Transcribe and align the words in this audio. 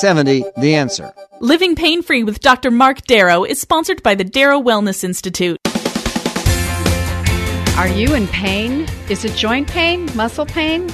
70 0.00 0.46
The 0.56 0.76
Answer. 0.76 1.12
Living 1.40 1.76
Pain 1.76 2.02
Free 2.02 2.24
with 2.24 2.40
Dr. 2.40 2.70
Mark 2.70 3.02
Darrow 3.02 3.44
is 3.44 3.60
sponsored 3.60 4.02
by 4.02 4.14
the 4.14 4.24
Darrow 4.24 4.58
Wellness 4.58 5.04
Institute. 5.04 5.58
Are 7.76 7.86
you 7.86 8.14
in 8.14 8.26
pain? 8.28 8.88
Is 9.10 9.26
it 9.26 9.36
joint 9.36 9.68
pain, 9.68 10.08
muscle 10.16 10.46
pain? 10.46 10.88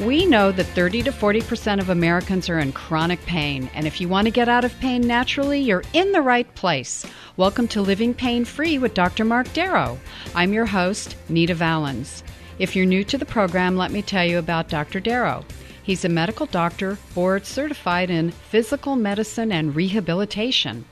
We 0.00 0.26
know 0.26 0.50
that 0.50 0.66
30 0.66 1.04
to 1.04 1.12
40% 1.12 1.78
of 1.78 1.88
Americans 1.88 2.48
are 2.48 2.58
in 2.58 2.72
chronic 2.72 3.24
pain, 3.26 3.70
and 3.74 3.86
if 3.86 4.00
you 4.00 4.08
want 4.08 4.26
to 4.26 4.32
get 4.32 4.48
out 4.48 4.64
of 4.64 4.76
pain 4.80 5.02
naturally, 5.02 5.60
you're 5.60 5.84
in 5.92 6.10
the 6.10 6.20
right 6.20 6.52
place. 6.56 7.06
Welcome 7.36 7.68
to 7.68 7.80
Living 7.80 8.12
Pain 8.12 8.44
Free 8.44 8.76
with 8.76 8.92
Dr. 8.92 9.24
Mark 9.24 9.52
Darrow. 9.52 10.00
I'm 10.34 10.52
your 10.52 10.66
host, 10.66 11.14
Nita 11.28 11.54
Valens. 11.54 12.24
If 12.58 12.74
you're 12.74 12.86
new 12.86 13.04
to 13.04 13.18
the 13.18 13.24
program, 13.24 13.76
let 13.76 13.92
me 13.92 14.02
tell 14.02 14.24
you 14.24 14.40
about 14.40 14.68
Dr. 14.68 14.98
Darrow. 14.98 15.44
He's 15.82 16.04
a 16.04 16.08
medical 16.08 16.46
doctor, 16.46 16.98
board 17.14 17.46
certified 17.46 18.10
in 18.10 18.30
physical 18.30 18.96
medicine 18.96 19.50
and 19.50 19.74
rehabilitation. 19.74 20.84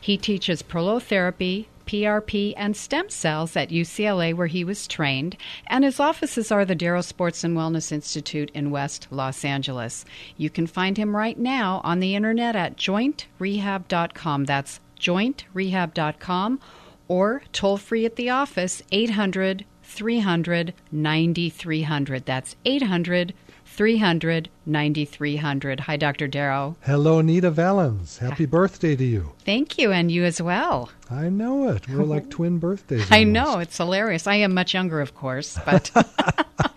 He 0.00 0.16
teaches 0.16 0.62
prolotherapy, 0.62 1.66
PRP, 1.86 2.54
and 2.56 2.76
stem 2.76 3.08
cells 3.08 3.56
at 3.56 3.70
UCLA, 3.70 4.34
where 4.34 4.46
he 4.46 4.64
was 4.64 4.86
trained, 4.86 5.36
and 5.66 5.84
his 5.84 6.00
offices 6.00 6.50
are 6.52 6.64
the 6.64 6.74
Darrow 6.74 7.00
Sports 7.00 7.44
and 7.44 7.56
Wellness 7.56 7.92
Institute 7.92 8.50
in 8.54 8.70
West 8.70 9.08
Los 9.10 9.44
Angeles. 9.44 10.04
You 10.36 10.50
can 10.50 10.66
find 10.66 10.96
him 10.96 11.16
right 11.16 11.38
now 11.38 11.80
on 11.84 12.00
the 12.00 12.14
internet 12.14 12.56
at 12.56 12.76
jointrehab.com. 12.76 14.44
That's 14.44 14.80
jointrehab.com 14.98 16.60
or 17.08 17.42
toll 17.52 17.76
free 17.76 18.04
at 18.04 18.16
the 18.16 18.30
office 18.30 18.82
800 18.90 19.64
300 19.82 20.74
9300. 20.90 22.26
That's 22.26 22.56
800 22.64 23.34
300 23.76 24.48
9300. 24.64 25.80
Hi, 25.80 25.96
Dr. 25.96 26.26
Darrow. 26.26 26.76
Hello, 26.80 27.20
Nita 27.20 27.50
Valens. 27.50 28.18
Happy 28.18 28.46
birthday 28.46 28.96
to 28.96 29.04
you. 29.04 29.32
Thank 29.44 29.76
you, 29.76 29.92
and 29.92 30.10
you 30.10 30.24
as 30.24 30.40
well. 30.40 30.90
I 31.10 31.28
know 31.28 31.68
it. 31.68 31.86
We're 31.86 32.04
like 32.04 32.30
twin 32.30 32.58
birthdays. 32.58 33.06
I 33.10 33.24
know. 33.24 33.58
It's 33.58 33.76
hilarious. 33.76 34.26
I 34.26 34.36
am 34.36 34.54
much 34.54 34.72
younger, 34.72 35.02
of 35.02 35.14
course, 35.14 35.58
but. 35.64 35.90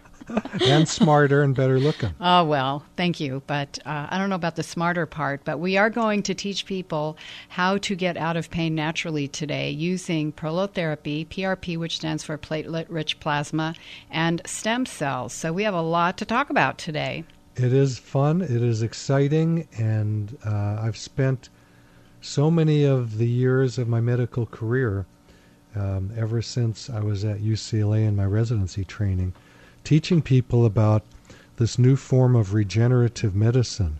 and 0.62 0.88
smarter 0.88 1.42
and 1.44 1.56
better 1.56 1.80
looking. 1.80 2.14
Oh, 2.22 2.44
well, 2.44 2.84
thank 2.96 3.20
you. 3.20 3.42
But 3.48 3.80
uh, 3.86 4.08
I 4.10 4.18
don't 4.18 4.30
know 4.30 4.36
about 4.36 4.56
the 4.56 4.64
smarter 4.64 5.06
part, 5.06 5.42
but 5.46 5.60
we 5.60 5.78
are 5.78 5.90
going 5.90 6.22
to 6.24 6.34
teach 6.36 6.66
people 6.66 7.18
how 7.48 7.78
to 7.80 7.96
get 7.96 8.18
out 8.18 8.38
of 8.38 8.50
pain 8.50 8.76
naturally 8.76 9.28
today 9.28 9.72
using 9.72 10.32
prolotherapy, 10.32 11.28
PRP, 11.28 11.78
which 11.78 11.96
stands 11.96 12.24
for 12.24 12.38
platelet 12.38 12.86
rich 12.90 13.20
plasma, 13.20 13.74
and 14.12 14.42
stem 14.46 14.86
cells. 14.86 15.34
So 15.34 15.52
we 15.54 15.64
have 15.64 15.74
a 15.74 15.82
lot 15.82 16.18
to 16.18 16.26
talk 16.26 16.50
about 16.50 16.78
today. 16.78 17.24
It 17.56 17.74
is 17.74 17.98
fun, 17.98 18.42
it 18.42 18.52
is 18.52 18.82
exciting, 18.82 19.68
and 19.78 20.38
uh, 20.46 20.80
I've 20.82 20.98
spent 20.98 21.50
so 22.22 22.52
many 22.52 22.86
of 22.86 23.18
the 23.18 23.28
years 23.28 23.78
of 23.78 23.88
my 23.88 24.02
medical 24.02 24.46
career, 24.46 25.06
um, 25.76 26.12
ever 26.16 26.42
since 26.42 26.90
I 26.90 27.00
was 27.02 27.26
at 27.26 27.40
UCLA 27.40 28.08
in 28.08 28.16
my 28.16 28.26
residency 28.26 28.84
training 28.84 29.34
teaching 29.84 30.22
people 30.22 30.66
about 30.66 31.04
this 31.58 31.78
new 31.78 31.96
form 31.96 32.36
of 32.36 32.54
regenerative 32.54 33.36
medicine. 33.36 34.00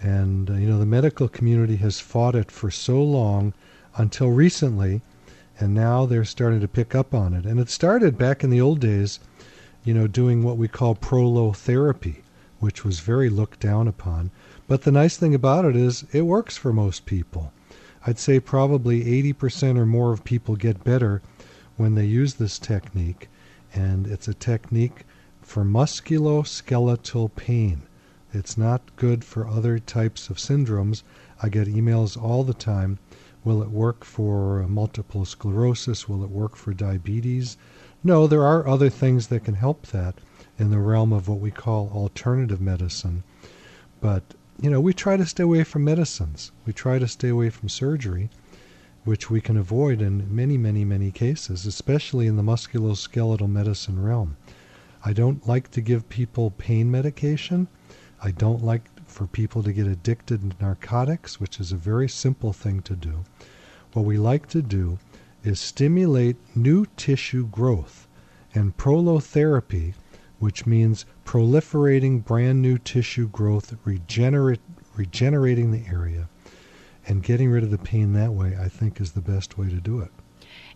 And, 0.00 0.50
uh, 0.50 0.54
you 0.54 0.66
know, 0.66 0.78
the 0.78 0.86
medical 0.86 1.28
community 1.28 1.76
has 1.76 2.00
fought 2.00 2.34
it 2.34 2.50
for 2.50 2.70
so 2.70 3.02
long 3.02 3.54
until 3.96 4.30
recently, 4.30 5.02
and 5.58 5.72
now 5.72 6.04
they're 6.04 6.24
starting 6.24 6.60
to 6.60 6.68
pick 6.68 6.94
up 6.94 7.14
on 7.14 7.32
it. 7.32 7.46
And 7.46 7.60
it 7.60 7.70
started 7.70 8.18
back 8.18 8.44
in 8.44 8.50
the 8.50 8.60
old 8.60 8.80
days, 8.80 9.20
you 9.84 9.94
know, 9.94 10.06
doing 10.06 10.42
what 10.42 10.58
we 10.58 10.68
call 10.68 10.94
prolotherapy, 10.94 12.16
which 12.58 12.84
was 12.84 13.00
very 13.00 13.30
looked 13.30 13.60
down 13.60 13.88
upon. 13.88 14.30
But 14.68 14.82
the 14.82 14.92
nice 14.92 15.16
thing 15.16 15.34
about 15.34 15.64
it 15.64 15.76
is 15.76 16.04
it 16.12 16.22
works 16.22 16.56
for 16.56 16.72
most 16.72 17.06
people. 17.06 17.52
I'd 18.06 18.18
say 18.18 18.40
probably 18.40 19.04
80% 19.32 19.78
or 19.78 19.86
more 19.86 20.12
of 20.12 20.24
people 20.24 20.56
get 20.56 20.84
better 20.84 21.22
when 21.76 21.94
they 21.94 22.04
use 22.04 22.34
this 22.34 22.58
technique. 22.58 23.28
And 23.72 24.06
it's 24.06 24.28
a 24.28 24.34
technique 24.34 25.04
for 25.46 25.64
musculoskeletal 25.64 27.34
pain. 27.36 27.82
It's 28.32 28.58
not 28.58 28.94
good 28.96 29.24
for 29.24 29.46
other 29.46 29.78
types 29.78 30.28
of 30.28 30.38
syndromes. 30.38 31.04
I 31.40 31.48
get 31.48 31.68
emails 31.68 32.20
all 32.20 32.42
the 32.42 32.52
time. 32.52 32.98
Will 33.44 33.62
it 33.62 33.70
work 33.70 34.04
for 34.04 34.66
multiple 34.66 35.24
sclerosis? 35.24 36.08
Will 36.08 36.24
it 36.24 36.30
work 36.30 36.56
for 36.56 36.74
diabetes? 36.74 37.56
No, 38.02 38.26
there 38.26 38.42
are 38.42 38.66
other 38.66 38.90
things 38.90 39.28
that 39.28 39.44
can 39.44 39.54
help 39.54 39.86
that 39.86 40.16
in 40.58 40.70
the 40.70 40.80
realm 40.80 41.12
of 41.12 41.28
what 41.28 41.38
we 41.38 41.52
call 41.52 41.92
alternative 41.94 42.60
medicine. 42.60 43.22
But, 44.00 44.24
you 44.60 44.68
know, 44.68 44.80
we 44.80 44.92
try 44.92 45.16
to 45.16 45.24
stay 45.24 45.44
away 45.44 45.62
from 45.62 45.84
medicines. 45.84 46.50
We 46.66 46.72
try 46.72 46.98
to 46.98 47.06
stay 47.06 47.28
away 47.28 47.50
from 47.50 47.68
surgery, 47.68 48.30
which 49.04 49.30
we 49.30 49.40
can 49.40 49.56
avoid 49.56 50.02
in 50.02 50.34
many, 50.34 50.58
many, 50.58 50.84
many 50.84 51.12
cases, 51.12 51.66
especially 51.66 52.26
in 52.26 52.36
the 52.36 52.42
musculoskeletal 52.42 53.48
medicine 53.48 54.02
realm. 54.02 54.36
I 55.06 55.12
don't 55.12 55.46
like 55.46 55.70
to 55.70 55.80
give 55.80 56.08
people 56.08 56.50
pain 56.50 56.90
medication. 56.90 57.68
I 58.20 58.32
don't 58.32 58.64
like 58.64 58.90
for 59.06 59.28
people 59.28 59.62
to 59.62 59.72
get 59.72 59.86
addicted 59.86 60.50
to 60.50 60.56
narcotics, 60.60 61.38
which 61.38 61.60
is 61.60 61.70
a 61.70 61.76
very 61.76 62.08
simple 62.08 62.52
thing 62.52 62.82
to 62.82 62.96
do. 62.96 63.22
What 63.92 64.04
we 64.04 64.18
like 64.18 64.48
to 64.48 64.62
do 64.62 64.98
is 65.44 65.60
stimulate 65.60 66.38
new 66.56 66.86
tissue 66.96 67.46
growth. 67.46 68.08
And 68.52 68.76
prolotherapy, 68.76 69.94
which 70.40 70.66
means 70.66 71.06
proliferating 71.24 72.24
brand 72.24 72.60
new 72.60 72.76
tissue 72.76 73.28
growth, 73.28 73.76
regenerate, 73.84 74.60
regenerating 74.96 75.70
the 75.70 75.84
area, 75.88 76.28
and 77.06 77.22
getting 77.22 77.48
rid 77.48 77.62
of 77.62 77.70
the 77.70 77.78
pain 77.78 78.12
that 78.14 78.32
way, 78.32 78.56
I 78.60 78.68
think 78.68 79.00
is 79.00 79.12
the 79.12 79.20
best 79.20 79.56
way 79.56 79.68
to 79.68 79.76
do 79.76 80.00
it. 80.00 80.10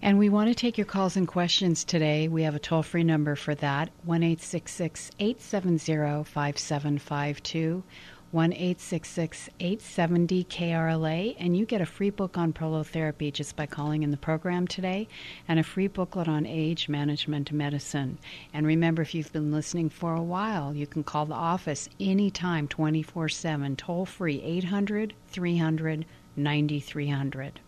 And 0.03 0.19
we 0.19 0.31
want 0.31 0.49
to 0.49 0.55
take 0.55 0.79
your 0.79 0.87
calls 0.87 1.15
and 1.15 1.29
questions 1.29 1.85
today. 1.85 2.27
We 2.27 2.45
have 2.45 2.55
a 2.55 2.59
toll 2.59 2.83
free 2.83 3.05
number 3.05 3.37
for 3.37 3.55
that 3.57 3.91
1 4.05 4.23
870 4.23 6.25
5752. 6.25 7.83
1 8.31 8.53
870 8.55 10.45
KRLA, 10.45 11.37
and 11.39 11.55
you 11.55 11.67
get 11.67 11.83
a 11.83 11.87
free 11.87 12.09
book 12.09 12.39
on 12.39 12.53
prolotherapy 12.53 13.31
just 13.31 13.57
by 13.57 13.67
calling 13.67 14.03
in 14.03 14.11
the 14.11 14.17
program 14.17 14.67
today, 14.67 15.07
and 15.49 15.59
a 15.59 15.65
free 15.65 15.89
booklet 15.89 16.29
on 16.29 16.47
age 16.47 16.89
management 16.89 17.53
medicine. 17.53 18.17
And 18.55 18.67
remember, 18.67 19.03
if 19.03 19.15
you've 19.15 19.33
been 19.35 19.53
listening 19.53 19.91
for 19.91 20.15
a 20.15 20.23
while, 20.23 20.75
you 20.75 20.87
can 20.87 21.05
call 21.05 21.27
the 21.27 21.35
office 21.35 21.91
anytime, 21.99 22.69
24 22.69 23.29
7, 23.29 23.77
toll 23.77 24.07
free, 24.07 24.41
800 24.41 25.13
300 25.29 26.07
9300. 26.37 27.61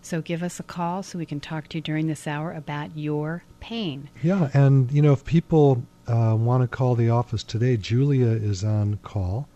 So 0.00 0.20
give 0.20 0.42
us 0.42 0.58
a 0.58 0.62
call 0.62 1.02
so 1.02 1.18
we 1.18 1.26
can 1.26 1.40
talk 1.40 1.68
to 1.68 1.78
you 1.78 1.82
during 1.82 2.06
this 2.06 2.26
hour 2.26 2.52
about 2.52 2.96
your 2.96 3.44
pain. 3.60 4.08
Yeah, 4.22 4.50
and 4.52 4.90
you 4.90 5.02
know, 5.02 5.12
if 5.12 5.24
people 5.24 5.82
uh, 6.06 6.36
want 6.38 6.62
to 6.62 6.68
call 6.68 6.94
the 6.94 7.10
office 7.10 7.42
today, 7.42 7.76
Julia 7.76 8.26
is 8.26 8.64
on 8.64 8.98
call, 9.02 9.48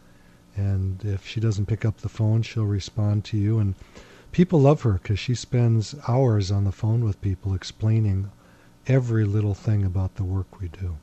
and 0.54 1.04
if 1.04 1.26
she 1.26 1.40
doesn't 1.40 1.66
pick 1.66 1.84
up 1.84 1.98
the 1.98 2.08
phone, 2.08 2.42
she'll 2.42 2.64
respond 2.64 3.24
to 3.26 3.36
you. 3.36 3.58
And 3.58 3.74
people 4.32 4.60
love 4.60 4.82
her 4.82 4.94
because 4.94 5.18
she 5.18 5.34
spends 5.34 5.94
hours 6.06 6.50
on 6.50 6.64
the 6.64 6.72
phone 6.72 7.04
with 7.04 7.20
people 7.20 7.54
explaining 7.54 8.30
every 8.86 9.24
little 9.24 9.54
thing 9.54 9.84
about 9.84 10.14
the 10.14 10.24
work 10.24 10.60
we 10.60 10.68
do. 10.68 10.96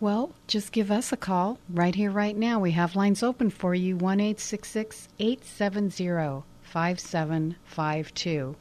Well, 0.00 0.32
just 0.46 0.72
give 0.72 0.90
us 0.90 1.12
a 1.12 1.16
call 1.16 1.58
right 1.68 1.94
here, 1.94 2.10
right 2.10 2.36
now. 2.36 2.60
We 2.60 2.72
have 2.72 2.96
lines 2.96 3.22
open 3.22 3.50
for 3.50 3.74
you 3.74 3.96
1 3.96 4.20
870 4.20 6.44
5752 6.74 8.56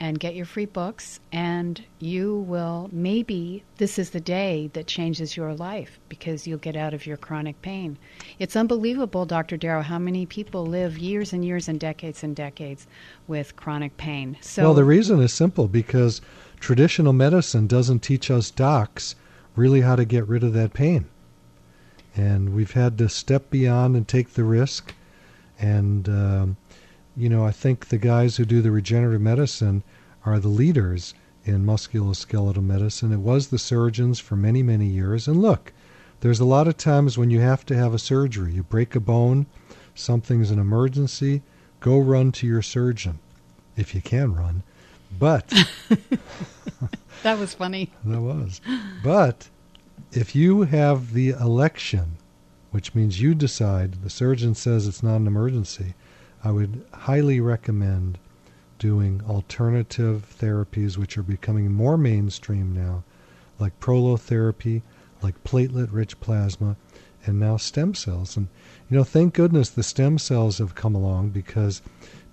and 0.00 0.18
get 0.18 0.34
your 0.34 0.46
free 0.46 0.66
books 0.66 1.20
and 1.30 1.80
you 2.00 2.38
will 2.38 2.90
maybe 2.90 3.62
this 3.76 4.00
is 4.00 4.10
the 4.10 4.20
day 4.20 4.68
that 4.72 4.88
changes 4.88 5.36
your 5.36 5.54
life 5.54 6.00
because 6.08 6.44
you'll 6.44 6.58
get 6.58 6.74
out 6.74 6.92
of 6.92 7.06
your 7.06 7.16
chronic 7.16 7.62
pain. 7.62 7.96
It's 8.40 8.56
unbelievable 8.56 9.26
Dr. 9.26 9.56
Darrow 9.56 9.82
how 9.82 10.00
many 10.00 10.26
people 10.26 10.66
live 10.66 10.98
years 10.98 11.32
and 11.32 11.44
years 11.44 11.68
and 11.68 11.78
decades 11.78 12.24
and 12.24 12.34
decades 12.34 12.88
with 13.28 13.54
chronic 13.54 13.96
pain. 13.96 14.36
So 14.40 14.64
Well, 14.64 14.74
the 14.74 14.82
reason 14.82 15.20
is 15.20 15.32
simple 15.32 15.68
because 15.68 16.20
traditional 16.58 17.12
medicine 17.12 17.68
doesn't 17.68 18.00
teach 18.00 18.28
us 18.28 18.50
docs 18.50 19.14
really 19.54 19.82
how 19.82 19.94
to 19.94 20.04
get 20.04 20.26
rid 20.26 20.42
of 20.42 20.52
that 20.54 20.72
pain. 20.72 21.06
And 22.16 22.56
we've 22.56 22.72
had 22.72 22.98
to 22.98 23.08
step 23.08 23.50
beyond 23.50 23.94
and 23.94 24.08
take 24.08 24.30
the 24.30 24.42
risk 24.42 24.96
and 25.60 26.08
um, 26.08 26.56
you 27.16 27.28
know, 27.28 27.44
I 27.44 27.50
think 27.50 27.88
the 27.88 27.98
guys 27.98 28.36
who 28.36 28.44
do 28.44 28.62
the 28.62 28.70
regenerative 28.70 29.20
medicine 29.20 29.82
are 30.24 30.38
the 30.38 30.48
leaders 30.48 31.14
in 31.44 31.66
musculoskeletal 31.66 32.62
medicine. 32.62 33.12
It 33.12 33.18
was 33.18 33.48
the 33.48 33.58
surgeons 33.58 34.20
for 34.20 34.36
many, 34.36 34.62
many 34.62 34.86
years. 34.86 35.26
And 35.28 35.42
look, 35.42 35.72
there's 36.20 36.40
a 36.40 36.44
lot 36.44 36.68
of 36.68 36.76
times 36.76 37.18
when 37.18 37.30
you 37.30 37.40
have 37.40 37.66
to 37.66 37.76
have 37.76 37.92
a 37.92 37.98
surgery. 37.98 38.54
You 38.54 38.62
break 38.62 38.94
a 38.94 39.00
bone, 39.00 39.46
something's 39.94 40.50
an 40.50 40.58
emergency, 40.58 41.42
go 41.80 41.98
run 41.98 42.32
to 42.32 42.46
your 42.46 42.62
surgeon 42.62 43.18
if 43.76 43.94
you 43.94 44.00
can 44.00 44.34
run. 44.34 44.62
But 45.18 45.48
that 47.22 47.38
was 47.38 47.54
funny. 47.54 47.90
that 48.04 48.20
was. 48.20 48.60
But 49.02 49.48
if 50.12 50.34
you 50.34 50.62
have 50.62 51.12
the 51.12 51.30
election 51.30 52.16
which 52.72 52.94
means 52.94 53.20
you 53.20 53.34
decide. 53.34 54.02
The 54.02 54.10
surgeon 54.10 54.54
says 54.54 54.88
it's 54.88 55.02
not 55.02 55.16
an 55.16 55.26
emergency. 55.26 55.94
I 56.44 56.50
would 56.50 56.84
highly 56.92 57.40
recommend 57.40 58.18
doing 58.78 59.22
alternative 59.28 60.34
therapies, 60.40 60.96
which 60.96 61.16
are 61.16 61.22
becoming 61.22 61.72
more 61.72 61.96
mainstream 61.96 62.74
now, 62.74 63.04
like 63.60 63.78
prolotherapy, 63.78 64.82
like 65.22 65.44
platelet 65.44 65.92
rich 65.92 66.18
plasma, 66.18 66.76
and 67.24 67.38
now 67.38 67.56
stem 67.56 67.94
cells. 67.94 68.36
And, 68.36 68.48
you 68.90 68.96
know, 68.96 69.04
thank 69.04 69.34
goodness 69.34 69.70
the 69.70 69.84
stem 69.84 70.18
cells 70.18 70.58
have 70.58 70.74
come 70.74 70.96
along 70.96 71.30
because 71.30 71.80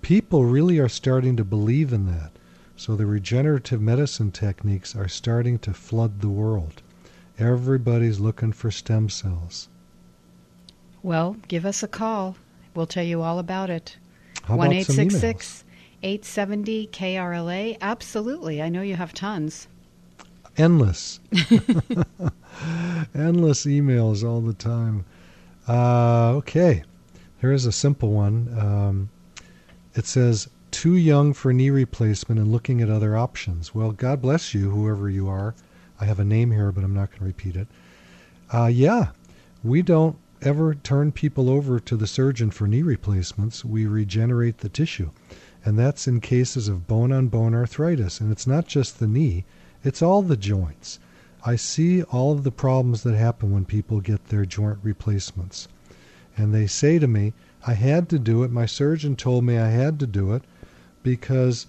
people 0.02 0.44
really 0.44 0.78
are 0.80 0.88
starting 0.88 1.36
to 1.36 1.44
believe 1.44 1.92
in 1.92 2.06
that. 2.06 2.32
So 2.76 2.96
the 2.96 3.06
regenerative 3.06 3.80
medicine 3.80 4.32
techniques 4.32 4.96
are 4.96 5.06
starting 5.06 5.58
to 5.60 5.72
flood 5.72 6.20
the 6.20 6.28
world. 6.28 6.82
Everybody's 7.38 8.18
looking 8.18 8.52
for 8.52 8.70
stem 8.70 9.08
cells. 9.08 9.68
Well, 11.02 11.36
give 11.46 11.64
us 11.64 11.82
a 11.82 11.88
call. 11.88 12.36
We'll 12.74 12.86
tell 12.86 13.04
you 13.04 13.22
all 13.22 13.38
about 13.38 13.70
it. 13.70 13.96
One 14.46 14.72
eight 14.72 14.86
six 14.86 15.16
six 15.16 15.64
eight 16.02 16.24
seventy 16.24 16.88
KRLA. 16.88 17.78
Absolutely. 17.80 18.62
I 18.62 18.68
know 18.68 18.82
you 18.82 18.96
have 18.96 19.12
tons. 19.12 19.68
Endless. 20.56 21.20
Endless 23.14 23.64
emails 23.66 24.28
all 24.28 24.40
the 24.40 24.54
time. 24.54 25.04
Uh, 25.68 26.32
okay, 26.36 26.82
here's 27.38 27.66
a 27.66 27.72
simple 27.72 28.10
one. 28.10 28.54
Um, 28.58 29.10
it 29.94 30.06
says, 30.06 30.48
too 30.70 30.96
young 30.96 31.32
for 31.32 31.52
knee 31.52 31.70
replacement 31.70 32.40
and 32.40 32.50
looking 32.50 32.80
at 32.80 32.88
other 32.88 33.16
options. 33.16 33.74
Well, 33.74 33.92
God 33.92 34.22
bless 34.22 34.54
you, 34.54 34.70
whoever 34.70 35.08
you 35.10 35.28
are. 35.28 35.54
I 36.00 36.04
have 36.06 36.18
a 36.20 36.24
name 36.24 36.50
here, 36.50 36.72
but 36.72 36.84
I'm 36.84 36.94
not 36.94 37.10
going 37.10 37.20
to 37.20 37.24
repeat 37.26 37.56
it. 37.56 37.68
Uh, 38.52 38.66
yeah, 38.66 39.08
we 39.62 39.82
don't 39.82 40.16
ever 40.42 40.74
turn 40.74 41.12
people 41.12 41.50
over 41.50 41.78
to 41.80 41.96
the 41.96 42.06
surgeon 42.06 42.50
for 42.50 42.66
knee 42.66 42.82
replacements. 42.82 43.64
We 43.64 43.86
regenerate 43.86 44.58
the 44.58 44.68
tissue. 44.68 45.10
And 45.64 45.78
that's 45.78 46.08
in 46.08 46.20
cases 46.20 46.68
of 46.68 46.86
bone 46.86 47.12
on 47.12 47.28
bone 47.28 47.54
arthritis. 47.54 48.20
And 48.20 48.32
it's 48.32 48.46
not 48.46 48.66
just 48.66 48.98
the 48.98 49.06
knee, 49.06 49.44
it's 49.84 50.02
all 50.02 50.22
the 50.22 50.36
joints. 50.36 50.98
I 51.44 51.56
see 51.56 52.02
all 52.02 52.32
of 52.32 52.44
the 52.44 52.50
problems 52.50 53.02
that 53.02 53.14
happen 53.14 53.50
when 53.50 53.64
people 53.64 54.00
get 54.00 54.26
their 54.26 54.44
joint 54.44 54.78
replacements. 54.82 55.68
And 56.36 56.54
they 56.54 56.66
say 56.66 56.98
to 56.98 57.06
me, 57.06 57.32
I 57.66 57.74
had 57.74 58.08
to 58.10 58.18
do 58.18 58.42
it. 58.42 58.50
My 58.50 58.66
surgeon 58.66 59.16
told 59.16 59.44
me 59.44 59.58
I 59.58 59.68
had 59.68 59.98
to 60.00 60.06
do 60.06 60.32
it 60.32 60.42
because 61.02 61.66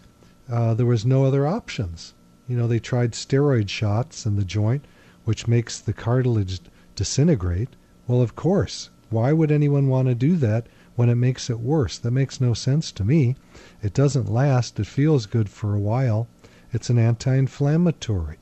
uh, 0.50 0.74
there 0.74 0.86
was 0.86 1.06
no 1.06 1.26
other 1.26 1.48
options. 1.48 2.14
You 2.48 2.58
know, 2.58 2.68
they 2.68 2.80
tried 2.80 3.12
steroid 3.12 3.70
shots 3.70 4.26
in 4.26 4.36
the 4.36 4.44
joint, 4.44 4.86
which 5.24 5.48
makes 5.48 5.80
the 5.80 5.94
cartilage 5.94 6.60
disintegrate. 6.96 7.70
Well, 8.12 8.22
of 8.22 8.36
course. 8.36 8.90
Why 9.10 9.32
would 9.32 9.54
anyone 9.54 9.88
want 9.88 10.10
to 10.10 10.16
do 10.16 10.36
that 10.36 10.68
when 10.98 11.08
it 11.08 11.16
makes 11.16 11.50
it 11.50 11.62
worse? 11.62 11.98
That 11.98 12.12
makes 12.12 12.42
no 12.42 12.54
sense 12.54 12.92
to 12.92 13.06
me. 13.06 13.38
It 13.82 13.94
doesn't 13.94 14.30
last. 14.30 14.78
It 14.82 14.88
feels 14.88 15.26
good 15.26 15.48
for 15.48 15.74
a 15.74 15.80
while. 15.80 16.28
It's 16.74 16.90
an 16.90 17.00
anti 17.00 17.34
inflammatory. 17.34 18.36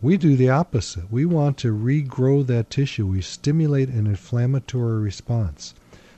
We 0.00 0.18
do 0.18 0.36
the 0.36 0.50
opposite. 0.50 1.10
We 1.10 1.26
want 1.26 1.56
to 1.56 1.76
regrow 1.76 2.46
that 2.46 2.70
tissue. 2.70 3.08
We 3.08 3.20
stimulate 3.20 3.88
an 3.88 4.06
inflammatory 4.06 5.02
response. 5.02 5.74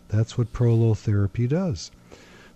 That's 0.09 0.37
what 0.37 0.53
prolotherapy 0.53 1.49
does. 1.49 1.91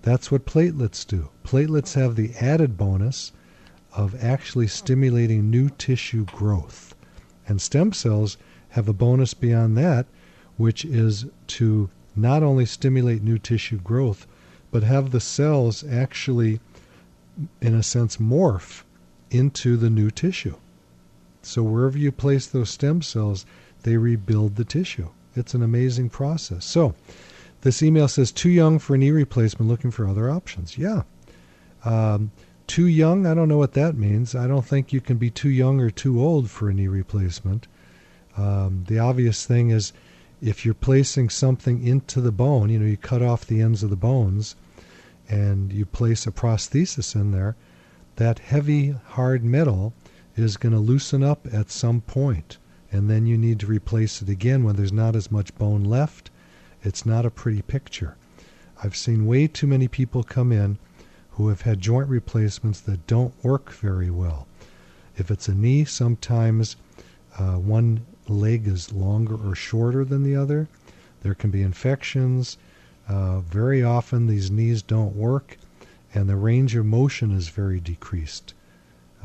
That's 0.02 0.31
what 0.31 0.44
platelets 0.44 1.06
do. 1.06 1.31
Platelets 1.43 1.94
have 1.94 2.17
the 2.17 2.35
added 2.35 2.76
bonus 2.76 3.32
of 3.94 4.23
actually 4.23 4.67
stimulating 4.67 5.49
new 5.49 5.70
tissue 5.70 6.26
growth. 6.26 6.94
And 7.49 7.62
stem 7.62 7.94
cells 7.94 8.37
have 8.69 8.90
a 8.90 8.93
bonus 8.93 9.32
beyond 9.32 9.79
that, 9.79 10.06
which 10.56 10.84
is 10.84 11.26
to 11.46 11.90
not 12.16 12.42
only 12.42 12.66
stimulate 12.66 13.22
new 13.22 13.38
tissue 13.38 13.78
growth, 13.78 14.26
but 14.70 14.82
have 14.82 15.10
the 15.10 15.20
cells 15.20 15.84
actually, 15.84 16.60
in 17.60 17.74
a 17.74 17.82
sense, 17.82 18.16
morph 18.16 18.82
into 19.30 19.76
the 19.76 19.90
new 19.90 20.10
tissue. 20.10 20.54
So 21.42 21.62
wherever 21.62 21.98
you 21.98 22.12
place 22.12 22.46
those 22.46 22.70
stem 22.70 23.02
cells, 23.02 23.44
they 23.82 23.96
rebuild 23.96 24.56
the 24.56 24.64
tissue. 24.64 25.08
It's 25.36 25.54
an 25.54 25.62
amazing 25.62 26.10
process. 26.10 26.64
So 26.64 26.94
this 27.62 27.82
email 27.82 28.08
says, 28.08 28.30
too 28.30 28.50
young 28.50 28.78
for 28.78 28.96
knee 28.96 29.10
replacement, 29.10 29.70
looking 29.70 29.90
for 29.90 30.06
other 30.06 30.30
options. 30.30 30.78
Yeah. 30.78 31.02
Um, 31.84 32.30
too 32.66 32.86
young, 32.86 33.26
I 33.26 33.34
don't 33.34 33.48
know 33.48 33.58
what 33.58 33.74
that 33.74 33.96
means. 33.96 34.34
I 34.34 34.46
don't 34.46 34.64
think 34.64 34.92
you 34.92 35.00
can 35.00 35.18
be 35.18 35.30
too 35.30 35.50
young 35.50 35.80
or 35.80 35.90
too 35.90 36.22
old 36.22 36.50
for 36.50 36.68
a 36.68 36.74
knee 36.74 36.88
replacement. 36.88 37.66
Um, 38.36 38.84
the 38.88 38.98
obvious 38.98 39.44
thing 39.44 39.70
is 39.70 39.92
if 40.44 40.62
you're 40.64 40.75
placing 40.75 41.31
something 41.31 41.87
into 41.87 42.20
the 42.20 42.31
bone, 42.31 42.69
you 42.69 42.79
know, 42.79 42.85
you 42.85 42.99
cut 42.99 43.23
off 43.23 43.46
the 43.46 43.62
ends 43.62 43.82
of 43.82 43.88
the 43.88 43.96
bones 43.96 44.56
and 45.26 45.73
you 45.73 45.87
place 45.87 46.26
a 46.26 46.31
prosthesis 46.31 47.14
in 47.14 47.31
there, 47.31 47.56
that 48.17 48.41
heavy, 48.41 48.91
hard 48.91 49.43
metal 49.43 49.94
is 50.37 50.58
going 50.58 50.75
to 50.75 50.79
loosen 50.79 51.23
up 51.23 51.46
at 51.50 51.70
some 51.70 52.02
point, 52.02 52.58
and 52.93 53.08
then 53.08 53.25
you 53.25 53.38
need 53.38 53.58
to 53.58 53.67
replace 53.67 54.20
it 54.20 54.29
again 54.29 54.64
when 54.64 54.76
there's 54.76 54.93
not 54.93 55.17
as 55.17 55.31
much 55.31 55.56
bone 55.56 55.82
left. 55.82 56.31
It's 56.82 57.06
not 57.06 57.25
a 57.25 57.31
pretty 57.31 57.62
picture. 57.62 58.17
I've 58.82 58.97
seen 58.97 59.25
way 59.25 59.47
too 59.47 59.67
many 59.67 59.88
people 59.88 60.23
come 60.23 60.52
in 60.52 60.79
who 61.31 61.49
have 61.49 61.62
had 61.62 61.81
joint 61.81 62.11
replacements 62.11 62.81
that 62.82 63.06
don't 63.06 63.32
work 63.43 63.73
very 63.73 64.11
well. 64.11 64.47
If 65.17 65.31
it's 65.31 65.49
a 65.49 65.55
knee, 65.55 65.87
sometimes 65.87 66.76
uh, 67.38 67.55
one 67.55 68.05
leg 68.29 68.67
is 68.67 68.93
longer 68.93 69.35
or 69.37 69.55
shorter 69.55 70.05
than 70.05 70.23
the 70.23 70.37
other. 70.37 70.69
There 71.23 71.35
can 71.35 71.50
be 71.50 71.62
infections. 71.62 72.59
Uh, 73.09 73.41
very 73.41 73.82
often, 73.82 74.26
these 74.26 74.50
knees 74.50 74.82
don't 74.82 75.17
work, 75.17 75.59
and 76.15 76.29
the 76.29 76.37
range 76.37 76.75
of 76.75 76.87
motion 76.87 77.31
is 77.31 77.49
very 77.49 77.81
decreased. 77.81 78.55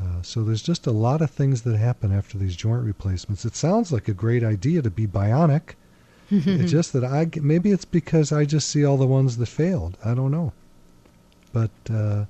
Uh, 0.00 0.22
so 0.22 0.42
there's 0.42 0.62
just 0.62 0.86
a 0.86 0.92
lot 0.92 1.20
of 1.20 1.30
things 1.30 1.62
that 1.62 1.76
happen 1.76 2.12
after 2.12 2.38
these 2.38 2.56
joint 2.56 2.84
replacements. 2.84 3.44
It 3.44 3.54
sounds 3.54 3.92
like 3.92 4.08
a 4.08 4.14
great 4.14 4.42
idea 4.42 4.82
to 4.82 4.90
be 4.90 5.06
bionic. 5.06 5.74
it's 6.30 6.70
just 6.72 6.92
that 6.92 7.04
I 7.04 7.28
maybe 7.40 7.70
it's 7.70 7.84
because 7.84 8.32
I 8.32 8.44
just 8.44 8.68
see 8.68 8.84
all 8.84 8.96
the 8.96 9.06
ones 9.06 9.36
that 9.36 9.46
failed. 9.46 9.98
I 10.04 10.14
don't 10.14 10.30
know, 10.30 10.52
but 11.52 11.70
uh, 11.90 12.24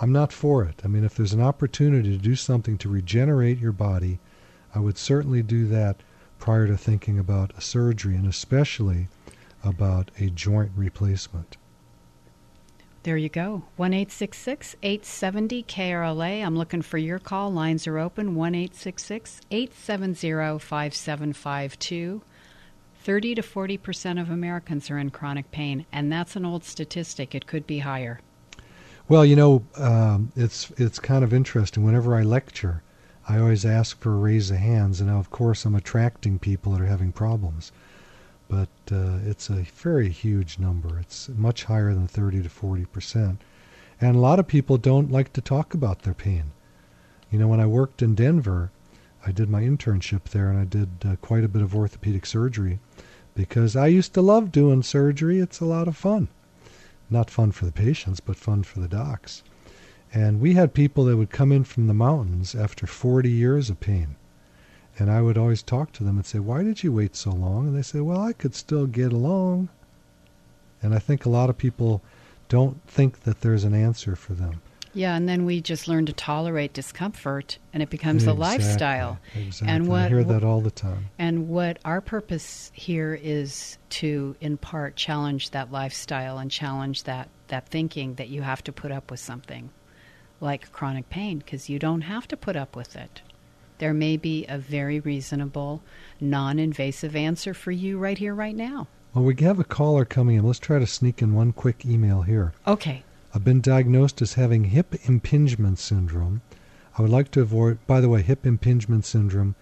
I'm 0.00 0.12
not 0.12 0.32
for 0.32 0.64
it. 0.64 0.80
I 0.84 0.88
mean, 0.88 1.04
if 1.04 1.14
there's 1.14 1.32
an 1.32 1.40
opportunity 1.40 2.10
to 2.10 2.22
do 2.22 2.34
something 2.34 2.76
to 2.78 2.88
regenerate 2.88 3.58
your 3.58 3.72
body, 3.72 4.18
I 4.74 4.80
would 4.80 4.98
certainly 4.98 5.42
do 5.42 5.66
that 5.68 6.02
prior 6.44 6.66
to 6.66 6.76
thinking 6.76 7.18
about 7.18 7.54
a 7.56 7.60
surgery, 7.62 8.14
and 8.14 8.26
especially 8.26 9.08
about 9.64 10.10
a 10.18 10.28
joint 10.28 10.70
replacement. 10.76 11.56
There 13.02 13.16
you 13.16 13.30
go. 13.30 13.62
1 13.76 13.94
870 13.94 15.62
KRLA. 15.62 16.44
I'm 16.44 16.54
looking 16.54 16.82
for 16.82 16.98
your 16.98 17.18
call. 17.18 17.50
Lines 17.50 17.86
are 17.86 17.98
open 17.98 18.34
1 18.34 18.54
870 18.54 20.58
5752. 20.58 22.22
30 22.98 23.34
to 23.34 23.42
40 23.42 23.78
percent 23.78 24.18
of 24.18 24.28
Americans 24.28 24.90
are 24.90 24.98
in 24.98 25.08
chronic 25.08 25.50
pain, 25.50 25.86
and 25.90 26.12
that's 26.12 26.36
an 26.36 26.44
old 26.44 26.62
statistic. 26.62 27.34
It 27.34 27.46
could 27.46 27.66
be 27.66 27.78
higher. 27.78 28.20
Well, 29.08 29.24
you 29.24 29.36
know, 29.36 29.64
um, 29.76 30.30
it's 30.36 30.70
it's 30.76 30.98
kind 30.98 31.24
of 31.24 31.32
interesting. 31.32 31.84
Whenever 31.84 32.14
I 32.14 32.20
lecture, 32.20 32.82
I 33.26 33.38
always 33.38 33.64
ask 33.64 33.98
for 34.00 34.12
a 34.12 34.18
raise 34.18 34.50
of 34.50 34.58
hands, 34.58 35.00
and 35.00 35.08
now, 35.08 35.18
of 35.18 35.30
course, 35.30 35.64
I'm 35.64 35.74
attracting 35.74 36.38
people 36.38 36.72
that 36.72 36.80
are 36.82 36.86
having 36.86 37.10
problems. 37.10 37.72
But 38.48 38.68
uh, 38.92 39.18
it's 39.24 39.48
a 39.48 39.62
very 39.62 40.10
huge 40.10 40.58
number. 40.58 40.98
It's 40.98 41.30
much 41.30 41.64
higher 41.64 41.94
than 41.94 42.06
30 42.06 42.42
to 42.42 42.48
40 42.50 42.84
percent. 42.86 43.40
And 44.00 44.14
a 44.14 44.20
lot 44.20 44.38
of 44.38 44.46
people 44.46 44.76
don't 44.76 45.10
like 45.10 45.32
to 45.32 45.40
talk 45.40 45.72
about 45.72 46.02
their 46.02 46.14
pain. 46.14 46.52
You 47.30 47.38
know, 47.38 47.48
when 47.48 47.60
I 47.60 47.66
worked 47.66 48.02
in 48.02 48.14
Denver, 48.14 48.70
I 49.26 49.32
did 49.32 49.48
my 49.48 49.62
internship 49.62 50.24
there, 50.24 50.50
and 50.50 50.58
I 50.58 50.64
did 50.64 50.90
uh, 51.04 51.16
quite 51.16 51.44
a 51.44 51.48
bit 51.48 51.62
of 51.62 51.74
orthopedic 51.74 52.26
surgery 52.26 52.78
because 53.34 53.74
I 53.74 53.86
used 53.86 54.12
to 54.14 54.22
love 54.22 54.52
doing 54.52 54.82
surgery. 54.82 55.40
It's 55.40 55.60
a 55.60 55.64
lot 55.64 55.88
of 55.88 55.96
fun. 55.96 56.28
Not 57.08 57.30
fun 57.30 57.52
for 57.52 57.64
the 57.64 57.72
patients, 57.72 58.20
but 58.20 58.36
fun 58.36 58.62
for 58.64 58.80
the 58.80 58.88
docs. 58.88 59.42
And 60.14 60.40
we 60.40 60.54
had 60.54 60.72
people 60.74 61.04
that 61.06 61.16
would 61.16 61.30
come 61.30 61.50
in 61.50 61.64
from 61.64 61.88
the 61.88 61.92
mountains 61.92 62.54
after 62.54 62.86
40 62.86 63.28
years 63.28 63.68
of 63.68 63.80
pain. 63.80 64.14
And 64.96 65.10
I 65.10 65.20
would 65.20 65.36
always 65.36 65.60
talk 65.60 65.90
to 65.94 66.04
them 66.04 66.16
and 66.16 66.24
say, 66.24 66.38
Why 66.38 66.62
did 66.62 66.84
you 66.84 66.92
wait 66.92 67.16
so 67.16 67.30
long? 67.32 67.66
And 67.66 67.76
they 67.76 67.82
say, 67.82 67.98
Well, 68.00 68.20
I 68.20 68.32
could 68.32 68.54
still 68.54 68.86
get 68.86 69.12
along. 69.12 69.70
And 70.80 70.94
I 70.94 71.00
think 71.00 71.24
a 71.24 71.30
lot 71.30 71.50
of 71.50 71.58
people 71.58 72.00
don't 72.48 72.80
think 72.86 73.24
that 73.24 73.40
there's 73.40 73.64
an 73.64 73.74
answer 73.74 74.14
for 74.14 74.34
them. 74.34 74.62
Yeah, 74.92 75.16
and 75.16 75.28
then 75.28 75.44
we 75.44 75.60
just 75.60 75.88
learn 75.88 76.06
to 76.06 76.12
tolerate 76.12 76.72
discomfort, 76.72 77.58
and 77.72 77.82
it 77.82 77.90
becomes 77.90 78.28
a 78.28 78.32
lifestyle. 78.32 79.18
Exactly. 79.34 79.68
And 79.68 79.86
I 79.86 79.88
what 79.88 80.08
hear 80.10 80.22
that 80.22 80.44
all 80.44 80.60
the 80.60 80.70
time. 80.70 81.06
and 81.18 81.48
what 81.48 81.80
our 81.84 82.00
purpose 82.00 82.70
here 82.72 83.18
is 83.20 83.76
to, 83.90 84.36
in 84.40 84.56
part, 84.56 84.94
challenge 84.94 85.50
that 85.50 85.72
lifestyle 85.72 86.38
and 86.38 86.48
challenge 86.48 87.02
that 87.02 87.28
that 87.48 87.68
thinking 87.68 88.14
that 88.14 88.28
you 88.28 88.42
have 88.42 88.62
to 88.64 88.72
put 88.72 88.92
up 88.92 89.10
with 89.10 89.18
something 89.18 89.70
like 90.40 90.72
chronic 90.72 91.08
pain 91.10 91.38
because 91.38 91.68
you 91.68 91.78
don't 91.78 92.02
have 92.02 92.28
to 92.28 92.36
put 92.36 92.56
up 92.56 92.76
with 92.76 92.96
it. 92.96 93.22
there 93.78 93.94
may 93.94 94.16
be 94.16 94.46
a 94.46 94.56
very 94.58 95.00
reasonable, 95.00 95.82
non 96.20 96.58
invasive 96.58 97.16
answer 97.16 97.52
for 97.52 97.72
you 97.72 97.98
right 97.98 98.18
here, 98.18 98.34
right 98.34 98.54
now. 98.56 98.86
Well, 99.14 99.24
we 99.24 99.36
have 99.44 99.58
a 99.58 99.64
caller 99.64 100.04
coming 100.04 100.36
in. 100.36 100.44
Let's 100.44 100.58
try 100.58 100.78
to 100.78 100.86
sneak 100.86 101.22
in 101.22 101.34
one 101.34 101.52
quick 101.52 101.84
email 101.84 102.22
here. 102.22 102.52
Okay. 102.66 103.02
I've 103.34 103.44
been 103.44 103.60
diagnosed 103.60 104.22
as 104.22 104.34
having 104.34 104.64
hip 104.64 104.94
impingement 105.08 105.78
syndrome. 105.78 106.42
I 106.96 107.02
would 107.02 107.10
like 107.10 107.30
to 107.32 107.40
avoid, 107.40 107.84
by 107.86 108.00
the 108.00 108.08
way, 108.08 108.22
hip 108.22 108.46
impingement 108.46 109.04
syndrome 109.04 109.54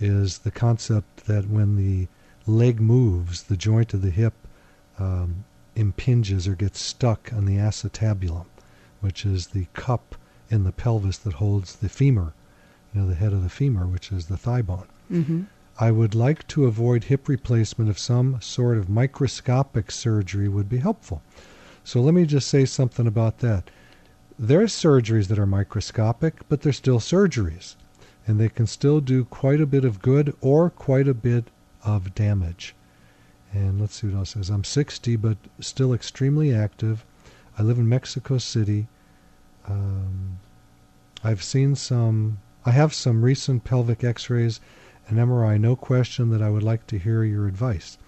is 0.00 0.38
the 0.38 0.50
concept 0.50 1.26
that 1.26 1.48
when 1.48 1.76
the 1.76 2.08
leg 2.46 2.80
moves, 2.80 3.44
the 3.44 3.56
joint 3.56 3.94
of 3.94 4.02
the 4.02 4.10
hip 4.10 4.34
um, 4.98 5.44
impinges 5.76 6.48
or 6.48 6.54
gets 6.54 6.80
stuck 6.80 7.32
on 7.32 7.44
the 7.44 7.56
acetabulum, 7.56 8.46
which 9.02 9.26
is 9.26 9.48
the 9.48 9.66
cup 9.74 10.14
in 10.48 10.64
the 10.64 10.72
pelvis 10.72 11.18
that 11.18 11.34
holds 11.34 11.76
the 11.76 11.88
femur, 11.90 12.32
you 12.94 13.00
know, 13.00 13.06
the 13.06 13.14
head 13.14 13.34
of 13.34 13.42
the 13.42 13.50
femur, 13.50 13.86
which 13.86 14.10
is 14.10 14.26
the 14.26 14.36
thigh 14.38 14.62
bone. 14.62 14.86
Mm-hmm. 15.10 15.42
I 15.78 15.90
would 15.90 16.14
like 16.14 16.46
to 16.48 16.66
avoid 16.66 17.04
hip 17.04 17.28
replacement 17.28 17.90
if 17.90 17.98
some 17.98 18.40
sort 18.40 18.78
of 18.78 18.88
microscopic 18.88 19.90
surgery 19.90 20.48
would 20.48 20.68
be 20.68 20.78
helpful. 20.78 21.22
So 21.84 22.00
let 22.00 22.14
me 22.14 22.24
just 22.24 22.48
say 22.48 22.64
something 22.64 23.06
about 23.06 23.38
that. 23.38 23.70
There 24.38 24.60
are 24.60 24.66
surgeries 24.66 25.28
that 25.28 25.38
are 25.38 25.46
microscopic, 25.46 26.48
but 26.48 26.62
they're 26.62 26.72
still 26.72 27.00
surgeries. 27.00 27.76
And 28.26 28.38
they 28.38 28.48
can 28.48 28.66
still 28.66 29.00
do 29.00 29.24
quite 29.24 29.60
a 29.60 29.66
bit 29.66 29.84
of 29.84 30.00
good 30.00 30.36
or 30.40 30.70
quite 30.70 31.08
a 31.08 31.14
bit 31.14 31.46
of 31.84 32.14
damage. 32.14 32.74
And 33.52 33.80
let's 33.80 33.96
see 34.00 34.06
what 34.06 34.16
else 34.16 34.30
says. 34.30 34.48
I'm 34.48 34.64
60, 34.64 35.16
but 35.16 35.36
still 35.60 35.92
extremely 35.92 36.54
active. 36.54 37.04
I 37.58 37.62
live 37.62 37.78
in 37.78 37.88
Mexico 37.88 38.38
City. 38.38 38.88
Um, 39.68 40.38
I've 41.22 41.42
seen 41.42 41.74
some, 41.76 42.38
I 42.64 42.70
have 42.70 42.94
some 42.94 43.24
recent 43.24 43.64
pelvic 43.64 44.02
x 44.02 44.30
rays 44.30 44.60
and 45.08 45.18
MRI. 45.18 45.60
No 45.60 45.76
question 45.76 46.30
that 46.30 46.42
I 46.42 46.50
would 46.50 46.62
like 46.62 46.86
to 46.88 46.98
hear 46.98 47.24
your 47.24 47.46
advice. 47.46 47.98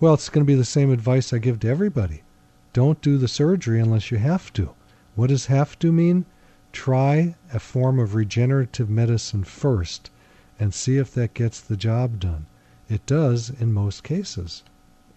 Well, 0.00 0.14
it's 0.14 0.28
going 0.28 0.44
to 0.44 0.50
be 0.50 0.54
the 0.54 0.64
same 0.64 0.92
advice 0.92 1.32
I 1.32 1.38
give 1.38 1.60
to 1.60 1.68
everybody. 1.68 2.22
Don't 2.72 3.02
do 3.02 3.18
the 3.18 3.26
surgery 3.26 3.80
unless 3.80 4.10
you 4.10 4.18
have 4.18 4.52
to. 4.52 4.74
What 5.16 5.30
does 5.30 5.46
have 5.46 5.78
to 5.80 5.90
mean? 5.90 6.24
Try 6.70 7.34
a 7.52 7.58
form 7.58 7.98
of 7.98 8.14
regenerative 8.14 8.88
medicine 8.88 9.42
first 9.42 10.10
and 10.60 10.72
see 10.72 10.98
if 10.98 11.12
that 11.14 11.34
gets 11.34 11.60
the 11.60 11.76
job 11.76 12.20
done. 12.20 12.46
It 12.88 13.04
does 13.06 13.50
in 13.50 13.72
most 13.72 14.04
cases. 14.04 14.62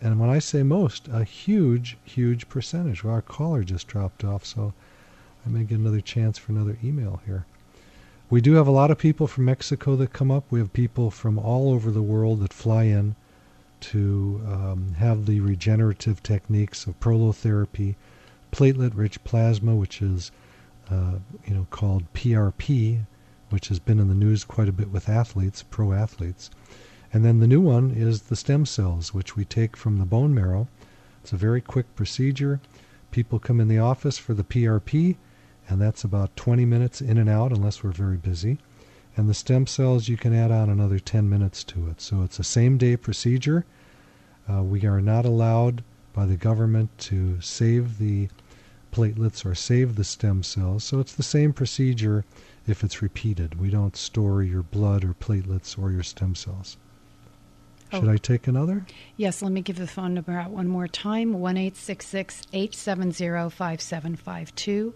And 0.02 0.20
when 0.20 0.30
I 0.30 0.40
say 0.40 0.64
most, 0.64 1.08
a 1.10 1.24
huge, 1.24 1.98
huge 2.04 2.50
percentage. 2.50 3.04
Well, 3.04 3.14
our 3.14 3.22
caller 3.22 3.64
just 3.64 3.88
dropped 3.88 4.24
off, 4.24 4.44
so 4.44 4.74
I 5.46 5.50
may 5.50 5.64
get 5.64 5.78
another 5.78 6.02
chance 6.02 6.38
for 6.40 6.52
another 6.52 6.78
email 6.84 7.22
here. 7.26 7.46
We 8.32 8.42
do 8.42 8.54
have 8.54 8.68
a 8.68 8.72
lot 8.72 8.90
of 8.92 8.98
people 8.98 9.28
from 9.28 9.46
Mexico 9.46 9.96
that 9.98 10.14
come 10.14 10.32
up. 10.32 10.46
We 10.50 10.60
have 10.60 10.74
people 10.74 11.12
from 11.12 11.38
all 11.38 11.70
over 11.72 11.92
the 11.92 12.02
world 12.02 12.40
that 12.40 12.54
fly 12.54 12.84
in 12.86 13.16
to 13.82 14.42
um, 14.48 14.94
have 14.98 15.26
the 15.26 15.40
regenerative 15.42 16.24
techniques 16.24 16.88
of 16.88 17.00
prolotherapy, 17.00 17.96
platelet-rich 18.52 19.24
plasma, 19.24 19.76
which 19.76 20.02
is 20.02 20.32
uh, 20.90 21.16
you 21.46 21.54
know 21.54 21.68
called 21.72 22.12
PRP, 22.14 23.06
which 23.50 23.68
has 23.68 23.80
been 23.80 24.00
in 24.00 24.08
the 24.08 24.16
news 24.16 24.44
quite 24.44 24.70
a 24.70 24.74
bit 24.74 24.90
with 24.90 25.10
athletes, 25.10 25.64
pro 25.64 25.94
athletes. 25.94 26.50
And 27.14 27.26
then 27.26 27.40
the 27.40 27.48
new 27.48 27.60
one 27.60 27.92
is 27.92 28.24
the 28.24 28.38
stem 28.38 28.66
cells, 28.66 29.14
which 29.14 29.36
we 29.36 29.44
take 29.44 29.76
from 29.76 29.98
the 29.98 30.06
bone 30.06 30.34
marrow. 30.34 30.70
It's 31.22 31.34
a 31.34 31.38
very 31.38 31.60
quick 31.60 31.94
procedure. 31.96 32.62
People 33.12 33.38
come 33.38 33.60
in 33.60 33.68
the 33.68 33.80
office 33.80 34.18
for 34.18 34.34
the 34.34 34.46
PRP, 34.46 35.18
and 35.68 35.82
that's 35.82 36.06
about 36.06 36.36
20 36.38 36.64
minutes 36.64 37.02
in 37.02 37.18
and 37.18 37.30
out, 37.30 37.52
unless 37.52 37.84
we're 37.84 37.92
very 37.92 38.16
busy. 38.16 38.60
And 39.18 39.28
the 39.28 39.34
stem 39.34 39.68
cells, 39.68 40.08
you 40.08 40.16
can 40.16 40.34
add 40.34 40.52
on 40.52 40.70
another 40.70 41.00
10 41.00 41.30
minutes 41.30 41.66
to 41.66 41.90
it. 41.90 42.00
So 42.00 42.24
it's 42.24 42.40
a 42.40 42.46
same 42.46 42.78
day 42.78 42.96
procedure. 42.96 43.66
Uh, 44.50 44.64
we 44.64 44.86
are 44.86 45.02
not 45.02 45.26
allowed 45.26 45.84
by 46.14 46.26
the 46.26 46.38
government 46.38 46.98
to 47.00 47.42
save 47.42 47.98
the 47.98 48.30
platelets 48.92 49.46
or 49.46 49.54
save 49.54 49.96
the 49.96 50.04
stem 50.06 50.44
cells. 50.44 50.86
So 50.86 51.00
it's 51.00 51.16
the 51.16 51.24
same 51.24 51.52
procedure 51.52 52.24
if 52.68 52.84
it's 52.84 53.02
repeated. 53.02 53.60
We 53.60 53.70
don't 53.70 53.98
store 53.98 54.44
your 54.44 54.64
blood 54.64 55.04
or 55.04 55.14
platelets 55.14 55.78
or 55.78 55.92
your 55.92 56.04
stem 56.04 56.36
cells. 56.36 56.78
Should 57.92 58.08
Oh. 58.08 58.12
I 58.12 58.18
take 58.18 58.48
another? 58.48 58.86
Yes, 59.18 59.42
let 59.42 59.52
me 59.52 59.62
give 59.62 59.76
the 59.78 59.88
phone 59.88 60.14
number 60.14 60.32
out 60.34 60.52
one 60.52 60.68
more 60.68 60.88
time 60.88 61.34
1 61.34 61.58
870 61.58 63.50
5752. 63.50 64.94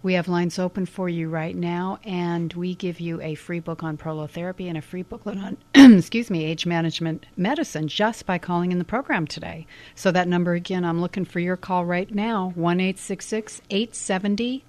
We 0.00 0.12
have 0.14 0.28
lines 0.28 0.60
open 0.60 0.86
for 0.86 1.08
you 1.08 1.28
right 1.28 1.56
now, 1.56 1.98
and 2.04 2.52
we 2.52 2.76
give 2.76 3.00
you 3.00 3.20
a 3.20 3.34
free 3.34 3.58
book 3.58 3.82
on 3.82 3.96
prolotherapy 3.98 4.68
and 4.68 4.78
a 4.78 4.80
free 4.82 5.02
booklet 5.02 5.36
on, 5.38 5.56
excuse 5.96 6.30
me, 6.30 6.44
age 6.44 6.66
management 6.66 7.26
medicine 7.36 7.88
just 7.88 8.24
by 8.24 8.38
calling 8.38 8.70
in 8.70 8.78
the 8.78 8.84
program 8.84 9.26
today. 9.26 9.66
So 9.96 10.12
that 10.12 10.28
number 10.28 10.52
again, 10.54 10.84
I'm 10.84 11.00
looking 11.00 11.24
for 11.24 11.40
your 11.40 11.56
call 11.56 11.84
right 11.84 12.14
now 12.14 12.52
1 12.54 12.78
870 12.80 14.64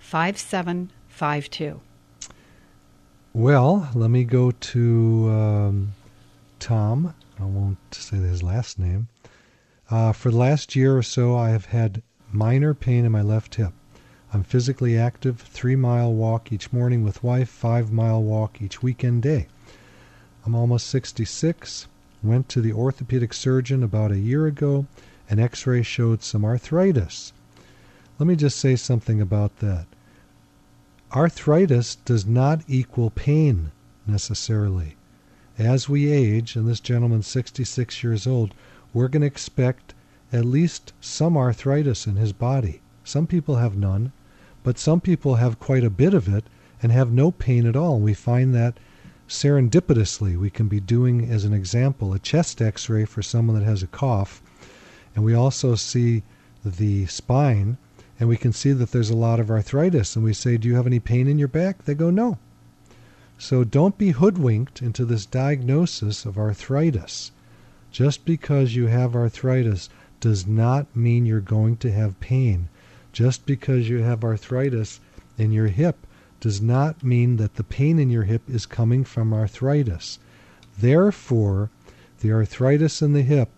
5752. 0.00 1.80
Well, 3.34 3.88
let 3.94 4.10
me 4.10 4.24
go 4.24 4.50
to 4.50 5.30
um, 5.30 5.92
Tom. 6.62 7.12
I 7.40 7.44
won't 7.44 7.76
say 7.90 8.18
his 8.18 8.40
last 8.40 8.78
name. 8.78 9.08
Uh, 9.90 10.12
for 10.12 10.30
the 10.30 10.36
last 10.36 10.76
year 10.76 10.96
or 10.96 11.02
so, 11.02 11.36
I 11.36 11.50
have 11.50 11.66
had 11.66 12.02
minor 12.30 12.72
pain 12.72 13.04
in 13.04 13.10
my 13.10 13.20
left 13.20 13.56
hip. 13.56 13.72
I'm 14.32 14.44
physically 14.44 14.96
active, 14.96 15.40
three 15.40 15.74
mile 15.74 16.14
walk 16.14 16.52
each 16.52 16.72
morning 16.72 17.02
with 17.02 17.24
wife, 17.24 17.48
five 17.48 17.90
mile 17.90 18.22
walk 18.22 18.62
each 18.62 18.80
weekend 18.80 19.22
day. 19.22 19.48
I'm 20.46 20.54
almost 20.54 20.86
66. 20.86 21.88
Went 22.22 22.48
to 22.50 22.60
the 22.60 22.72
orthopedic 22.72 23.34
surgeon 23.34 23.82
about 23.82 24.12
a 24.12 24.20
year 24.20 24.46
ago. 24.46 24.86
An 25.28 25.40
x 25.40 25.66
ray 25.66 25.82
showed 25.82 26.22
some 26.22 26.44
arthritis. 26.44 27.32
Let 28.20 28.28
me 28.28 28.36
just 28.36 28.56
say 28.56 28.76
something 28.76 29.20
about 29.20 29.58
that. 29.58 29.86
Arthritis 31.12 31.96
does 31.96 32.24
not 32.24 32.62
equal 32.68 33.10
pain 33.10 33.72
necessarily. 34.06 34.94
As 35.58 35.88
we 35.88 36.10
age, 36.10 36.56
and 36.56 36.66
this 36.66 36.80
gentleman's 36.80 37.26
66 37.26 38.02
years 38.02 38.26
old, 38.26 38.54
we're 38.94 39.08
going 39.08 39.20
to 39.20 39.26
expect 39.26 39.92
at 40.32 40.46
least 40.46 40.94
some 41.00 41.36
arthritis 41.36 42.06
in 42.06 42.16
his 42.16 42.32
body. 42.32 42.80
Some 43.04 43.26
people 43.26 43.56
have 43.56 43.76
none, 43.76 44.12
but 44.62 44.78
some 44.78 45.00
people 45.00 45.34
have 45.34 45.60
quite 45.60 45.84
a 45.84 45.90
bit 45.90 46.14
of 46.14 46.26
it 46.26 46.44
and 46.82 46.90
have 46.90 47.12
no 47.12 47.30
pain 47.30 47.66
at 47.66 47.76
all. 47.76 48.00
We 48.00 48.14
find 48.14 48.54
that 48.54 48.78
serendipitously. 49.28 50.38
We 50.38 50.50
can 50.50 50.68
be 50.68 50.80
doing, 50.80 51.28
as 51.28 51.44
an 51.44 51.52
example, 51.52 52.12
a 52.12 52.18
chest 52.18 52.62
x 52.62 52.88
ray 52.88 53.04
for 53.04 53.22
someone 53.22 53.58
that 53.58 53.66
has 53.66 53.82
a 53.82 53.86
cough, 53.86 54.42
and 55.14 55.24
we 55.24 55.34
also 55.34 55.74
see 55.74 56.22
the 56.64 57.06
spine, 57.06 57.76
and 58.18 58.28
we 58.28 58.36
can 58.36 58.52
see 58.52 58.72
that 58.72 58.92
there's 58.92 59.10
a 59.10 59.16
lot 59.16 59.40
of 59.40 59.50
arthritis. 59.50 60.16
And 60.16 60.24
we 60.24 60.32
say, 60.32 60.56
Do 60.56 60.68
you 60.68 60.76
have 60.76 60.86
any 60.86 61.00
pain 61.00 61.28
in 61.28 61.38
your 61.38 61.48
back? 61.48 61.84
They 61.84 61.94
go, 61.94 62.10
No. 62.10 62.38
So 63.44 63.64
don't 63.64 63.98
be 63.98 64.10
hoodwinked 64.10 64.82
into 64.82 65.04
this 65.04 65.26
diagnosis 65.26 66.24
of 66.24 66.38
arthritis. 66.38 67.32
Just 67.90 68.24
because 68.24 68.76
you 68.76 68.86
have 68.86 69.16
arthritis 69.16 69.88
does 70.20 70.46
not 70.46 70.94
mean 70.94 71.26
you're 71.26 71.40
going 71.40 71.76
to 71.78 71.90
have 71.90 72.20
pain. 72.20 72.68
Just 73.12 73.44
because 73.44 73.88
you 73.88 73.98
have 73.98 74.22
arthritis 74.22 75.00
in 75.36 75.50
your 75.50 75.66
hip 75.66 76.06
does 76.38 76.62
not 76.62 77.02
mean 77.02 77.36
that 77.38 77.56
the 77.56 77.64
pain 77.64 77.98
in 77.98 78.10
your 78.10 78.22
hip 78.22 78.48
is 78.48 78.64
coming 78.64 79.02
from 79.02 79.34
arthritis. 79.34 80.20
Therefore, 80.78 81.68
the 82.20 82.30
arthritis 82.30 83.02
in 83.02 83.12
the 83.12 83.22
hip 83.22 83.50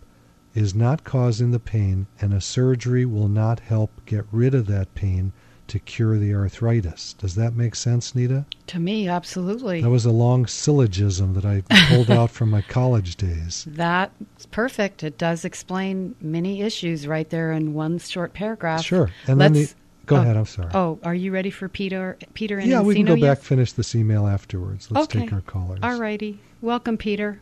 is 0.55 0.73
not 0.73 1.03
causing 1.03 1.51
the 1.51 1.59
pain, 1.59 2.07
and 2.19 2.33
a 2.33 2.41
surgery 2.41 3.05
will 3.05 3.29
not 3.29 3.59
help 3.59 4.03
get 4.07 4.25
rid 4.31 4.55
of 4.55 4.65
that 4.65 4.95
pain 4.95 5.31
to 5.67 5.79
cure 5.79 6.17
the 6.17 6.33
arthritis. 6.33 7.13
Does 7.13 7.35
that 7.35 7.55
make 7.55 7.75
sense, 7.75 8.15
Nita? 8.15 8.45
To 8.67 8.79
me, 8.79 9.07
absolutely. 9.07 9.81
That 9.81 9.89
was 9.89 10.05
a 10.05 10.11
long 10.11 10.45
syllogism 10.45 11.33
that 11.33 11.45
I 11.45 11.63
pulled 11.89 12.11
out 12.11 12.31
from 12.31 12.49
my 12.49 12.61
college 12.67 13.15
days. 13.15 13.65
That's 13.67 14.45
perfect. 14.51 15.03
It 15.03 15.17
does 15.17 15.45
explain 15.45 16.15
many 16.21 16.61
issues 16.61 17.07
right 17.07 17.29
there 17.29 17.51
in 17.51 17.73
one 17.73 17.99
short 17.99 18.33
paragraph. 18.33 18.83
Sure. 18.83 19.11
And 19.27 19.39
then 19.41 19.53
the, 19.53 19.71
go 20.05 20.17
oh, 20.17 20.21
ahead, 20.21 20.37
I'm 20.37 20.45
sorry. 20.45 20.71
Oh, 20.73 20.99
are 21.03 21.15
you 21.15 21.31
ready 21.31 21.49
for 21.49 21.67
Peter? 21.67 22.17
Peter 22.33 22.59
and 22.59 22.69
yeah, 22.69 22.81
we 22.81 22.95
can 22.95 23.05
Encino 23.05 23.07
go 23.09 23.15
yet? 23.15 23.35
back, 23.37 23.43
finish 23.43 23.73
this 23.73 23.95
email 23.95 24.27
afterwards. 24.27 24.89
Let's 24.91 25.05
Okay. 25.05 25.21
take 25.21 25.33
our 25.33 25.41
callers. 25.41 25.79
All 25.81 25.99
righty. 25.99 26.39
Welcome, 26.61 26.97
Peter. 26.97 27.41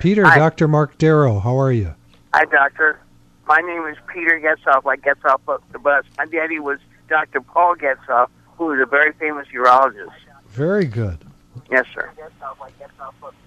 Peter, 0.00 0.24
Hi. 0.24 0.38
Dr. 0.38 0.68
Mark 0.68 0.96
Darrow, 0.98 1.40
how 1.40 1.58
are 1.58 1.72
you? 1.72 1.94
Hi, 2.34 2.44
doctor. 2.44 3.00
My 3.46 3.60
name 3.60 3.84
is 3.86 3.96
Peter 4.12 4.40
Getzoff, 4.40 4.84
like 4.84 5.02
Getzoff 5.02 5.40
up 5.48 5.62
the 5.72 5.78
bus. 5.78 6.04
My 6.16 6.26
daddy 6.26 6.60
was 6.60 6.78
Dr. 7.08 7.40
Paul 7.40 7.76
Getzoff, 7.76 8.28
who 8.56 8.72
is 8.72 8.80
a 8.80 8.86
very 8.86 9.12
famous 9.12 9.46
urologist. 9.54 10.10
Very 10.48 10.84
good. 10.84 11.18
Yes, 11.70 11.84
sir. 11.94 12.10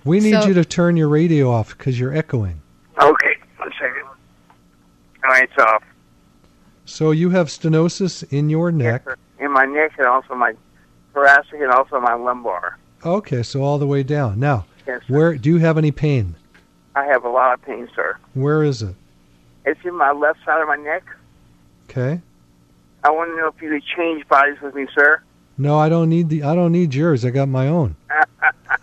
We 0.04 0.20
need 0.20 0.42
So- 0.42 0.48
you 0.48 0.54
to 0.56 0.66
turn 0.66 0.98
your 0.98 1.10
radio 1.10 1.52
off 1.52 1.76
because 1.78 2.00
you're 2.00 2.16
echoing. 2.16 2.62
Okay, 3.02 3.36
one 3.58 3.72
second. 3.80 4.04
All 5.24 5.30
right, 5.32 5.44
it's 5.44 5.58
off. 5.62 5.84
So 6.86 7.12
you 7.12 7.32
have 7.32 7.48
stenosis 7.48 8.24
in 8.32 8.50
your 8.50 8.72
neck. 8.72 9.04
Yes, 9.06 9.16
sir. 9.40 9.46
In 9.46 9.52
my 9.52 9.66
neck 9.66 9.94
and 9.98 10.08
also 10.08 10.36
my 10.36 10.54
thoracic 11.14 11.60
and 11.60 11.72
also 11.72 12.00
my 12.00 12.14
lumbar. 12.14 12.78
Okay, 13.04 13.42
so 13.44 13.62
all 13.64 13.78
the 13.80 13.88
way 13.88 14.04
down. 14.04 14.40
Now, 14.40 14.66
Yes, 14.88 15.02
sir. 15.08 15.14
where 15.14 15.36
do 15.36 15.50
you 15.50 15.58
have 15.58 15.78
any 15.78 15.92
pain? 15.92 16.36
I 16.96 17.06
have 17.06 17.26
a 17.26 17.30
lot 17.30 17.54
of 17.54 17.62
pain, 17.64 17.90
sir. 17.96 18.18
Where 18.34 18.64
is 18.64 18.82
it? 18.82 18.96
It's 19.66 19.84
in 19.84 19.96
my 19.96 20.12
left 20.12 20.40
side 20.46 20.62
of 20.62 20.68
my 20.68 20.76
neck. 20.78 21.04
Okay. 21.90 22.22
I 23.06 23.12
want 23.12 23.30
to 23.30 23.38
know 23.38 23.48
if 23.56 23.62
you 23.62 23.70
could 23.70 23.84
change 23.96 24.28
bodies 24.28 24.58
with 24.64 24.74
me, 24.74 24.88
sir. 24.96 25.22
No, 25.60 25.78
I 25.78 25.90
don't 25.90 26.10
need 26.10 26.30
the 26.30 26.42
I 26.42 26.56
don't 26.56 26.72
need 26.72 26.96
yours. 26.96 27.24
I 27.24 27.30
got 27.30 27.48
my 27.48 27.68
own. 27.68 27.96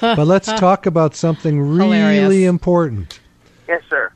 but 0.00 0.26
let's 0.26 0.46
talk 0.46 0.84
about 0.84 1.14
something 1.14 1.58
really 1.58 1.96
Hilarious. 1.98 2.48
important. 2.48 3.20
Yes, 3.66 3.82
sir. 3.88 4.12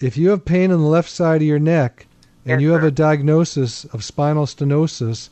If 0.00 0.16
you 0.16 0.30
have 0.30 0.44
pain 0.44 0.70
in 0.70 0.78
the 0.80 0.86
left 0.86 1.10
side 1.10 1.42
of 1.42 1.48
your 1.48 1.58
neck 1.58 2.06
and 2.44 2.52
Yes, 2.52 2.62
you 2.62 2.70
have 2.70 2.82
sir. 2.82 2.86
a 2.86 2.92
diagnosis 2.92 3.84
of 3.86 4.04
spinal 4.04 4.46
stenosis, 4.46 5.28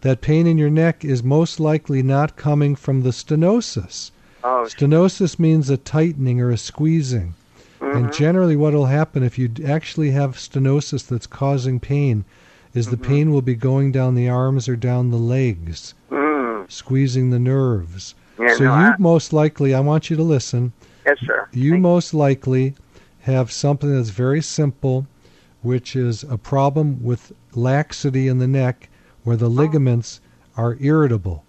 that 0.00 0.20
pain 0.20 0.48
in 0.48 0.58
your 0.58 0.68
neck 0.68 1.04
is 1.04 1.22
most 1.22 1.60
likely 1.60 2.02
not 2.02 2.36
coming 2.36 2.74
from 2.74 3.02
the 3.02 3.10
stenosis. 3.10 4.10
Oh, 4.44 4.66
Stenosis 4.68 5.38
means 5.38 5.70
a 5.70 5.76
tightening 5.76 6.40
or 6.40 6.50
a 6.50 6.58
squeezing. 6.58 7.34
And 7.94 8.06
mhm. 8.06 8.12
generally, 8.12 8.56
what 8.56 8.72
will 8.74 8.86
happen 8.86 9.22
if 9.22 9.38
you 9.38 9.50
actually 9.66 10.10
have 10.12 10.36
stenosis 10.36 11.06
that's 11.06 11.26
causing 11.26 11.78
pain 11.80 12.24
is 12.74 12.88
the 12.88 12.96
Mhm. 12.96 13.02
pain 13.02 13.30
will 13.32 13.42
be 13.42 13.54
going 13.54 13.92
down 13.92 14.14
the 14.14 14.28
arms 14.28 14.68
or 14.68 14.76
down 14.76 15.10
the 15.10 15.18
legs, 15.18 15.94
Mm. 16.10 16.70
squeezing 16.70 17.30
the 17.30 17.38
nerves. 17.38 18.14
Yeah, 18.40 18.54
so 18.56 18.64
no, 18.64 18.78
you 18.78 18.86
I, 18.86 18.94
most 18.98 19.32
likely, 19.32 19.74
I 19.74 19.80
want 19.80 20.08
you 20.10 20.16
to 20.16 20.22
listen, 20.22 20.72
yes, 21.04 21.18
sir. 21.26 21.48
you 21.52 21.72
Thank- 21.72 21.82
most 21.82 22.14
likely 22.14 22.74
have 23.20 23.52
something 23.52 23.94
that's 23.94 24.08
very 24.10 24.40
simple, 24.42 25.06
which 25.60 25.94
is 25.94 26.24
a 26.28 26.38
problem 26.38 27.02
with 27.02 27.32
laxity 27.54 28.26
in 28.26 28.38
the 28.38 28.48
neck 28.48 28.88
where 29.22 29.36
the 29.36 29.50
ligaments 29.50 30.20
are 30.56 30.76
irritable. 30.80 31.44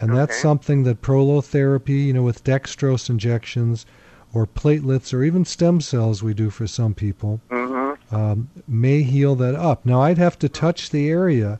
And 0.00 0.16
that's 0.16 0.40
something 0.40 0.84
that 0.84 1.02
prolotherapy, 1.02 2.06
you 2.06 2.12
know, 2.14 2.22
with 2.22 2.42
dextrose 2.42 3.10
injections 3.10 3.84
or 4.32 4.46
platelets 4.46 5.12
or 5.12 5.22
even 5.22 5.44
stem 5.44 5.80
cells 5.80 6.22
we 6.22 6.34
do 6.34 6.50
for 6.50 6.66
some 6.66 6.94
people, 6.94 7.40
Mhm. 7.50 7.96
um, 8.12 8.48
may 8.68 9.02
heal 9.02 9.34
that 9.36 9.54
up. 9.54 9.84
Now, 9.84 10.02
I'd 10.02 10.18
have 10.18 10.38
to 10.40 10.48
touch 10.48 10.90
the 10.90 11.10
area. 11.10 11.58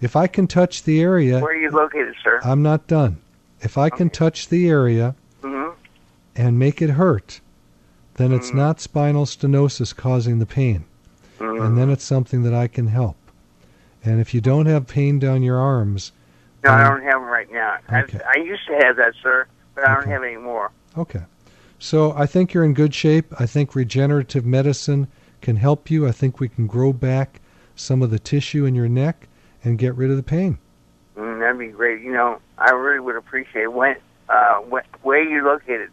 If 0.00 0.16
I 0.16 0.26
can 0.26 0.46
touch 0.46 0.84
the 0.84 1.00
area, 1.00 1.40
Where 1.40 1.52
are 1.52 1.56
you 1.56 1.70
located, 1.70 2.14
sir? 2.22 2.40
I'm 2.44 2.62
not 2.62 2.86
done. 2.86 3.18
If 3.60 3.76
I 3.76 3.90
can 3.90 4.06
Okay. 4.08 4.14
touch 4.14 4.48
the 4.48 4.68
area, 4.68 5.14
Mhm. 5.42 5.72
and 6.36 6.58
make 6.58 6.80
it 6.80 6.90
hurt, 6.90 7.40
then 8.14 8.32
it's 8.32 8.50
Mhm. 8.50 8.56
not 8.56 8.80
spinal 8.80 9.24
stenosis 9.24 9.94
causing 9.96 10.38
the 10.38 10.46
pain. 10.46 10.84
And 11.40 11.76
then 11.78 11.88
it's 11.90 12.04
something 12.04 12.42
that 12.44 12.54
I 12.54 12.66
can 12.66 12.88
help. 12.88 13.16
And 14.04 14.20
if 14.20 14.32
you 14.34 14.40
don't 14.40 14.66
have 14.66 14.86
pain 14.88 15.18
down 15.18 15.42
your 15.42 15.58
arms, 15.58 16.12
No, 16.64 16.72
I 16.72 16.82
don't 16.88 17.02
have 17.02 17.20
them 17.20 17.28
right 17.28 17.50
now. 17.52 17.76
okay. 17.92 18.18
I, 18.24 18.38
I 18.38 18.42
used 18.42 18.66
to 18.66 18.74
have 18.84 18.96
that, 18.96 19.14
sir, 19.22 19.46
but 19.74 19.86
I 19.86 19.94
don't 19.94 20.06
have 20.08 20.22
any 20.24 20.36
more. 20.36 20.70
okay. 20.96 21.22
So 21.78 22.12
I 22.16 22.26
think 22.26 22.52
you're 22.52 22.64
in 22.64 22.74
good 22.74 22.94
shape. 22.94 23.32
I 23.40 23.46
think 23.46 23.74
regenerative 23.74 24.44
medicine 24.44 25.08
can 25.40 25.56
help 25.56 25.90
you. 25.90 26.06
I 26.06 26.12
think 26.12 26.40
we 26.40 26.48
can 26.48 26.66
grow 26.66 26.92
back 26.92 27.40
some 27.76 28.02
of 28.02 28.10
the 28.10 28.18
tissue 28.18 28.64
in 28.64 28.74
your 28.74 28.88
neck 28.88 29.28
and 29.62 29.78
get 29.78 29.94
rid 29.94 30.10
of 30.10 30.16
the 30.16 30.22
pain. 30.22 30.58
Mm, 31.16 31.38
that'd 31.40 31.58
be 31.58 31.68
great. 31.68 32.02
You 32.02 32.12
know, 32.12 32.40
I 32.58 32.70
really 32.70 33.00
would 33.00 33.16
appreciate 33.16 33.62
it. 33.64 33.72
when. 33.72 33.96
Uh, 34.28 34.56
when, 34.56 34.82
where 35.02 35.20
are 35.20 35.22
you 35.22 35.42
located? 35.42 35.90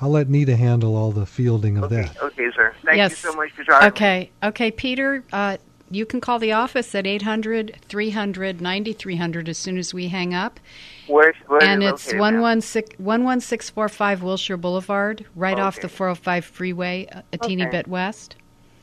I'll 0.00 0.10
let 0.10 0.28
Nita 0.28 0.56
handle 0.56 0.96
all 0.96 1.12
the 1.12 1.26
fielding 1.26 1.76
of 1.76 1.84
Okay, 1.84 2.02
that. 2.02 2.20
okay, 2.20 2.50
sir. 2.56 2.74
Thank 2.84 2.96
Yes. 2.96 3.10
you 3.12 3.16
so 3.30 3.36
much 3.36 3.52
for 3.52 3.62
talking. 3.62 3.88
Okay, 3.88 4.30
okay, 4.42 4.70
Peter. 4.72 5.22
Uh, 5.32 5.58
you 5.92 6.06
can 6.06 6.20
call 6.20 6.38
the 6.38 6.52
office 6.52 6.94
at 6.94 7.06
800 7.06 7.76
300 7.88 8.60
9300 8.60 9.48
as 9.48 9.58
soon 9.58 9.78
as 9.78 9.92
we 9.92 10.08
hang 10.08 10.32
up. 10.34 10.58
Where, 11.06 11.34
where 11.46 11.62
and 11.62 11.82
it's 11.82 12.06
located, 12.06 12.20
one 12.20 12.32
ma'am? 12.34 12.42
one 12.42 12.60
six 12.60 12.98
one 12.98 13.24
one 13.24 13.40
six 13.40 13.68
four 13.70 13.88
five 13.88 14.22
Wilshire 14.22 14.56
Boulevard, 14.56 15.24
right 15.36 15.58
off 15.58 15.80
the 15.80 15.88
405 15.88 16.44
freeway, 16.44 17.06
a, 17.10 17.22
a 17.32 17.38
teeny 17.38 17.62
Okay. 17.64 17.70
bit 17.70 17.88
west. 17.88 18.36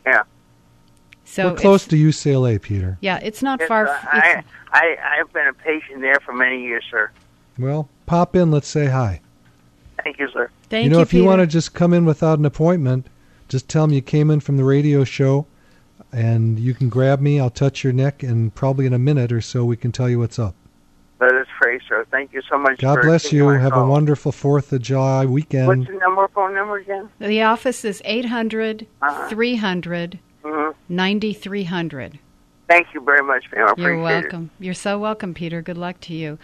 Yeah. 0.06 0.24
So 1.26 1.50
We're 1.50 1.56
close 1.58 1.86
to 1.88 1.96
UCLA, 1.96 2.62
Peter. 2.62 2.98
Yeah, 3.02 3.20
it's 3.22 3.42
not 3.44 3.60
Yes, 3.60 3.68
far. 3.70 3.88
uh, 3.88 3.92
f- 3.94 4.08
I, 4.12 4.18
it's- 4.30 4.44
I, 4.72 4.98
I've 5.20 5.32
been 5.34 5.48
a 5.48 5.54
patient 5.54 6.02
there 6.02 6.20
for 6.26 6.34
many 6.34 6.62
years, 6.62 6.84
sir. 6.92 7.10
Well, 7.58 7.90
pop 8.06 8.36
in. 8.36 8.52
Let's 8.52 8.68
say 8.68 8.86
hi. 8.88 9.22
Thank 10.04 10.20
you, 10.20 10.30
sir. 10.32 10.50
thank 10.70 10.86
you 10.86 10.90
You 10.92 10.96
know, 10.96 11.02
if 11.02 11.14
you 11.14 11.24
want 11.26 11.42
to 11.42 11.48
just 11.48 11.74
come 11.74 11.94
in 11.94 12.06
without 12.06 12.40
an 12.40 12.46
appointment, 12.46 13.08
just 13.48 13.68
tell 13.68 13.86
them 13.88 13.94
you 13.96 14.02
came 14.02 14.30
in 14.32 14.40
from 14.40 14.58
the 14.58 14.64
radio 14.64 15.04
show, 15.04 15.46
and 16.12 16.60
you 16.60 16.74
can 16.74 16.90
grab 16.90 17.20
me. 17.22 17.40
I'll 17.40 17.50
touch 17.50 17.84
your 17.84 17.94
neck, 17.94 18.24
and 18.24 18.54
probably 18.54 18.86
in 18.86 18.94
a 18.94 19.00
minute 19.00 19.32
or 19.32 19.42
so, 19.42 19.66
we 19.66 19.78
can 19.78 19.92
tell 19.92 20.10
you 20.10 20.20
what's 20.20 20.40
up. 20.40 20.56
Let 21.20 21.34
us 21.34 21.48
pray, 21.62 21.80
sir. 21.88 22.06
Thank 22.10 22.32
you 22.34 22.42
so 22.50 22.58
much. 22.58 22.80
God 22.80 22.96
for 22.96 23.04
bless 23.04 23.34
you. 23.34 23.46
my 23.46 23.58
Have 23.58 23.76
a 23.76 23.86
wonderful 23.86 24.32
Fourth 24.32 24.72
of 24.72 24.82
July 24.82 25.26
weekend. 25.26 25.68
What's 25.68 25.92
the 25.92 25.98
number, 25.98 26.28
phone 26.30 26.56
number 26.56 26.78
again? 26.78 27.10
The 27.20 27.42
office 27.44 27.84
is 27.84 28.02
800 28.06 28.88
Uh-huh. 29.02 29.28
300 29.30 30.20
hmm 30.44 30.70
9300. 30.88 32.20
Thank 32.70 32.94
you 32.94 33.02
very 33.02 33.24
much, 33.24 33.46
ma'am. 33.52 33.68
I 33.68 33.72
appreciate 33.72 33.92
You're 33.92 34.02
welcome. 34.02 34.52
You're 34.60 34.74
so 34.74 34.98
welcome, 34.98 35.34
Peter. 35.34 35.62
Good 35.62 35.78
luck 35.78 36.00
to 36.02 36.14
you. 36.14 36.38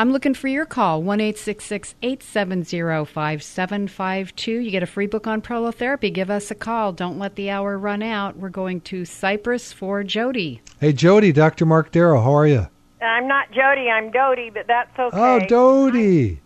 I'm 0.00 0.12
looking 0.12 0.32
for 0.32 0.48
your 0.48 0.64
call, 0.64 1.02
1 1.02 1.20
870 1.20 3.04
5752. 3.04 4.50
You 4.50 4.70
get 4.70 4.82
a 4.82 4.86
free 4.86 5.06
book 5.06 5.26
on 5.26 5.42
prolotherapy. 5.42 6.10
Give 6.10 6.30
us 6.30 6.50
a 6.50 6.54
call. 6.54 6.94
Don't 6.94 7.18
let 7.18 7.34
the 7.34 7.50
hour 7.50 7.76
run 7.76 8.02
out. 8.02 8.38
We're 8.38 8.48
going 8.48 8.80
to 8.80 9.04
Cypress 9.04 9.74
for 9.74 10.02
Jody. 10.02 10.62
Hey, 10.80 10.94
Jody, 10.94 11.32
Dr. 11.32 11.66
Mark 11.66 11.92
Darrow, 11.92 12.22
how 12.22 12.32
are 12.32 12.46
you? 12.46 12.66
I'm 13.02 13.28
not 13.28 13.50
Jody, 13.50 13.90
I'm 13.90 14.10
Dodie, 14.10 14.48
but 14.48 14.66
that's 14.66 14.98
okay. 14.98 15.18
Oh, 15.18 15.40
Dodie. 15.40 16.40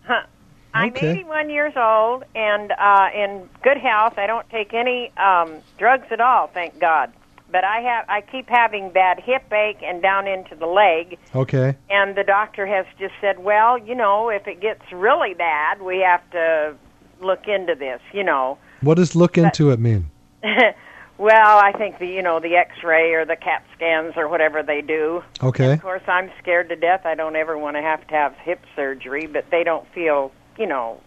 I'm 0.73 0.89
okay. 0.89 1.11
81 1.11 1.49
years 1.49 1.73
old 1.77 2.25
and 2.35 2.73
uh, 2.73 3.07
in 3.15 3.47
good 3.63 3.77
health. 3.77 4.17
I 4.17 4.27
don't 4.27 4.49
take 4.49 4.73
any 4.73 5.13
um, 5.15 5.61
drugs 5.77 6.07
at 6.11 6.19
all, 6.19 6.47
thank 6.47 6.77
God. 6.77 7.13
But 7.55 7.63
I 7.63 7.79
have, 7.79 8.05
I 8.09 8.19
keep 8.19 8.49
having 8.49 8.89
bad 8.89 9.17
hip 9.21 9.43
ache 9.53 9.81
and 9.81 10.01
down 10.01 10.27
into 10.27 10.55
the 10.55 10.65
leg. 10.65 11.17
Okay. 11.33 11.77
And 11.89 12.13
the 12.13 12.25
doctor 12.25 12.67
has 12.67 12.85
just 12.99 13.13
said, 13.21 13.39
well, 13.39 13.77
you 13.77 13.95
know, 13.95 14.27
if 14.27 14.45
it 14.45 14.59
gets 14.59 14.81
really 14.91 15.33
bad, 15.35 15.81
we 15.81 15.99
have 15.99 16.29
to 16.31 16.75
look 17.21 17.47
into 17.47 17.73
this. 17.73 18.01
You 18.11 18.25
know. 18.25 18.57
What 18.81 18.95
does 18.95 19.15
look 19.15 19.37
into 19.37 19.69
it 19.69 19.79
mean? 19.79 20.11
well, 20.43 21.57
I 21.57 21.71
think 21.77 21.97
the 21.97 22.07
you 22.07 22.21
know 22.21 22.41
the 22.41 22.57
X-ray 22.57 23.13
or 23.13 23.23
the 23.23 23.37
CAT 23.37 23.63
scans 23.73 24.15
or 24.17 24.27
whatever 24.27 24.61
they 24.61 24.81
do. 24.81 25.23
Okay. 25.41 25.71
Of 25.71 25.81
course, 25.81 26.03
I'm 26.07 26.29
scared 26.41 26.67
to 26.67 26.75
death. 26.75 27.05
I 27.05 27.15
don't 27.15 27.37
ever 27.37 27.57
want 27.57 27.77
to 27.77 27.81
have 27.81 28.05
to 28.07 28.15
have 28.15 28.35
hip 28.43 28.59
surgery, 28.75 29.27
but 29.27 29.45
they 29.49 29.63
don't 29.63 29.87
feel, 29.93 30.33
you 30.59 30.67
know, 30.67 30.99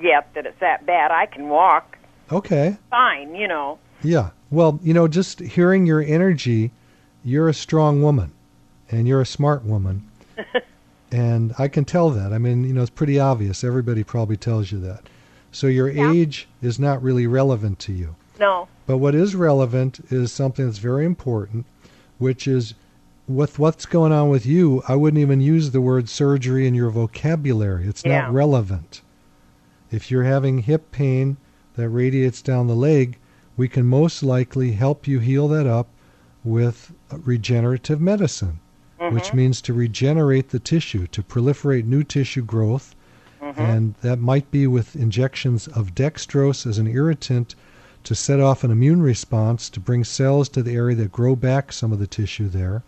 yet 0.00 0.30
that 0.34 0.46
it's 0.46 0.60
that 0.60 0.86
bad. 0.86 1.10
I 1.10 1.26
can 1.26 1.50
walk 1.50 1.98
Okay. 2.32 2.78
fine, 2.88 3.34
you 3.34 3.48
know. 3.48 3.78
Yeah. 4.02 4.30
Well, 4.54 4.78
you 4.84 4.94
know, 4.94 5.08
just 5.08 5.40
hearing 5.40 5.84
your 5.84 6.00
energy, 6.00 6.70
you're 7.24 7.48
a 7.48 7.54
strong 7.54 8.02
woman 8.02 8.30
and 8.88 9.08
you're 9.08 9.20
a 9.20 9.26
smart 9.26 9.64
woman. 9.64 10.08
and 11.12 11.52
I 11.58 11.66
can 11.66 11.84
tell 11.84 12.10
that. 12.10 12.32
I 12.32 12.38
mean, 12.38 12.62
you 12.62 12.72
know, 12.72 12.82
it's 12.82 12.90
pretty 12.90 13.18
obvious. 13.18 13.64
Everybody 13.64 14.04
probably 14.04 14.36
tells 14.36 14.70
you 14.70 14.78
that. 14.80 15.08
So 15.50 15.66
your 15.66 15.88
Yeah. 15.90 16.12
age 16.12 16.46
is 16.62 16.78
not 16.78 17.02
really 17.02 17.26
relevant 17.26 17.80
to 17.80 17.92
you. 17.92 18.14
No. 18.38 18.68
But 18.86 18.98
what 18.98 19.14
is 19.16 19.34
relevant 19.34 20.00
is 20.10 20.30
something 20.30 20.66
that's 20.66 20.78
very 20.78 21.04
important, 21.04 21.66
which 22.18 22.46
is 22.46 22.74
with 23.26 23.58
what's 23.58 23.86
going 23.86 24.12
on 24.12 24.28
with 24.28 24.46
you, 24.46 24.82
I 24.86 24.94
wouldn't 24.94 25.20
even 25.20 25.40
use 25.40 25.70
the 25.72 25.80
word 25.80 26.08
surgery 26.08 26.68
in 26.68 26.74
your 26.74 26.90
vocabulary. 26.90 27.86
It's 27.88 28.04
Yeah. 28.04 28.22
not 28.22 28.34
relevant. 28.34 29.00
If 29.90 30.12
you're 30.12 30.24
having 30.24 30.58
hip 30.58 30.92
pain 30.92 31.38
that 31.74 31.88
radiates 31.88 32.40
down 32.40 32.68
the 32.68 32.76
leg, 32.76 33.18
we 33.56 33.68
can 33.68 33.86
most 33.86 34.22
likely 34.22 34.72
help 34.72 35.06
you 35.06 35.20
heal 35.20 35.48
that 35.48 35.66
up 35.66 35.88
with 36.42 36.92
regenerative 37.10 38.00
medicine, 38.00 38.60
which 38.98 39.24
mm-hmm. 39.24 39.36
means 39.36 39.62
to 39.62 39.72
regenerate 39.72 40.50
the 40.50 40.58
tissue, 40.58 41.06
to 41.08 41.22
proliferate 41.22 41.84
new 41.84 42.02
tissue 42.02 42.42
growth. 42.42 42.94
Mm-hmm. 43.40 43.60
And 43.60 43.94
that 44.02 44.18
might 44.18 44.50
be 44.50 44.66
with 44.66 44.96
injections 44.96 45.68
of 45.68 45.94
dextrose 45.94 46.66
as 46.66 46.78
an 46.78 46.86
irritant 46.86 47.54
to 48.04 48.14
set 48.14 48.40
off 48.40 48.64
an 48.64 48.70
immune 48.70 49.02
response 49.02 49.70
to 49.70 49.80
bring 49.80 50.04
cells 50.04 50.48
to 50.50 50.62
the 50.62 50.74
area 50.74 50.96
that 50.96 51.12
grow 51.12 51.34
back 51.36 51.72
some 51.72 51.92
of 51.92 51.98
the 51.98 52.06
tissue 52.06 52.48
there. 52.48 52.82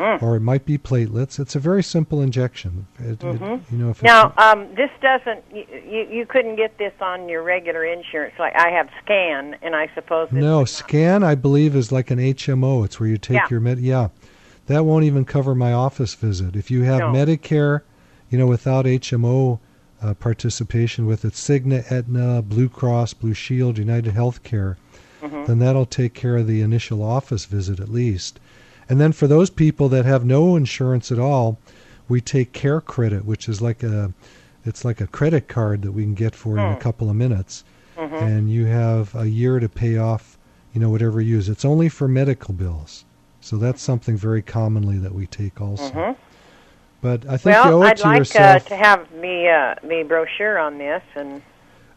Or 0.00 0.34
it 0.36 0.40
might 0.40 0.64
be 0.64 0.78
platelets. 0.78 1.38
It's 1.38 1.54
a 1.54 1.58
very 1.58 1.82
simple 1.82 2.20
injection. 2.22 2.86
It, 2.98 3.22
it- 3.22 3.40
you 3.70 3.78
know, 3.78 3.90
if 3.90 4.02
Now, 4.02 4.32
um, 4.38 4.74
this 4.74 4.90
doesn't. 5.02 5.44
You, 5.52 5.64
you 5.88 6.06
you 6.10 6.26
couldn't 6.26 6.56
get 6.56 6.78
this 6.78 6.92
on 7.00 7.28
your 7.28 7.42
regular 7.42 7.84
insurance. 7.84 8.34
Like 8.38 8.54
I 8.56 8.70
have 8.70 8.88
Scan, 9.04 9.56
and 9.62 9.76
I 9.76 9.90
suppose 9.94 10.32
no 10.32 10.56
would 10.58 10.60
not- 10.60 10.68
scan, 10.70 11.22
I 11.22 11.34
believe, 11.34 11.76
is 11.76 11.92
like 11.92 12.10
an 12.10 12.18
HMO. 12.18 12.84
It's 12.84 12.98
where 12.98 13.08
you 13.08 13.18
take 13.18 13.36
Yeah. 13.36 13.46
your 13.50 13.60
med. 13.60 13.78
Yeah, 13.80 14.08
that 14.66 14.84
won't 14.84 15.04
even 15.04 15.24
cover 15.24 15.54
my 15.54 15.72
office 15.72 16.14
visit. 16.14 16.56
If 16.56 16.70
you 16.70 16.82
have 16.84 17.00
No. 17.00 17.12
Medicare, 17.12 17.82
you 18.30 18.38
know, 18.38 18.46
without 18.46 18.86
HMO 18.86 19.58
uh, 20.02 20.14
participation 20.14 21.04
with 21.04 21.24
it, 21.26 21.34
Cigna, 21.34 21.84
Aetna, 21.92 22.40
Blue 22.42 22.68
Cross, 22.70 23.14
Blue 23.14 23.34
Shield, 23.34 23.76
United 23.78 24.14
Healthcare, 24.14 24.76
Mm-hmm. 25.22 25.44
then 25.44 25.58
that'll 25.58 25.84
take 25.84 26.14
care 26.14 26.38
of 26.38 26.46
the 26.46 26.62
initial 26.62 27.02
office 27.02 27.44
visit 27.44 27.78
at 27.78 27.90
least. 27.90 28.40
And 28.90 29.00
then 29.00 29.12
for 29.12 29.28
those 29.28 29.50
people 29.50 29.88
that 29.90 30.04
have 30.04 30.24
no 30.24 30.56
insurance 30.56 31.12
at 31.12 31.18
all, 31.18 31.58
we 32.08 32.20
take 32.20 32.52
CareCredit, 32.52 33.24
which 33.24 33.48
is 33.48 33.62
like 33.62 33.82
a 33.84 34.12
it's 34.66 34.84
like 34.84 35.00
a 35.00 35.06
credit 35.06 35.48
card 35.48 35.82
that 35.82 35.92
we 35.92 36.02
can 36.02 36.14
get 36.14 36.34
for 36.34 36.58
in 36.58 36.64
a 36.64 36.74
Hmm. 36.74 36.80
couple 36.80 37.08
of 37.08 37.16
minutes, 37.16 37.64
hmm 37.96 38.14
and 38.20 38.50
you 38.50 38.66
have 38.66 39.14
a 39.14 39.26
year 39.28 39.60
to 39.60 39.68
pay 39.68 39.96
off, 39.96 40.36
you 40.74 40.80
know, 40.80 40.90
whatever 40.90 41.20
you 41.20 41.36
use. 41.36 41.48
It's 41.48 41.64
only 41.64 41.88
for 41.88 42.08
medical 42.08 42.52
bills, 42.52 43.04
so 43.40 43.56
that's 43.56 43.80
something 43.80 44.16
very 44.16 44.42
commonly 44.42 44.98
that 44.98 45.14
we 45.14 45.26
take 45.26 45.60
also. 45.60 45.94
hmm 45.94 46.12
But 47.00 47.24
I 47.26 47.36
think 47.36 47.56
Well, 47.56 47.82
I'd 47.84 47.96
to 47.98 48.02
like 48.02 48.34
uh, 48.36 48.58
to 48.58 48.76
have 48.76 49.10
me 49.12 49.48
uh, 49.48 49.74
me 49.86 50.02
brochure 50.02 50.58
on 50.58 50.78
this, 50.78 51.02
and 51.14 51.40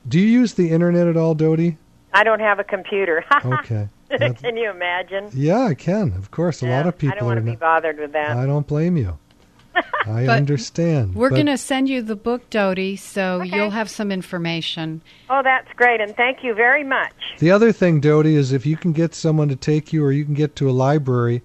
Do 0.07 0.19
you 0.19 0.27
use 0.27 0.53
the 0.53 0.69
internet 0.69 1.07
at 1.07 1.17
all, 1.17 1.33
Dodie? 1.33 1.77
I 2.13 2.23
don't 2.23 2.39
have 2.39 2.59
a 2.59 2.63
computer. 2.63 3.25
Okay. 3.45 3.89
That- 4.19 4.37
Can 4.41 4.55
you 4.57 4.69
imagine? 4.69 5.29
yeah, 5.33 5.63
I 5.65 5.73
can. 5.73 6.13
Of 6.13 6.29
course, 6.31 6.61
a 6.61 6.67
lot 6.67 6.85
of 6.87 6.97
people. 6.97 7.13
I 7.13 7.15
people 7.15 7.27
don't 7.29 7.35
want 7.35 7.39
are. 7.39 7.51
to 7.51 7.51
be 7.51 7.55
bothered 7.57 7.97
with 7.99 8.11
that. 8.13 8.37
I 8.37 8.45
don't 8.45 8.67
blame 8.67 8.95
you. 8.97 9.17
I 10.05 10.25
But 10.27 10.37
understand. 10.37 11.15
We're 11.15 11.31
going 11.31 11.47
to 11.47 11.57
send 11.57 11.89
you 11.89 12.01
the 12.03 12.15
book, 12.15 12.47
Dodie, 12.51 12.95
so 12.95 13.41
Okay. 13.41 13.55
you'll 13.55 13.71
have 13.71 13.89
some 13.89 14.11
information. 14.11 15.01
oh, 15.31 15.41
that's 15.43 15.67
great, 15.75 15.99
and 15.99 16.15
thank 16.15 16.43
you 16.43 16.53
very 16.53 16.83
much. 16.83 17.11
The 17.39 17.49
other 17.51 17.71
thing, 17.71 17.99
Dodie, 17.99 18.35
is 18.35 18.51
if 18.51 18.65
you 18.67 18.77
can 18.77 18.91
get 18.93 19.15
someone 19.15 19.49
to 19.49 19.55
take 19.55 19.91
you, 19.91 20.05
or 20.05 20.11
you 20.11 20.25
can 20.25 20.35
get 20.35 20.55
to 20.57 20.69
a 20.69 20.71
library, 20.71 21.41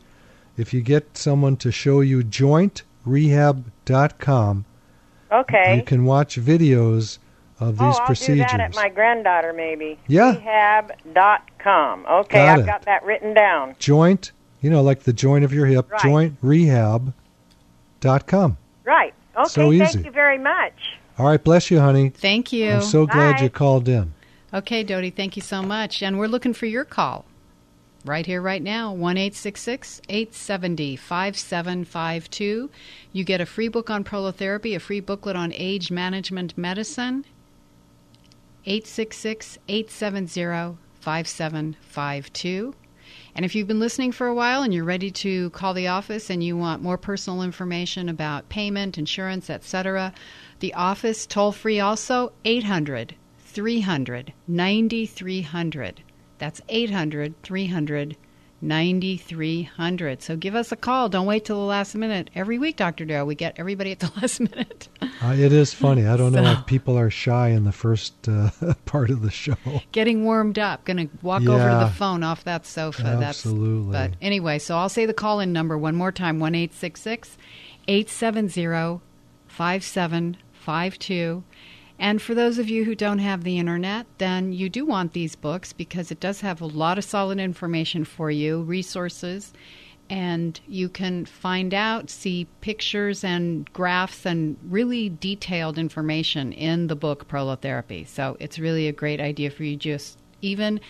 if 0.58 0.74
you 0.74 0.82
get 0.82 1.16
someone 1.16 1.56
to 1.58 1.70
show 1.72 2.00
you 2.00 2.22
jointrehab.com, 2.22 4.64
Okay. 5.30 5.76
you 5.76 5.82
can 5.82 6.04
watch 6.04 6.36
videos 6.38 7.18
of 7.60 7.80
oh, 7.80 7.86
these 7.86 7.98
I'll 7.98 8.06
procedures. 8.06 8.50
do 8.52 8.58
that 8.58 8.60
at 8.60 8.74
my 8.76 8.88
granddaughter, 8.88 9.52
maybe. 9.52 9.98
Yeah. 10.06 10.36
Rehab.com. 10.36 11.38
Okay, 11.68 12.38
Got 12.38 12.48
I've 12.48 12.58
it. 12.60 12.66
got 12.66 12.84
that 12.86 13.04
written 13.04 13.34
down. 13.34 13.74
Joint, 13.78 14.32
you 14.60 14.70
know, 14.70 14.82
like 14.82 15.02
the 15.04 15.12
joint 15.12 15.44
of 15.44 15.52
your 15.52 15.66
hip, 15.66 15.90
Right. 15.90 16.32
jointrehab.com. 16.42 18.56
Right. 18.84 19.14
Okay, 19.36 19.48
So 19.48 19.72
easy. 19.72 19.84
thank 19.84 20.06
you 20.06 20.12
very 20.12 20.38
much. 20.38 20.72
All 21.18 21.26
right, 21.26 21.42
bless 21.42 21.70
you, 21.70 21.80
honey. 21.80 22.10
Thank 22.10 22.52
you. 22.52 22.74
I'm 22.74 22.82
so 22.82 23.06
glad 23.06 23.40
you 23.40 23.50
called 23.50 23.88
in. 23.88 24.12
Okay, 24.54 24.82
Dodie, 24.82 25.10
thank 25.10 25.36
you 25.36 25.42
so 25.42 25.62
much. 25.62 26.02
And 26.02 26.18
we're 26.18 26.26
looking 26.28 26.54
for 26.54 26.66
your 26.66 26.84
call 26.84 27.24
right 28.04 28.24
here, 28.24 28.40
right 28.40 28.62
now 28.62 28.92
1 28.92 29.16
870 29.18 30.96
5752. 30.96 32.70
You 33.12 33.24
get 33.24 33.40
a 33.40 33.46
free 33.46 33.68
book 33.68 33.90
on 33.90 34.04
prolotherapy, 34.04 34.74
a 34.74 34.80
free 34.80 35.00
booklet 35.00 35.36
on 35.36 35.52
age 35.54 35.90
management 35.90 36.56
medicine. 36.56 37.24
866 38.64 39.58
870 39.68 40.78
5752. 41.08 42.74
And 43.34 43.42
if 43.42 43.54
you've 43.54 43.66
been 43.66 43.80
listening 43.80 44.12
for 44.12 44.26
a 44.26 44.34
while 44.34 44.60
and 44.62 44.74
you're 44.74 44.84
ready 44.84 45.10
to 45.12 45.48
call 45.50 45.72
the 45.72 45.88
office 45.88 46.28
and 46.28 46.44
you 46.44 46.54
want 46.54 46.82
more 46.82 46.98
personal 46.98 47.40
information 47.40 48.10
about 48.10 48.50
payment, 48.50 48.98
insurance, 48.98 49.48
etc., 49.48 50.12
the 50.58 50.74
office 50.74 51.26
toll 51.26 51.52
free 51.52 51.80
also 51.80 52.32
800 52.44 53.14
300 53.38 54.34
9300. 54.46 56.02
That's 56.36 56.60
800 56.68 57.42
300 57.42 58.16
9300. 58.60 60.22
So 60.22 60.36
give 60.36 60.54
us 60.54 60.72
a 60.72 60.76
call. 60.76 61.08
Don't 61.08 61.26
wait 61.26 61.44
till 61.44 61.60
the 61.60 61.66
last 61.66 61.94
minute. 61.94 62.30
Every 62.34 62.58
week, 62.58 62.76
Dr. 62.76 63.04
Darrow, 63.04 63.24
we 63.24 63.34
get 63.34 63.58
everybody 63.58 63.92
at 63.92 64.00
the 64.00 64.10
last 64.16 64.40
minute. 64.40 64.88
Uh, 65.00 65.34
it 65.36 65.52
is 65.52 65.72
funny. 65.72 66.06
I 66.06 66.16
don't 66.16 66.32
know 66.32 66.52
if 66.52 66.66
people 66.66 66.98
are 66.98 67.10
shy 67.10 67.48
in 67.48 67.64
the 67.64 67.72
first 67.72 68.28
uh, 68.28 68.50
part 68.84 69.10
of 69.10 69.22
the 69.22 69.30
show. 69.30 69.56
Getting 69.92 70.24
warmed 70.24 70.58
up. 70.58 70.84
Going 70.84 71.08
to 71.08 71.16
walk 71.22 71.46
over 71.46 71.68
to 71.68 71.86
the 71.86 71.92
phone 71.96 72.22
off 72.22 72.44
that 72.44 72.66
sofa. 72.66 73.02
Absolutely. 73.02 73.92
That's, 73.92 74.14
but 74.14 74.24
anyway, 74.24 74.58
so 74.58 74.76
I'll 74.76 74.88
say 74.88 75.06
the 75.06 75.14
call 75.14 75.40
in 75.40 75.52
number 75.52 75.78
one 75.78 75.94
more 75.94 76.12
time 76.12 76.40
1 76.40 76.54
870 76.54 79.00
5752. 79.48 81.42
And 81.98 82.22
for 82.22 82.34
those 82.34 82.58
of 82.58 82.68
you 82.68 82.84
who 82.84 82.94
don't 82.94 83.18
have 83.18 83.42
the 83.42 83.58
internet, 83.58 84.06
then 84.18 84.52
you 84.52 84.68
do 84.68 84.86
want 84.86 85.12
these 85.12 85.34
books 85.34 85.72
because 85.72 86.10
it 86.10 86.20
does 86.20 86.40
have 86.42 86.60
a 86.60 86.66
lot 86.66 86.96
of 86.96 87.04
solid 87.04 87.40
information 87.40 88.04
for 88.04 88.30
you, 88.30 88.62
resources, 88.62 89.52
and 90.10 90.60
you 90.66 90.88
can 90.88 91.26
find 91.26 91.74
out, 91.74 92.08
see 92.08 92.46
pictures 92.60 93.24
and 93.24 93.70
graphs 93.72 94.24
and 94.24 94.56
really 94.62 95.10
detailed 95.10 95.76
information 95.76 96.52
in 96.52 96.86
the 96.86 96.96
book 96.96 97.28
Prolotherapy. 97.28 98.06
So 98.06 98.36
it's 98.40 98.58
really 98.58 98.88
a 98.88 98.92
great 98.92 99.20
idea 99.20 99.50
for 99.50 99.64
you 99.64 99.76
just 99.76 100.18
even 100.40 100.80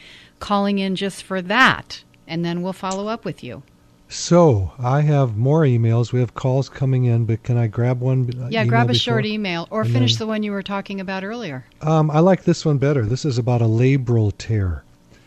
calling 0.40 0.78
in 0.78 0.94
just 0.94 1.22
for 1.22 1.40
that, 1.42 2.04
and 2.26 2.44
then 2.44 2.62
we'll 2.62 2.72
follow 2.74 3.08
up 3.08 3.24
with 3.24 3.42
you. 3.42 3.62
So 4.08 4.72
I 4.78 5.02
have 5.02 5.36
more 5.36 5.62
emails. 5.62 6.12
We 6.12 6.20
have 6.20 6.34
calls 6.34 6.68
coming 6.70 7.04
in, 7.04 7.26
but 7.26 7.42
can 7.42 7.58
I 7.58 7.66
grab 7.66 8.00
one? 8.00 8.30
uh, 8.42 8.48
Yeah, 8.50 8.64
grab 8.64 8.86
a 8.86 8.92
before? 8.92 8.98
short 8.98 9.26
email 9.26 9.68
or 9.70 9.82
And 9.82 9.90
finish 9.92 10.14
then- 10.16 10.26
the 10.26 10.30
one 10.30 10.42
you 10.42 10.52
were 10.52 10.62
talking 10.62 10.98
about 11.00 11.24
earlier, 11.24 11.66
Um, 11.82 12.10
I 12.10 12.20
like 12.20 12.44
this 12.44 12.64
one 12.64 12.78
better. 12.78 13.04
This 13.04 13.24
is 13.26 13.36
about 13.38 13.60
a 13.60 13.66
labral 13.66 14.32
tear. 14.38 14.82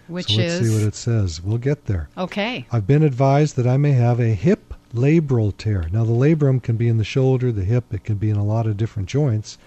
which 0.07 0.33
so 0.35 0.41
let's 0.41 0.53
is 0.55 0.67
see 0.69 0.75
what 0.77 0.87
it 0.87 0.95
says. 0.95 1.41
We'll 1.41 1.57
get 1.59 1.85
there. 1.85 2.09
okay. 2.17 2.65
I've 2.71 2.85
been 2.87 3.03
advised 3.03 3.55
that 3.55 3.65
I 3.67 3.77
may 3.77 3.93
have 3.93 4.19
a 4.19 4.33
hip 4.33 4.73
labral 4.93 5.55
tear. 5.55 5.85
Now, 5.93 6.03
the 6.03 6.11
labrum 6.11 6.61
can 6.61 6.75
be 6.75 6.89
in 6.89 6.97
the 6.97 7.05
shoulder, 7.05 7.49
the 7.51 7.63
hip, 7.63 7.93
it 7.93 8.03
can 8.03 8.15
be 8.15 8.29
in 8.29 8.35
a 8.35 8.43
lot 8.43 8.65
of 8.67 8.75
different 8.75 9.07
joints. 9.07 9.57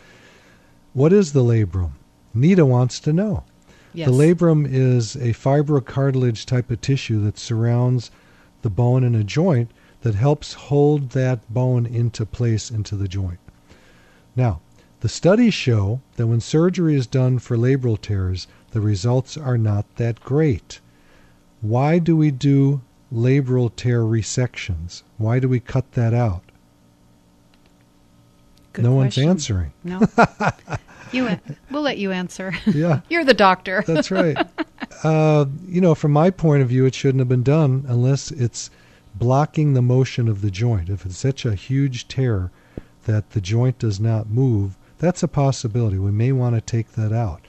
What 0.92 1.12
is 1.14 1.32
the 1.32 1.42
labrum? 1.42 1.92
Nita 2.34 2.66
wants 2.66 3.00
to 3.00 3.12
know. 3.12 3.44
Yes. 3.94 4.08
The 4.08 4.12
labrum 4.14 4.66
is 4.70 5.14
a 5.16 5.32
fibrocartilage 5.32 6.44
type 6.44 6.70
of 6.70 6.80
tissue 6.82 7.22
that 7.24 7.38
surrounds 7.38 8.10
the 8.64 8.70
bone 8.70 9.04
in 9.04 9.14
a 9.14 9.22
joint 9.22 9.70
that 10.00 10.14
helps 10.14 10.54
hold 10.54 11.10
that 11.10 11.52
bone 11.52 11.84
into 11.84 12.24
place 12.24 12.70
into 12.70 12.96
the 12.96 13.06
joint. 13.06 13.38
Now, 14.34 14.60
the 15.00 15.08
studies 15.10 15.52
show 15.52 16.00
that 16.16 16.28
when 16.28 16.40
surgery 16.40 16.94
is 16.94 17.06
done 17.06 17.38
for 17.38 17.58
labral 17.58 18.00
tears, 18.00 18.46
the 18.70 18.80
results 18.80 19.36
are 19.36 19.58
not 19.58 19.84
that 19.96 20.20
great. 20.20 20.80
Why 21.60 21.98
do 21.98 22.16
we 22.16 22.30
do 22.30 22.80
labral 23.12 23.70
tear 23.76 24.00
resections? 24.00 25.02
Why 25.18 25.40
do 25.40 25.48
we 25.48 25.60
cut 25.60 25.92
that 25.92 26.14
out? 26.14 26.42
Good 28.72 28.86
no 28.86 28.94
question. 28.94 29.26
one's 29.26 29.42
answering. 29.42 29.72
No. 29.84 30.00
you 31.14 31.26
an- 31.28 31.40
we'll 31.70 31.82
let 31.82 31.98
you 31.98 32.12
answer. 32.12 32.52
Yeah. 32.66 33.00
You're 33.08 33.24
the 33.24 33.34
doctor. 33.34 33.82
That's 33.86 34.10
right. 34.10 34.36
uh, 35.02 35.46
you 35.66 35.80
know, 35.80 35.94
from 35.94 36.12
my 36.12 36.30
point 36.30 36.62
of 36.62 36.68
view, 36.68 36.84
it 36.86 36.94
shouldn't 36.94 37.20
have 37.20 37.28
been 37.28 37.42
done 37.42 37.84
unless 37.88 38.30
it's 38.30 38.70
blocking 39.14 39.74
the 39.74 39.82
motion 39.82 40.28
of 40.28 40.40
the 40.40 40.50
joint. 40.50 40.88
If 40.88 41.06
it's 41.06 41.16
such 41.16 41.44
a 41.44 41.54
huge 41.54 42.08
tear 42.08 42.50
that 43.04 43.30
the 43.30 43.40
joint 43.40 43.78
does 43.78 44.00
not 44.00 44.28
move, 44.28 44.76
that's 44.98 45.22
a 45.22 45.28
possibility. 45.28 45.98
We 45.98 46.10
may 46.10 46.32
want 46.32 46.54
to 46.56 46.60
take 46.60 46.92
that 46.92 47.12
out. 47.12 47.40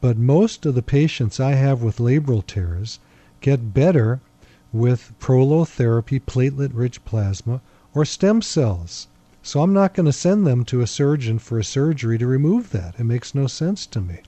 But 0.00 0.16
most 0.16 0.66
of 0.66 0.74
the 0.74 0.82
patients 0.82 1.40
I 1.40 1.52
have 1.52 1.82
with 1.82 1.98
labral 1.98 2.46
tears 2.46 3.00
get 3.40 3.74
better 3.74 4.20
with 4.72 5.12
prolotherapy, 5.20 6.20
platelet 6.20 6.70
rich 6.74 7.04
plasma, 7.04 7.60
or 7.94 8.04
stem 8.04 8.42
cells. 8.42 9.08
So 9.46 9.60
I'm 9.60 9.74
not 9.74 9.92
going 9.92 10.06
to 10.06 10.12
send 10.12 10.46
them 10.46 10.64
to 10.64 10.80
a 10.80 10.86
surgeon 10.86 11.38
for 11.38 11.58
a 11.58 11.64
surgery 11.64 12.16
to 12.16 12.26
remove 12.26 12.70
that. 12.70 12.98
It 12.98 13.04
makes 13.04 13.34
no 13.34 13.46
sense 13.46 13.84
to 13.88 14.00
me. 14.00 14.20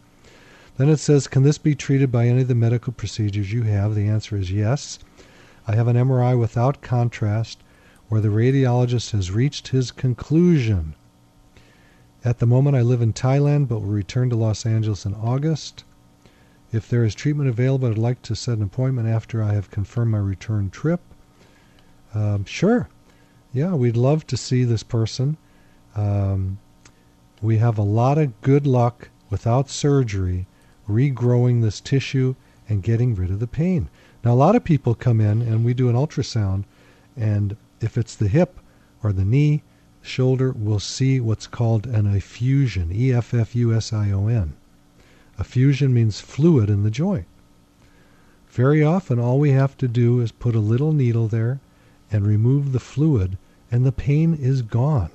Then 0.77 0.91
it 0.91 0.99
says, 0.99 1.27
Can 1.27 1.43
this 1.43 1.57
be 1.57 1.75
treated 1.75 2.13
by 2.13 2.27
any 2.27 2.43
of 2.43 2.49
the 2.49 2.55
medical 2.55 2.93
procedures 2.93 3.51
you 3.51 3.63
have? 3.63 3.95
The 3.95 4.09
answer 4.09 4.37
is 4.37 4.51
yes. 4.51 4.99
I 5.67 5.75
have 5.75 5.89
an 5.89 5.97
MRI 5.97 6.39
without 6.39 6.83
contrast 6.83 7.63
where 8.11 8.21
the 8.21 8.29
radiologist 8.29 9.13
has 9.13 9.31
reached 9.31 9.69
his 9.69 9.91
conclusion. 9.91 10.95
At 12.23 12.39
the 12.39 12.47
moment, 12.47 12.77
I 12.77 12.83
live 12.83 13.01
in 13.01 13.15
Thailand 13.15 13.69
but 13.69 13.81
will 13.81 13.93
return 13.93 14.29
to 14.29 14.37
Los 14.37 14.67
Angeles 14.67 15.07
in 15.07 15.15
August. 15.15 15.85
If 16.73 16.91
there 16.91 17.07
is 17.07 17.15
treatment 17.15 17.49
available, 17.49 17.89
I'd 17.89 17.97
like 17.97 18.21
to 18.21 18.37
set 18.37 18.59
an 18.59 18.65
appointment 18.65 19.09
after 19.09 19.43
I 19.43 19.55
have 19.55 19.71
confirmed 19.71 20.11
my 20.11 20.19
return 20.19 20.69
trip. 20.69 21.01
Um, 22.13 22.45
sure. 22.45 22.91
Yeah, 23.53 23.75
we'd 23.75 23.97
love 23.97 24.27
to 24.27 24.37
see 24.37 24.65
this 24.65 24.83
person. 24.83 25.37
Um, 25.95 26.59
we 27.41 27.59
have 27.59 27.79
a 27.79 27.83
lot 27.83 28.19
of 28.19 28.41
good 28.41 28.67
luck 28.67 29.09
without 29.31 29.71
surgery 29.71 30.47
regrowing 30.89 31.63
this 31.63 31.81
tissue 31.81 32.35
and 32.69 32.83
getting 32.83 33.15
rid 33.15 33.31
of 33.31 33.41
the 33.41 33.47
pain. 33.47 33.89
Now, 34.25 34.33
a 34.33 34.35
lot 34.35 34.57
of 34.57 34.65
people 34.65 34.95
come 34.95 35.21
in 35.21 35.43
and 35.43 35.65
we 35.65 35.75
do 35.75 35.89
an 35.89 35.97
ultrasound, 35.97 36.65
and 37.17 37.57
if 37.81 37.97
it's 37.97 38.15
the 38.15 38.29
hip 38.29 38.61
or 39.03 39.13
the 39.13 39.25
knee, 39.25 39.63
shoulder, 40.03 40.53
we'll 40.57 40.81
see 40.81 41.21
what's 41.21 41.47
called 41.47 41.87
an 41.87 42.07
effusion 42.07 42.91
E 42.93 43.13
F 43.13 43.35
F 43.35 43.55
U 43.57 43.75
S 43.75 43.93
I 43.93 44.11
O 44.11 44.29
N. 44.29 44.55
Effusion 45.39 45.93
means 45.93 46.21
fluid 46.21 46.71
in 46.71 46.83
the 46.83 46.91
joint. 46.91 47.27
Very 48.49 48.83
often, 48.83 49.19
all 49.19 49.39
we 49.39 49.51
have 49.51 49.77
to 49.79 49.89
do 49.89 50.21
is 50.21 50.33
put 50.33 50.55
a 50.55 50.61
little 50.61 50.93
needle 50.93 51.29
there 51.29 51.61
and 52.13 52.27
remove 52.27 52.73
the 52.73 52.81
fluid, 52.81 53.37
and 53.71 53.85
the 53.85 53.93
pain 53.93 54.35
is 54.35 54.63
gone. 54.63 55.11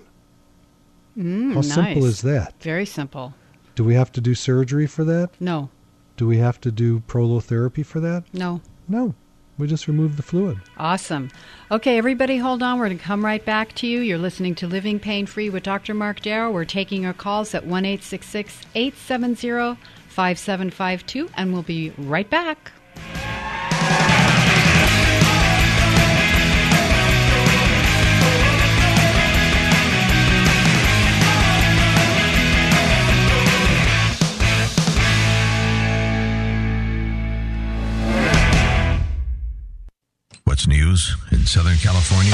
Mm, 1.17 1.53
How 1.53 1.61
simple 1.61 2.05
is 2.05 2.21
that? 2.21 2.53
Very 2.61 2.85
simple. 2.85 3.33
Do 3.75 3.83
we 3.83 3.95
have 3.95 4.11
to 4.13 4.21
do 4.21 4.33
surgery 4.35 4.87
for 4.87 5.03
that? 5.05 5.29
No, 5.39 5.69
Do 6.17 6.27
we 6.27 6.37
have 6.37 6.59
to 6.61 6.71
do 6.71 6.99
prolotherapy 7.07 7.85
for 7.85 7.99
that? 8.01 8.23
no. 8.33 8.61
No. 8.87 9.13
we 9.57 9.67
just 9.67 9.87
remove 9.87 10.17
the 10.17 10.23
fluid. 10.23 10.57
Awesome. 10.77 11.29
Okay, 11.69 11.97
everybody, 11.97 12.37
hold 12.37 12.61
on. 12.63 12.77
We're 12.79 12.87
going 12.87 12.97
to 12.97 13.03
come 13.03 13.23
right 13.23 13.43
back 13.45 13.73
to 13.75 13.87
you. 13.87 13.99
You're 14.01 14.17
listening 14.17 14.55
to 14.55 14.67
Living 14.67 14.99
Pain 14.99 15.25
Free 15.27 15.49
with 15.49 15.63
Dr. 15.63 15.93
Mark 15.93 16.19
Darrow. 16.21 16.51
We're 16.51 16.65
taking 16.65 17.03
your 17.03 17.13
calls 17.13 17.53
at 17.55 17.65
1 17.65 17.85
870 17.85 19.77
5752, 20.09 21.29
and 21.37 21.53
we'll 21.53 21.61
be 21.63 21.91
right 21.97 22.29
back. 22.29 22.71
What's 41.01 41.31
news 41.31 41.39
in 41.39 41.45
Southern 41.47 41.77
California? 41.77 42.33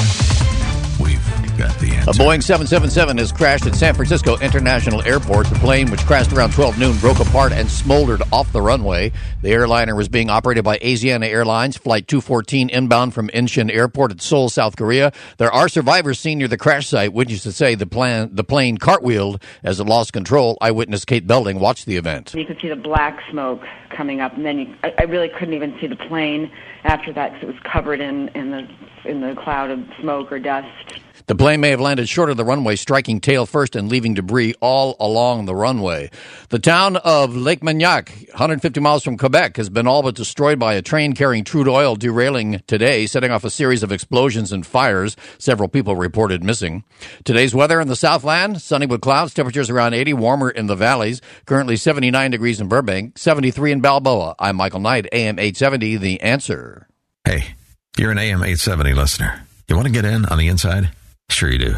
We've 0.99 1.57
got 1.57 1.77
the 1.79 1.95
answer. 1.95 2.09
A 2.09 2.13
Boeing 2.13 2.41
777 2.43 3.17
has 3.17 3.31
crashed 3.31 3.65
at 3.65 3.75
San 3.75 3.93
Francisco 3.93 4.37
International 4.39 5.01
Airport. 5.03 5.47
The 5.47 5.55
plane, 5.55 5.89
which 5.91 6.01
crashed 6.01 6.33
around 6.33 6.53
12 6.53 6.79
noon, 6.79 6.97
broke 6.97 7.19
apart 7.19 7.51
and 7.51 7.69
smoldered 7.69 8.21
off 8.31 8.51
the 8.51 8.61
runway. 8.61 9.11
The 9.41 9.51
airliner 9.51 9.95
was 9.95 10.09
being 10.09 10.29
operated 10.29 10.63
by 10.63 10.79
Asiana 10.79 11.27
Airlines, 11.27 11.77
Flight 11.77 12.07
214 12.07 12.69
inbound 12.69 13.13
from 13.13 13.29
Incheon 13.29 13.71
Airport 13.71 14.11
at 14.11 14.21
Seoul, 14.21 14.49
South 14.49 14.75
Korea. 14.75 15.11
There 15.37 15.51
are 15.51 15.69
survivors 15.69 16.19
seen 16.19 16.39
near 16.39 16.47
the 16.47 16.57
crash 16.57 16.87
site. 16.87 17.13
Witnesses 17.13 17.55
say 17.55 17.75
the, 17.75 17.87
plan, 17.87 18.31
the 18.33 18.43
plane 18.43 18.77
cartwheeled 18.77 19.41
as 19.63 19.79
it 19.79 19.85
lost 19.85 20.13
control. 20.13 20.57
Eyewitness 20.61 21.05
Kate 21.05 21.27
Belding 21.27 21.59
watched 21.59 21.85
the 21.85 21.95
event. 21.95 22.33
You 22.33 22.45
could 22.45 22.59
see 22.59 22.69
the 22.69 22.75
black 22.75 23.19
smoke 23.29 23.61
coming 23.89 24.19
up, 24.19 24.33
and 24.33 24.45
then 24.45 24.59
you, 24.59 24.75
I, 24.83 24.93
I 24.99 25.03
really 25.03 25.29
couldn't 25.29 25.53
even 25.53 25.77
see 25.79 25.87
the 25.87 25.95
plane 25.95 26.51
after 26.83 27.13
that 27.13 27.33
because 27.33 27.49
it 27.49 27.53
was 27.53 27.61
covered 27.63 27.99
in, 27.99 28.29
in 28.29 28.51
the 28.51 28.67
in 29.05 29.21
the 29.21 29.35
cloud 29.35 29.71
of 29.71 29.79
smoke 29.99 30.31
or 30.31 30.39
dust. 30.39 30.99
The 31.27 31.35
plane 31.35 31.59
may 31.59 31.71
have 31.71 31.81
landed 31.81 32.07
short 32.07 32.29
of 32.29 32.37
the 32.37 32.45
runway, 32.45 32.77
striking 32.77 33.19
tail 33.19 33.45
first 33.45 33.75
and 33.75 33.89
leaving 33.89 34.13
debris 34.13 34.53
all 34.61 34.95
along 34.97 35.43
the 35.43 35.55
runway. 35.55 36.09
The 36.47 36.57
town 36.57 36.95
of 36.95 37.35
Lac-Mégantic, 37.35 38.29
150 38.29 38.79
miles 38.79 39.03
from 39.03 39.17
Quebec, 39.17 39.57
has 39.57 39.69
been 39.69 39.87
all 39.87 40.01
but 40.01 40.15
destroyed 40.15 40.57
by 40.57 40.75
a 40.75 40.81
train 40.81 41.11
carrying 41.11 41.43
crude 41.43 41.67
oil 41.67 41.97
derailing 41.97 42.61
today, 42.65 43.07
setting 43.07 43.29
off 43.29 43.43
a 43.43 43.49
series 43.49 43.83
of 43.83 43.91
explosions 43.91 44.53
and 44.53 44.65
fires. 44.65 45.17
Several 45.37 45.67
people 45.67 45.97
reported 45.97 46.45
missing. 46.45 46.85
Today's 47.25 47.53
weather 47.53 47.81
in 47.81 47.89
the 47.89 47.97
Southland, 47.97 48.61
sunny 48.61 48.85
with 48.85 49.01
clouds, 49.01 49.33
temperatures 49.33 49.69
around 49.69 49.95
80, 49.95 50.13
warmer 50.13 50.49
in 50.49 50.67
the 50.67 50.75
valleys. 50.75 51.19
Currently 51.45 51.75
79 51.75 52.31
degrees 52.31 52.61
in 52.61 52.69
Burbank, 52.69 53.17
73 53.17 53.73
in 53.73 53.81
Balboa. 53.81 54.35
I'm 54.39 54.55
Michael 54.55 54.79
Knight, 54.79 55.07
AM 55.11 55.39
870, 55.39 55.97
The 55.97 56.21
Answer. 56.21 56.87
Hey, 57.25 57.55
you're 57.97 58.11
an 58.11 58.17
AM 58.17 58.39
870 58.39 58.93
listener. 58.93 59.45
You 59.67 59.75
want 59.75 59.87
to 59.87 59.93
get 59.93 60.05
in 60.05 60.23
on 60.27 60.37
the 60.37 60.47
inside? 60.47 60.91
Sure 61.29 61.51
you 61.51 61.59
do. 61.59 61.75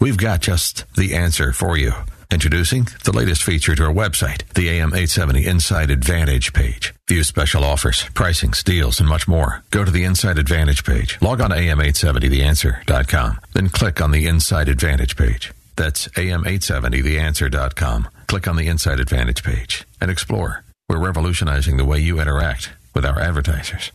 We've 0.00 0.16
got 0.16 0.40
just 0.40 0.84
the 0.94 1.14
answer 1.14 1.52
for 1.52 1.76
you. 1.76 1.92
Introducing 2.30 2.88
the 3.04 3.12
latest 3.12 3.42
feature 3.44 3.74
to 3.76 3.84
our 3.84 3.92
website, 3.92 4.48
the 4.54 4.66
AM870 4.68 5.46
Inside 5.46 5.90
Advantage 5.90 6.52
page. 6.52 6.92
View 7.08 7.22
special 7.22 7.62
offers, 7.62 8.02
pricings, 8.14 8.64
deals, 8.64 8.98
and 8.98 9.08
much 9.08 9.28
more. 9.28 9.62
Go 9.70 9.84
to 9.84 9.92
the 9.92 10.02
Inside 10.04 10.38
Advantage 10.38 10.84
page. 10.84 11.18
Log 11.22 11.40
on 11.40 11.50
to 11.50 11.56
AM870theanswer.com. 11.56 13.38
Then 13.54 13.68
click 13.68 14.00
on 14.00 14.10
the 14.10 14.26
Inside 14.26 14.68
Advantage 14.68 15.16
page. 15.16 15.52
That's 15.76 16.08
AM870theanswer.com. 16.08 18.08
Click 18.26 18.48
on 18.48 18.56
the 18.56 18.66
Inside 18.66 18.98
Advantage 18.98 19.44
page 19.44 19.84
and 20.00 20.10
explore. 20.10 20.64
We're 20.88 20.98
revolutionizing 20.98 21.76
the 21.76 21.84
way 21.84 22.00
you 22.00 22.20
interact 22.20 22.72
with 22.92 23.04
our 23.04 23.20
advertisers. 23.20 23.92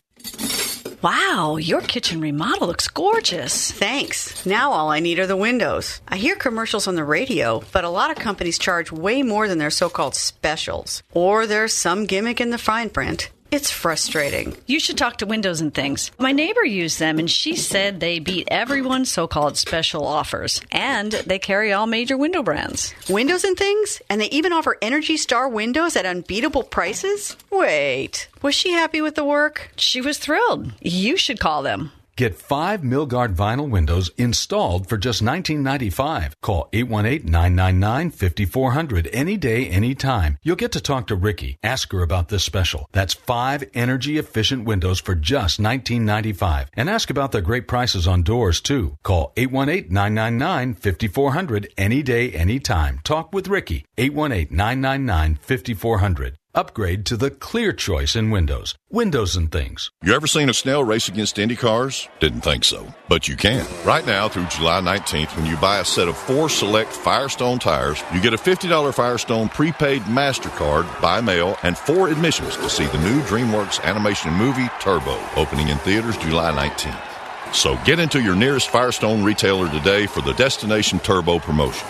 Wow, 1.02 1.56
your 1.56 1.80
kitchen 1.80 2.20
remodel 2.20 2.68
looks 2.68 2.86
gorgeous. 2.86 3.72
Thanks. 3.72 4.46
Now 4.46 4.70
all 4.70 4.88
I 4.88 5.00
need 5.00 5.18
are 5.18 5.26
the 5.26 5.36
windows. 5.36 6.00
I 6.06 6.16
hear 6.16 6.36
commercials 6.36 6.86
on 6.86 6.94
the 6.94 7.02
radio, 7.02 7.60
but 7.72 7.82
a 7.82 7.88
lot 7.88 8.12
of 8.12 8.18
companies 8.18 8.56
charge 8.56 8.92
way 8.92 9.24
more 9.24 9.48
than 9.48 9.58
their 9.58 9.70
so 9.70 9.88
called 9.88 10.14
specials. 10.14 11.02
Or 11.12 11.44
there's 11.44 11.74
some 11.74 12.06
gimmick 12.06 12.40
in 12.40 12.50
the 12.50 12.56
fine 12.58 12.88
print. 12.88 13.30
It's 13.52 13.70
frustrating. 13.70 14.56
You 14.66 14.80
should 14.80 14.96
talk 14.96 15.18
to 15.18 15.26
Windows 15.26 15.60
and 15.60 15.74
Things. 15.74 16.10
My 16.18 16.32
neighbor 16.32 16.64
used 16.64 16.98
them 16.98 17.18
and 17.18 17.30
she 17.30 17.54
said 17.54 18.00
they 18.00 18.18
beat 18.18 18.48
everyone's 18.50 19.12
so 19.12 19.26
called 19.26 19.58
special 19.58 20.06
offers. 20.06 20.62
And 20.72 21.12
they 21.12 21.38
carry 21.38 21.70
all 21.70 21.86
major 21.86 22.16
window 22.16 22.42
brands. 22.42 22.94
Windows 23.10 23.44
and 23.44 23.54
Things? 23.54 24.00
And 24.08 24.22
they 24.22 24.30
even 24.30 24.54
offer 24.54 24.78
Energy 24.80 25.18
Star 25.18 25.50
windows 25.50 25.96
at 25.96 26.06
unbeatable 26.06 26.62
prices? 26.62 27.36
Wait, 27.50 28.26
was 28.40 28.54
she 28.54 28.72
happy 28.72 29.02
with 29.02 29.16
the 29.16 29.24
work? 29.24 29.70
She 29.76 30.00
was 30.00 30.16
thrilled. 30.16 30.72
You 30.80 31.18
should 31.18 31.38
call 31.38 31.62
them. 31.62 31.92
Get 32.14 32.34
five 32.34 32.82
Milgard 32.82 33.34
vinyl 33.34 33.70
windows 33.70 34.10
installed 34.18 34.86
for 34.86 34.98
just 34.98 35.24
$19.95. 35.24 36.34
Call 36.42 36.68
818-999-5400 36.72 39.08
any 39.12 39.38
day, 39.38 39.66
any 39.68 39.94
time. 39.94 40.36
You'll 40.42 40.56
get 40.56 40.72
to 40.72 40.80
talk 40.80 41.06
to 41.06 41.16
Ricky. 41.16 41.56
Ask 41.62 41.90
her 41.92 42.02
about 42.02 42.28
this 42.28 42.44
special. 42.44 42.86
That's 42.92 43.14
five 43.14 43.64
energy 43.72 44.18
efficient 44.18 44.66
windows 44.66 45.00
for 45.00 45.14
just 45.14 45.58
$19.95. 45.58 46.68
And 46.74 46.90
ask 46.90 47.08
about 47.08 47.32
their 47.32 47.40
great 47.40 47.66
prices 47.66 48.06
on 48.06 48.22
doors 48.22 48.60
too. 48.60 48.98
Call 49.02 49.32
818-999-5400 49.36 51.72
any 51.78 52.02
day, 52.02 52.30
any 52.32 52.60
time. 52.60 53.00
Talk 53.04 53.32
with 53.32 53.48
Ricky. 53.48 53.86
818-999-5400. 53.96 56.34
Upgrade 56.54 57.06
to 57.06 57.16
the 57.16 57.30
clear 57.30 57.72
choice 57.72 58.14
in 58.14 58.30
Windows. 58.30 58.74
Windows 58.90 59.36
and 59.36 59.50
things. 59.50 59.90
You 60.04 60.14
ever 60.14 60.26
seen 60.26 60.50
a 60.50 60.54
snail 60.54 60.84
race 60.84 61.08
against 61.08 61.38
Indy 61.38 61.56
cars? 61.56 62.10
Didn't 62.20 62.42
think 62.42 62.64
so. 62.64 62.92
But 63.08 63.26
you 63.26 63.36
can. 63.36 63.66
Right 63.86 64.04
now 64.04 64.28
through 64.28 64.48
July 64.48 64.82
19th, 64.82 65.34
when 65.34 65.46
you 65.46 65.56
buy 65.56 65.78
a 65.78 65.84
set 65.86 66.08
of 66.08 66.18
four 66.18 66.50
select 66.50 66.92
Firestone 66.92 67.58
tires, 67.58 68.02
you 68.12 68.20
get 68.20 68.34
a 68.34 68.36
$50 68.36 68.92
Firestone 68.92 69.48
prepaid 69.48 70.02
MasterCard 70.02 71.00
by 71.00 71.22
mail 71.22 71.56
and 71.62 71.78
four 71.78 72.08
admissions 72.08 72.58
to 72.58 72.68
see 72.68 72.84
the 72.84 73.00
new 73.00 73.22
DreamWorks 73.22 73.82
animation 73.84 74.34
movie 74.34 74.68
Turbo, 74.78 75.18
opening 75.36 75.68
in 75.68 75.78
theaters 75.78 76.18
July 76.18 76.52
19th. 76.52 77.54
So 77.54 77.78
get 77.86 77.98
into 77.98 78.20
your 78.20 78.36
nearest 78.36 78.68
Firestone 78.68 79.24
retailer 79.24 79.70
today 79.70 80.06
for 80.06 80.20
the 80.20 80.34
Destination 80.34 81.00
Turbo 81.00 81.38
promotion. 81.38 81.88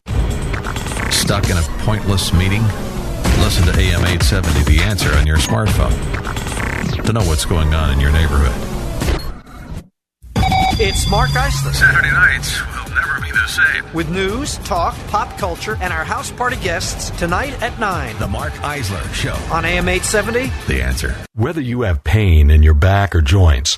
Stuck 1.12 1.50
in 1.50 1.58
a 1.58 1.64
pointless 1.84 2.32
meeting? 2.32 2.64
Listen 3.40 3.66
to 3.66 3.80
AM 3.80 4.02
870 4.06 4.64
The 4.64 4.84
Answer 4.84 5.12
on 5.16 5.26
your 5.26 5.38
smartphone 5.38 5.96
to 7.04 7.14
know 7.14 7.22
what's 7.22 7.46
going 7.46 7.74
on 7.74 7.92
in 7.92 8.00
your 8.00 8.12
neighborhood. 8.12 8.54
It's 10.82 11.10
Mark 11.10 11.30
Eisler. 11.32 11.74
Saturday 11.74 12.12
nights 12.12 12.62
will 12.68 12.94
never 12.94 13.20
be 13.22 13.32
the 13.32 13.48
same. 13.48 13.94
With 13.94 14.10
news, 14.10 14.58
talk, 14.60 14.96
pop 15.08 15.38
culture, 15.38 15.78
and 15.82 15.92
our 15.92 16.06
house 16.06 16.32
party 16.32 16.56
guests 16.58 17.10
tonight 17.18 17.60
at 17.62 17.78
9. 17.80 18.18
The 18.20 18.28
Mark 18.28 18.54
Eisler 18.54 19.14
Show. 19.14 19.36
On 19.54 19.66
AM 19.66 19.90
870? 19.90 20.52
The 20.72 20.82
Answer. 20.84 21.16
Whether 21.34 21.62
you 21.62 21.82
have 21.82 22.04
pain 22.04 22.50
in 22.50 22.64
your 22.64 22.76
back 22.76 23.16
or 23.16 23.22
joints, 23.22 23.78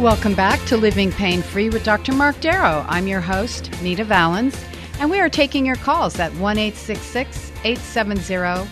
Welcome 0.00 0.34
back 0.34 0.64
to 0.64 0.78
Living 0.78 1.12
Pain 1.12 1.42
Free 1.42 1.68
with 1.68 1.84
Dr. 1.84 2.14
Mark 2.14 2.40
Darrow. 2.40 2.86
I'm 2.88 3.06
your 3.06 3.20
host, 3.20 3.70
Nita 3.82 4.02
Valens. 4.02 4.58
And 4.98 5.10
we 5.10 5.20
are 5.20 5.28
taking 5.28 5.66
your 5.66 5.76
calls 5.76 6.18
at 6.18 6.32
1 6.36 6.56
870 6.56 8.66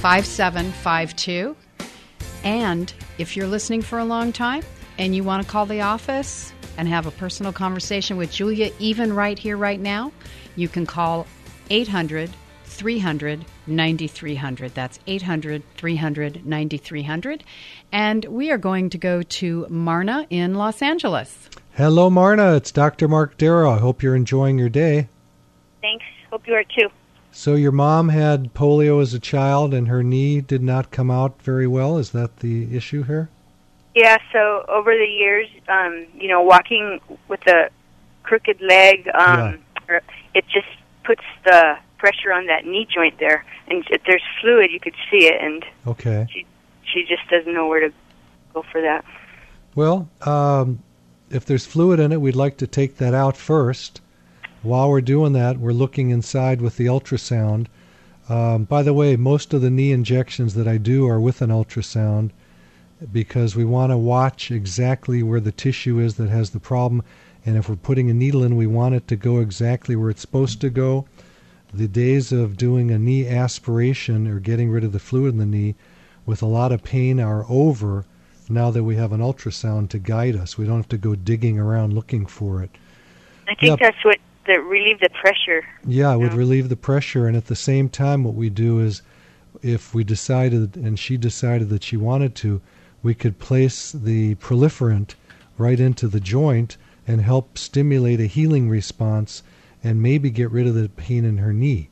5752. 0.00 1.56
And 2.42 2.92
if 3.16 3.36
you're 3.36 3.46
listening 3.46 3.82
for 3.82 4.00
a 4.00 4.04
long 4.04 4.32
time 4.32 4.64
and 4.98 5.14
you 5.14 5.22
want 5.22 5.46
to 5.46 5.48
call 5.48 5.66
the 5.66 5.82
office 5.82 6.52
and 6.76 6.88
have 6.88 7.06
a 7.06 7.12
personal 7.12 7.52
conversation 7.52 8.16
with 8.16 8.32
Julia, 8.32 8.72
even 8.80 9.12
right 9.12 9.38
here, 9.38 9.56
right 9.56 9.78
now, 9.78 10.10
you 10.56 10.66
can 10.66 10.84
call 10.84 11.28
800 11.70 12.28
300 12.82 13.44
9300. 13.68 14.74
That's 14.74 14.98
800 15.06 15.62
300 15.76 16.44
9300. 16.44 17.44
And 17.92 18.24
we 18.24 18.50
are 18.50 18.58
going 18.58 18.90
to 18.90 18.98
go 18.98 19.22
to 19.22 19.66
Marna 19.70 20.26
in 20.30 20.56
Los 20.56 20.82
Angeles. 20.82 21.48
Hello, 21.74 22.10
Marna. 22.10 22.56
It's 22.56 22.72
Dr. 22.72 23.06
Mark 23.06 23.38
Darrow. 23.38 23.70
I 23.70 23.78
hope 23.78 24.02
you're 24.02 24.16
enjoying 24.16 24.58
your 24.58 24.68
day. 24.68 25.08
Thanks. 25.80 26.04
Hope 26.28 26.48
you 26.48 26.54
are 26.54 26.64
too. 26.64 26.88
So, 27.30 27.54
your 27.54 27.70
mom 27.70 28.08
had 28.08 28.52
polio 28.52 29.00
as 29.00 29.14
a 29.14 29.20
child 29.20 29.72
and 29.72 29.86
her 29.86 30.02
knee 30.02 30.40
did 30.40 30.60
not 30.60 30.90
come 30.90 31.08
out 31.08 31.40
very 31.40 31.68
well. 31.68 31.98
Is 31.98 32.10
that 32.10 32.38
the 32.38 32.76
issue 32.76 33.04
here? 33.04 33.30
Yeah, 33.94 34.18
so 34.32 34.64
over 34.68 34.92
the 34.92 35.06
years, 35.06 35.46
um, 35.68 36.04
you 36.16 36.26
know, 36.26 36.42
walking 36.42 36.98
with 37.28 37.46
a 37.46 37.70
crooked 38.24 38.60
leg, 38.60 39.08
um, 39.14 39.60
yeah. 39.88 40.00
it 40.34 40.44
just 40.52 40.66
puts 41.04 41.22
the 41.44 41.76
pressure 42.02 42.32
on 42.32 42.46
that 42.46 42.66
knee 42.66 42.84
joint 42.92 43.16
there. 43.20 43.44
And 43.68 43.84
if 43.88 44.02
there's 44.04 44.24
fluid, 44.40 44.72
you 44.72 44.80
could 44.80 44.96
see 45.08 45.28
it. 45.28 45.40
And 45.40 45.64
okay. 45.86 46.26
she, 46.32 46.44
she 46.82 47.04
just 47.04 47.22
doesn't 47.30 47.54
know 47.54 47.68
where 47.68 47.88
to 47.88 47.94
go 48.52 48.64
for 48.72 48.80
that. 48.80 49.04
Well, 49.76 50.08
um, 50.22 50.82
if 51.30 51.44
there's 51.44 51.64
fluid 51.64 52.00
in 52.00 52.10
it, 52.10 52.20
we'd 52.20 52.34
like 52.34 52.56
to 52.56 52.66
take 52.66 52.96
that 52.96 53.14
out 53.14 53.36
first. 53.36 54.00
While 54.62 54.90
we're 54.90 55.00
doing 55.00 55.32
that, 55.34 55.58
we're 55.58 55.72
looking 55.72 56.10
inside 56.10 56.60
with 56.60 56.76
the 56.76 56.86
ultrasound. 56.86 57.68
Um, 58.28 58.64
by 58.64 58.82
the 58.82 58.92
way, 58.92 59.14
most 59.14 59.54
of 59.54 59.62
the 59.62 59.70
knee 59.70 59.92
injections 59.92 60.54
that 60.54 60.66
I 60.66 60.78
do 60.78 61.06
are 61.06 61.20
with 61.20 61.40
an 61.40 61.50
ultrasound 61.50 62.30
because 63.12 63.54
we 63.54 63.64
want 63.64 63.92
to 63.92 63.96
watch 63.96 64.50
exactly 64.50 65.22
where 65.22 65.40
the 65.40 65.52
tissue 65.52 66.00
is 66.00 66.16
that 66.16 66.30
has 66.30 66.50
the 66.50 66.60
problem. 66.60 67.04
And 67.46 67.56
if 67.56 67.68
we're 67.68 67.76
putting 67.76 68.10
a 68.10 68.14
needle 68.14 68.42
in, 68.42 68.56
we 68.56 68.66
want 68.66 68.96
it 68.96 69.06
to 69.06 69.16
go 69.16 69.38
exactly 69.38 69.94
where 69.94 70.10
it's 70.10 70.20
supposed 70.20 70.60
to 70.62 70.70
go. 70.70 71.06
The 71.74 71.88
days 71.88 72.32
of 72.32 72.56
doing 72.56 72.90
a 72.90 72.98
knee 72.98 73.26
aspiration 73.26 74.26
or 74.26 74.40
getting 74.40 74.70
rid 74.70 74.84
of 74.84 74.92
the 74.92 74.98
fluid 74.98 75.32
in 75.32 75.38
the 75.38 75.46
knee 75.46 75.74
with 76.26 76.42
a 76.42 76.46
lot 76.46 76.70
of 76.70 76.84
pain 76.84 77.18
are 77.18 77.46
over 77.48 78.04
now 78.48 78.70
that 78.70 78.84
we 78.84 78.96
have 78.96 79.12
an 79.12 79.20
ultrasound 79.20 79.88
to 79.90 79.98
guide 79.98 80.36
us. 80.36 80.58
We 80.58 80.66
don't 80.66 80.76
have 80.76 80.88
to 80.90 80.98
go 80.98 81.14
digging 81.14 81.58
around 81.58 81.94
looking 81.94 82.26
for 82.26 82.62
it. 82.62 82.70
I 83.48 83.54
think 83.54 83.80
that's 83.80 84.04
what 84.04 84.18
that 84.46 84.62
relieve 84.64 85.00
the 85.00 85.08
pressure. 85.20 85.64
Yeah, 85.86 86.12
it 86.12 86.18
would 86.18 86.34
relieve 86.34 86.68
the 86.68 86.76
pressure, 86.76 87.26
and 87.26 87.36
at 87.36 87.46
the 87.46 87.56
same 87.56 87.88
time, 87.88 88.24
what 88.24 88.34
we 88.34 88.50
do 88.50 88.80
is, 88.80 89.02
if 89.62 89.94
we 89.94 90.04
decided 90.04 90.76
and 90.76 90.98
she 90.98 91.16
decided 91.16 91.68
that 91.70 91.84
she 91.84 91.96
wanted 91.96 92.34
to, 92.36 92.60
we 93.02 93.14
could 93.14 93.38
place 93.38 93.92
the 93.92 94.34
proliferant 94.36 95.14
right 95.58 95.78
into 95.78 96.08
the 96.08 96.20
joint 96.20 96.76
and 97.06 97.20
help 97.20 97.56
stimulate 97.56 98.20
a 98.20 98.26
healing 98.26 98.68
response 98.68 99.42
and 99.82 100.02
maybe 100.02 100.30
get 100.30 100.50
rid 100.50 100.66
of 100.66 100.74
the 100.74 100.88
pain 100.88 101.24
in 101.24 101.38
her 101.38 101.52
knee. 101.52 101.88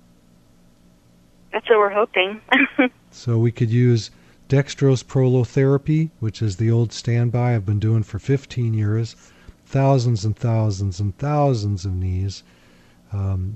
That's 1.52 1.68
what 1.68 1.78
we're 1.78 1.90
hoping. 1.90 2.40
so 3.10 3.38
we 3.38 3.50
could 3.50 3.70
use 3.70 4.10
dextrose 4.48 5.04
prolotherapy, 5.04 6.10
which 6.20 6.42
is 6.42 6.56
the 6.56 6.70
old 6.70 6.92
standby 6.92 7.54
I've 7.54 7.66
been 7.66 7.80
doing 7.80 8.02
for 8.02 8.18
15 8.18 8.74
years 8.74 9.16
thousands 9.70 10.24
and 10.24 10.36
thousands 10.36 10.98
and 10.98 11.16
thousands 11.16 11.84
of 11.84 11.94
knees. 11.94 12.42
Um, 13.12 13.54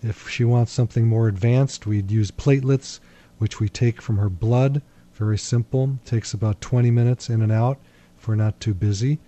if 0.00 0.28
she 0.28 0.44
wants 0.44 0.70
something 0.70 1.08
more 1.08 1.26
advanced, 1.26 1.86
we'd 1.86 2.10
use 2.10 2.30
platelets, 2.30 3.00
which 3.38 3.58
we 3.58 3.68
take 3.68 4.00
from 4.00 4.18
her 4.18 4.28
blood. 4.28 4.80
Very 5.14 5.36
simple. 5.36 5.98
Takes 6.04 6.32
about 6.32 6.60
20 6.60 6.92
minutes 6.92 7.28
in 7.28 7.42
and 7.42 7.50
out 7.50 7.78
if 8.16 8.28
we're 8.28 8.36
not 8.36 8.60
too 8.60 8.74
busy. 8.74 9.18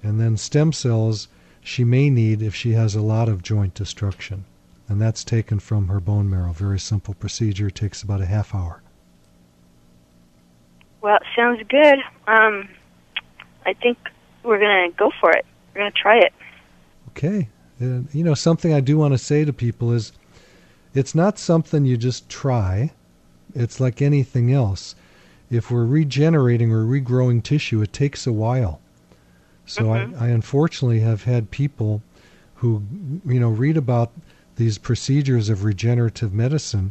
And 0.00 0.20
then 0.20 0.36
stem 0.36 0.72
cells 0.72 1.26
she 1.68 1.84
may 1.84 2.10
need 2.10 2.42
if 2.42 2.54
she 2.54 2.72
has 2.72 2.94
a 2.94 3.02
lot 3.02 3.28
of 3.28 3.42
joint 3.42 3.74
destruction. 3.74 4.44
And 4.88 5.00
that's 5.00 5.22
taken 5.22 5.58
from 5.58 5.88
her 5.88 6.00
bone 6.00 6.28
marrow. 6.30 6.52
Very 6.52 6.80
simple 6.80 7.14
procedure. 7.14 7.70
Takes 7.70 8.02
about 8.02 8.22
a 8.22 8.26
half 8.26 8.54
hour. 8.54 8.82
Well, 11.02 11.16
it 11.16 11.22
sounds 11.36 11.62
good. 11.68 11.98
Um, 12.26 12.68
I 13.66 13.74
think 13.74 13.98
we're 14.42 14.58
going 14.58 14.90
to 14.90 14.96
go 14.96 15.10
for 15.20 15.30
it 15.30 15.44
we're 15.78 15.82
going 15.82 15.92
to 15.92 15.98
try 15.98 16.18
it. 16.18 16.32
Okay. 17.10 17.48
Uh, 17.80 18.00
you 18.12 18.24
know, 18.24 18.34
something 18.34 18.72
I 18.72 18.80
do 18.80 18.98
want 18.98 19.14
to 19.14 19.18
say 19.18 19.44
to 19.44 19.52
people 19.52 19.92
is 19.92 20.12
it's 20.94 21.14
not 21.14 21.38
something 21.38 21.84
you 21.84 21.96
just 21.96 22.28
try. 22.28 22.92
It's 23.54 23.78
like 23.78 24.02
anything 24.02 24.52
else. 24.52 24.96
If 25.50 25.70
we're 25.70 25.86
regenerating 25.86 26.72
or 26.72 26.84
regrowing 26.84 27.42
tissue, 27.42 27.80
it 27.80 27.92
takes 27.92 28.26
a 28.26 28.32
while. 28.32 28.80
So 29.68 29.84
mm-hmm. 29.84 30.20
I, 30.20 30.26
I 30.26 30.28
unfortunately 30.30 31.00
have 31.00 31.24
had 31.24 31.50
people 31.50 32.02
who, 32.56 32.82
you 33.24 33.38
know, 33.38 33.50
read 33.50 33.76
about 33.76 34.12
these 34.56 34.78
procedures 34.78 35.48
of 35.48 35.62
regenerative 35.62 36.32
medicine 36.32 36.90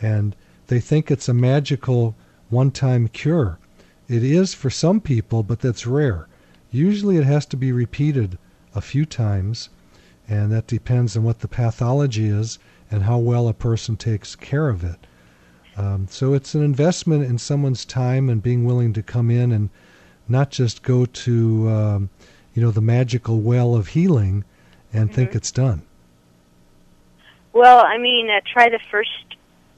and 0.00 0.36
they 0.68 0.80
think 0.80 1.10
it's 1.10 1.28
a 1.28 1.34
magical 1.34 2.14
one 2.48 2.70
time 2.70 3.08
cure. 3.08 3.58
It 4.08 4.22
is 4.22 4.54
for 4.54 4.70
some 4.70 5.00
people, 5.00 5.42
but 5.42 5.60
that's 5.60 5.86
rare. 5.86 6.28
Usually 6.70 7.16
it 7.16 7.24
has 7.24 7.46
to 7.46 7.56
be 7.56 7.72
repeated 7.72 8.38
a 8.74 8.80
few 8.80 9.04
times, 9.04 9.68
and 10.28 10.52
that 10.52 10.66
depends 10.66 11.16
on 11.16 11.24
what 11.24 11.40
the 11.40 11.48
pathology 11.48 12.26
is 12.26 12.58
and 12.90 13.02
how 13.02 13.18
well 13.18 13.48
a 13.48 13.54
person 13.54 13.96
takes 13.96 14.36
care 14.36 14.68
of 14.68 14.84
it. 14.84 15.06
Um, 15.76 16.06
so 16.08 16.34
it's 16.34 16.54
an 16.54 16.62
investment 16.62 17.24
in 17.24 17.38
someone's 17.38 17.84
time 17.84 18.28
and 18.28 18.42
being 18.42 18.64
willing 18.64 18.92
to 18.92 19.02
come 19.02 19.30
in 19.30 19.50
and 19.50 19.70
not 20.30 20.50
just 20.50 20.82
go 20.82 21.04
to 21.04 21.68
um, 21.68 22.10
you 22.54 22.62
know 22.62 22.70
the 22.70 22.80
magical 22.80 23.40
well 23.40 23.74
of 23.74 23.88
healing 23.88 24.44
and 24.92 25.06
mm-hmm. 25.06 25.14
think 25.14 25.34
it's 25.34 25.52
done. 25.52 25.82
Well, 27.52 27.80
I 27.80 27.98
mean, 27.98 28.30
uh, 28.30 28.40
try 28.50 28.68
the 28.68 28.80
first. 28.90 29.10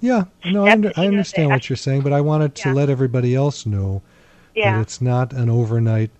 Yeah, 0.01 0.25
no, 0.45 0.67
I, 0.67 0.73
under, 0.73 0.93
I 0.97 1.07
understand 1.07 1.51
what 1.51 1.69
you're 1.71 1.77
saying, 1.77 2.03
but 2.03 2.13
I 2.13 2.21
wanted 2.21 2.55
to 2.57 2.69
yeah. 2.69 2.75
let 2.75 2.91
everybody 2.91 3.35
else 3.35 3.65
know 3.65 4.03
yeah. 4.55 4.75
that 4.75 4.83
it's 4.83 5.01
not 5.01 5.33
an 5.33 5.49
overnight 5.49 6.11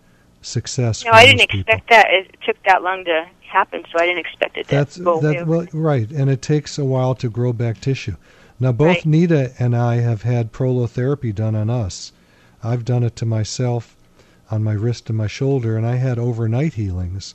success. 0.41 1.05
No, 1.05 1.11
I 1.11 1.27
didn't 1.27 1.43
expect 1.43 1.91
that. 1.91 2.07
It 2.11 2.37
took 2.47 2.63
that 2.65 2.83
long 2.83 3.05
to 3.05 3.27
happen, 3.41 3.85
so 3.91 3.99
I 4.01 4.07
didn't 4.07 4.21
expect 4.21 4.57
it 4.57 4.69
to 4.69 4.71
That's, 4.71 4.97
go 4.99 5.21
that, 5.21 5.47
well, 5.47 5.67
right, 5.73 6.09
and 6.11 6.31
it 6.31 6.43
takes 6.43 6.79
a 6.79 6.85
while 6.85 7.15
to 7.17 7.29
grow 7.29 7.53
back 7.53 7.81
tissue. 7.81 8.17
Now, 8.61 8.71
both 8.71 8.89
right. 8.89 9.07
Nita 9.07 9.53
and 9.59 9.77
I 9.77 9.97
have 9.97 10.23
had 10.23 10.53
prolotherapy 10.53 11.35
done 11.35 11.57
on 11.57 11.69
us. 11.69 12.13
I've 12.63 12.85
done 12.85 13.03
it 13.03 13.17
to 13.17 13.27
myself 13.27 13.97
on 14.53 14.63
my 14.63 14.75
wrist 14.75 15.09
and 15.09 15.17
my 15.17 15.27
shoulder, 15.27 15.79
and 15.79 15.87
I 15.87 15.97
had 15.97 16.19
overnight 16.19 16.75
healings, 16.75 17.35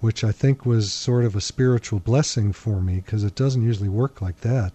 which 0.00 0.24
I 0.24 0.32
think 0.32 0.66
was 0.66 0.92
sort 0.92 1.24
of 1.24 1.36
a 1.36 1.40
spiritual 1.40 2.00
blessing 2.00 2.52
for 2.52 2.80
me 2.80 2.96
because 2.96 3.22
it 3.22 3.36
doesn't 3.36 3.62
usually 3.62 3.88
work 3.88 4.20
like 4.20 4.40
that. 4.40 4.72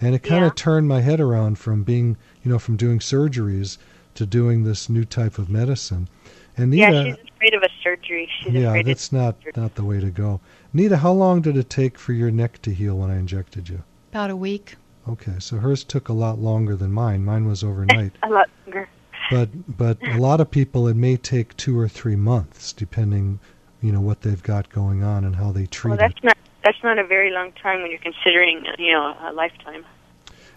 And 0.00 0.14
it 0.14 0.22
kind 0.22 0.42
yeah. 0.42 0.46
of 0.46 0.54
turned 0.54 0.86
my 0.86 1.00
head 1.00 1.20
around 1.20 1.58
from 1.58 1.82
being, 1.82 2.16
you 2.44 2.50
know, 2.50 2.60
from 2.60 2.76
doing 2.76 3.00
surgeries 3.00 3.76
to 4.14 4.24
doing 4.24 4.62
this 4.62 4.88
new 4.88 5.04
type 5.04 5.36
of 5.36 5.50
medicine. 5.50 6.08
And 6.56 6.70
Nita, 6.70 6.92
yeah, 6.92 7.04
she's 7.04 7.30
afraid 7.34 7.54
of 7.54 7.62
a 7.62 7.68
surgery. 7.82 8.30
She's 8.40 8.52
yeah, 8.52 8.82
that's 8.82 9.12
not 9.12 9.36
not 9.56 9.74
the 9.74 9.84
way 9.84 10.00
to 10.00 10.10
go. 10.10 10.40
Nita, 10.72 10.96
how 10.96 11.12
long 11.12 11.42
did 11.42 11.56
it 11.56 11.68
take 11.68 11.98
for 11.98 12.12
your 12.12 12.30
neck 12.30 12.62
to 12.62 12.72
heal 12.72 12.96
when 12.96 13.10
I 13.10 13.18
injected 13.18 13.68
you? 13.68 13.82
About 14.10 14.30
a 14.30 14.36
week. 14.36 14.76
Okay, 15.06 15.34
so 15.38 15.58
hers 15.58 15.84
took 15.84 16.08
a 16.08 16.14
lot 16.14 16.38
longer 16.38 16.76
than 16.76 16.92
mine. 16.92 17.24
Mine 17.24 17.46
was 17.46 17.62
overnight. 17.62 18.12
a 18.22 18.28
lot 18.30 18.48
longer. 18.64 18.88
But 19.30 19.76
but 19.76 19.98
a 20.06 20.18
lot 20.18 20.40
of 20.40 20.50
people 20.50 20.88
it 20.88 20.96
may 20.96 21.16
take 21.16 21.56
two 21.56 21.78
or 21.78 21.88
three 21.88 22.16
months, 22.16 22.72
depending, 22.72 23.40
you 23.82 23.92
know, 23.92 24.00
what 24.00 24.22
they've 24.22 24.42
got 24.42 24.70
going 24.70 25.02
on 25.02 25.24
and 25.24 25.36
how 25.36 25.52
they 25.52 25.66
treat 25.66 25.90
well, 25.90 25.98
that's 25.98 26.18
it. 26.18 26.24
not 26.24 26.38
that's 26.64 26.82
not 26.82 26.98
a 26.98 27.04
very 27.04 27.30
long 27.30 27.52
time 27.52 27.82
when 27.82 27.90
you're 27.90 28.00
considering, 28.00 28.64
you 28.78 28.92
know, 28.92 29.16
a 29.20 29.32
lifetime. 29.32 29.84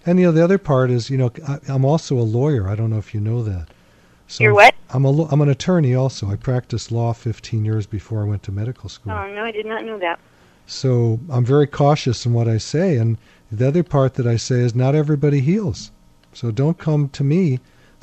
And 0.05 0.19
you 0.19 0.25
know, 0.25 0.31
the 0.31 0.43
other 0.43 0.57
part 0.57 0.89
is, 0.89 1.09
you 1.09 1.17
know, 1.17 1.31
I, 1.47 1.59
I'm 1.67 1.85
also 1.85 2.17
a 2.17 2.21
lawyer. 2.23 2.67
I 2.67 2.75
don't 2.75 2.89
know 2.89 2.97
if 2.97 3.13
you 3.13 3.19
know 3.19 3.43
that. 3.43 3.67
So 4.27 4.43
You're 4.43 4.53
what? 4.53 4.75
I'm 4.91 5.05
a 5.05 5.23
I'm 5.25 5.41
an 5.41 5.49
attorney 5.49 5.95
also. 5.95 6.29
I 6.29 6.35
practiced 6.35 6.91
law 6.91 7.13
15 7.13 7.65
years 7.65 7.85
before 7.85 8.21
I 8.21 8.25
went 8.25 8.43
to 8.43 8.51
medical 8.51 8.89
school. 8.89 9.11
Oh 9.11 9.33
no, 9.33 9.43
I 9.43 9.51
did 9.51 9.65
not 9.65 9.83
know 9.85 9.97
that. 9.99 10.19
So 10.67 11.19
I'm 11.29 11.43
very 11.43 11.65
cautious 11.65 12.27
in 12.27 12.33
what 12.33 12.47
I 12.47 12.59
say, 12.59 12.97
and 12.97 13.17
the 13.51 13.67
other 13.67 13.81
part 13.81 14.13
that 14.15 14.27
I 14.27 14.37
say 14.37 14.59
is 14.59 14.75
not 14.75 14.93
everybody 14.93 15.41
heals. 15.41 15.91
So 16.31 16.51
don't 16.51 16.77
come 16.77 17.09
to 17.09 17.23
me 17.23 17.59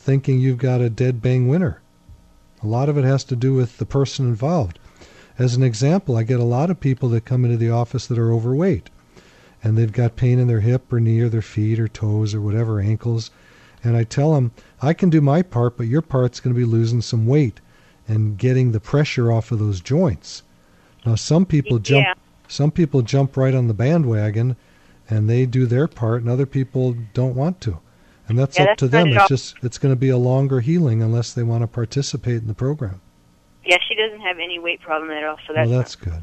thinking 0.06 0.40
you've 0.40 0.58
got 0.58 0.80
a 0.80 0.88
dead 0.88 1.20
bang 1.20 1.48
winner. 1.48 1.82
A 2.62 2.66
lot 2.66 2.88
of 2.88 2.96
it 2.96 3.04
has 3.04 3.24
to 3.24 3.36
do 3.36 3.52
with 3.52 3.76
the 3.76 3.84
person 3.84 4.26
involved. 4.26 4.78
As 5.38 5.54
an 5.54 5.62
example, 5.62 6.16
I 6.16 6.22
get 6.22 6.40
a 6.40 6.44
lot 6.44 6.70
of 6.70 6.80
people 6.80 7.10
that 7.10 7.26
come 7.26 7.44
into 7.44 7.58
the 7.58 7.70
office 7.70 8.06
that 8.06 8.18
are 8.18 8.32
overweight, 8.32 8.88
and 9.62 9.76
they've 9.76 9.92
got 9.92 10.16
pain 10.16 10.38
in 10.38 10.46
their 10.46 10.60
hip 10.60 10.90
or 10.90 11.00
knee 11.00 11.20
or 11.20 11.28
their 11.28 11.42
feet 11.42 11.78
or 11.78 11.88
toes 11.88 12.34
or 12.34 12.40
whatever 12.40 12.80
ankles 12.80 13.30
and 13.86 13.96
I 13.96 14.02
tell 14.02 14.34
them, 14.34 14.50
I 14.82 14.94
can 14.94 15.10
do 15.10 15.20
my 15.20 15.42
part, 15.42 15.76
but 15.76 15.86
your 15.86 16.02
part's 16.02 16.40
going 16.40 16.52
to 16.52 16.58
be 16.58 16.66
losing 16.66 17.02
some 17.02 17.24
weight 17.24 17.60
and 18.08 18.36
getting 18.36 18.72
the 18.72 18.80
pressure 18.80 19.30
off 19.30 19.52
of 19.52 19.60
those 19.60 19.80
joints. 19.80 20.42
Now, 21.04 21.14
some 21.14 21.46
people 21.46 21.78
jump, 21.78 22.04
yeah. 22.04 22.14
some 22.48 22.72
people 22.72 23.02
jump 23.02 23.36
right 23.36 23.54
on 23.54 23.68
the 23.68 23.74
bandwagon, 23.74 24.56
and 25.08 25.30
they 25.30 25.46
do 25.46 25.66
their 25.66 25.86
part, 25.86 26.22
and 26.22 26.28
other 26.28 26.46
people 26.46 26.96
don't 27.14 27.36
want 27.36 27.60
to, 27.60 27.78
and 28.28 28.38
that's 28.38 28.56
Yeah, 28.56 28.64
up 28.64 28.68
that's 28.70 28.78
to 28.80 28.88
them. 28.88 29.08
It's 29.08 29.18
all- 29.18 29.28
just 29.28 29.56
it's 29.62 29.78
going 29.78 29.92
to 29.92 29.98
be 29.98 30.08
a 30.08 30.16
longer 30.16 30.60
healing 30.60 31.02
unless 31.02 31.32
they 31.32 31.42
want 31.42 31.62
to 31.62 31.66
participate 31.66 32.36
in 32.36 32.46
the 32.46 32.54
program. 32.54 33.00
Yeah, 33.64 33.78
she 33.88 33.94
doesn't 33.94 34.20
have 34.20 34.38
any 34.38 34.58
weight 34.58 34.80
problem 34.80 35.10
at 35.10 35.24
all, 35.24 35.38
so 35.46 35.52
that's 35.52 35.68
well, 35.68 35.78
that's 35.78 35.96
good. 35.96 36.22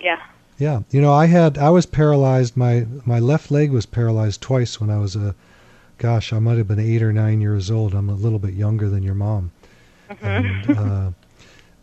yeah. 0.00 0.20
Yeah, 0.58 0.82
you 0.92 1.00
know, 1.00 1.12
I 1.12 1.26
had 1.26 1.58
I 1.58 1.70
was 1.70 1.84
paralyzed. 1.86 2.56
My 2.56 2.86
my 3.04 3.18
left 3.18 3.50
leg 3.50 3.72
was 3.72 3.86
paralyzed 3.86 4.40
twice 4.40 4.80
when 4.80 4.88
I 4.88 4.98
was 4.98 5.16
a, 5.16 5.34
gosh, 5.98 6.32
I 6.32 6.38
might 6.38 6.58
have 6.58 6.68
been 6.68 6.78
eight 6.78 7.02
or 7.02 7.12
nine 7.12 7.40
years 7.40 7.72
old. 7.72 7.92
I'm 7.92 8.08
a 8.08 8.14
little 8.14 8.38
bit 8.38 8.54
younger 8.54 8.88
than 8.88 9.02
your 9.02 9.16
mom. 9.16 9.50
And, 10.20 10.70
uh, 10.78 11.10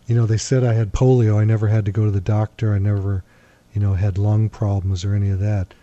you 0.07 0.15
know, 0.15 0.25
they 0.25 0.37
said 0.37 0.63
I 0.63 0.73
had 0.73 0.93
polio. 0.93 1.37
I 1.37 1.43
never 1.43 1.67
had 1.67 1.83
to 1.85 1.91
go 1.91 2.05
to 2.05 2.11
the 2.11 2.21
doctor. 2.21 2.73
I 2.73 2.79
never, 2.79 3.25
you 3.73 3.81
know, 3.81 3.95
had 3.95 4.17
lung 4.17 4.47
problems 4.47 5.03
or 5.03 5.15
any 5.15 5.29
of 5.29 5.39
that. 5.39 5.73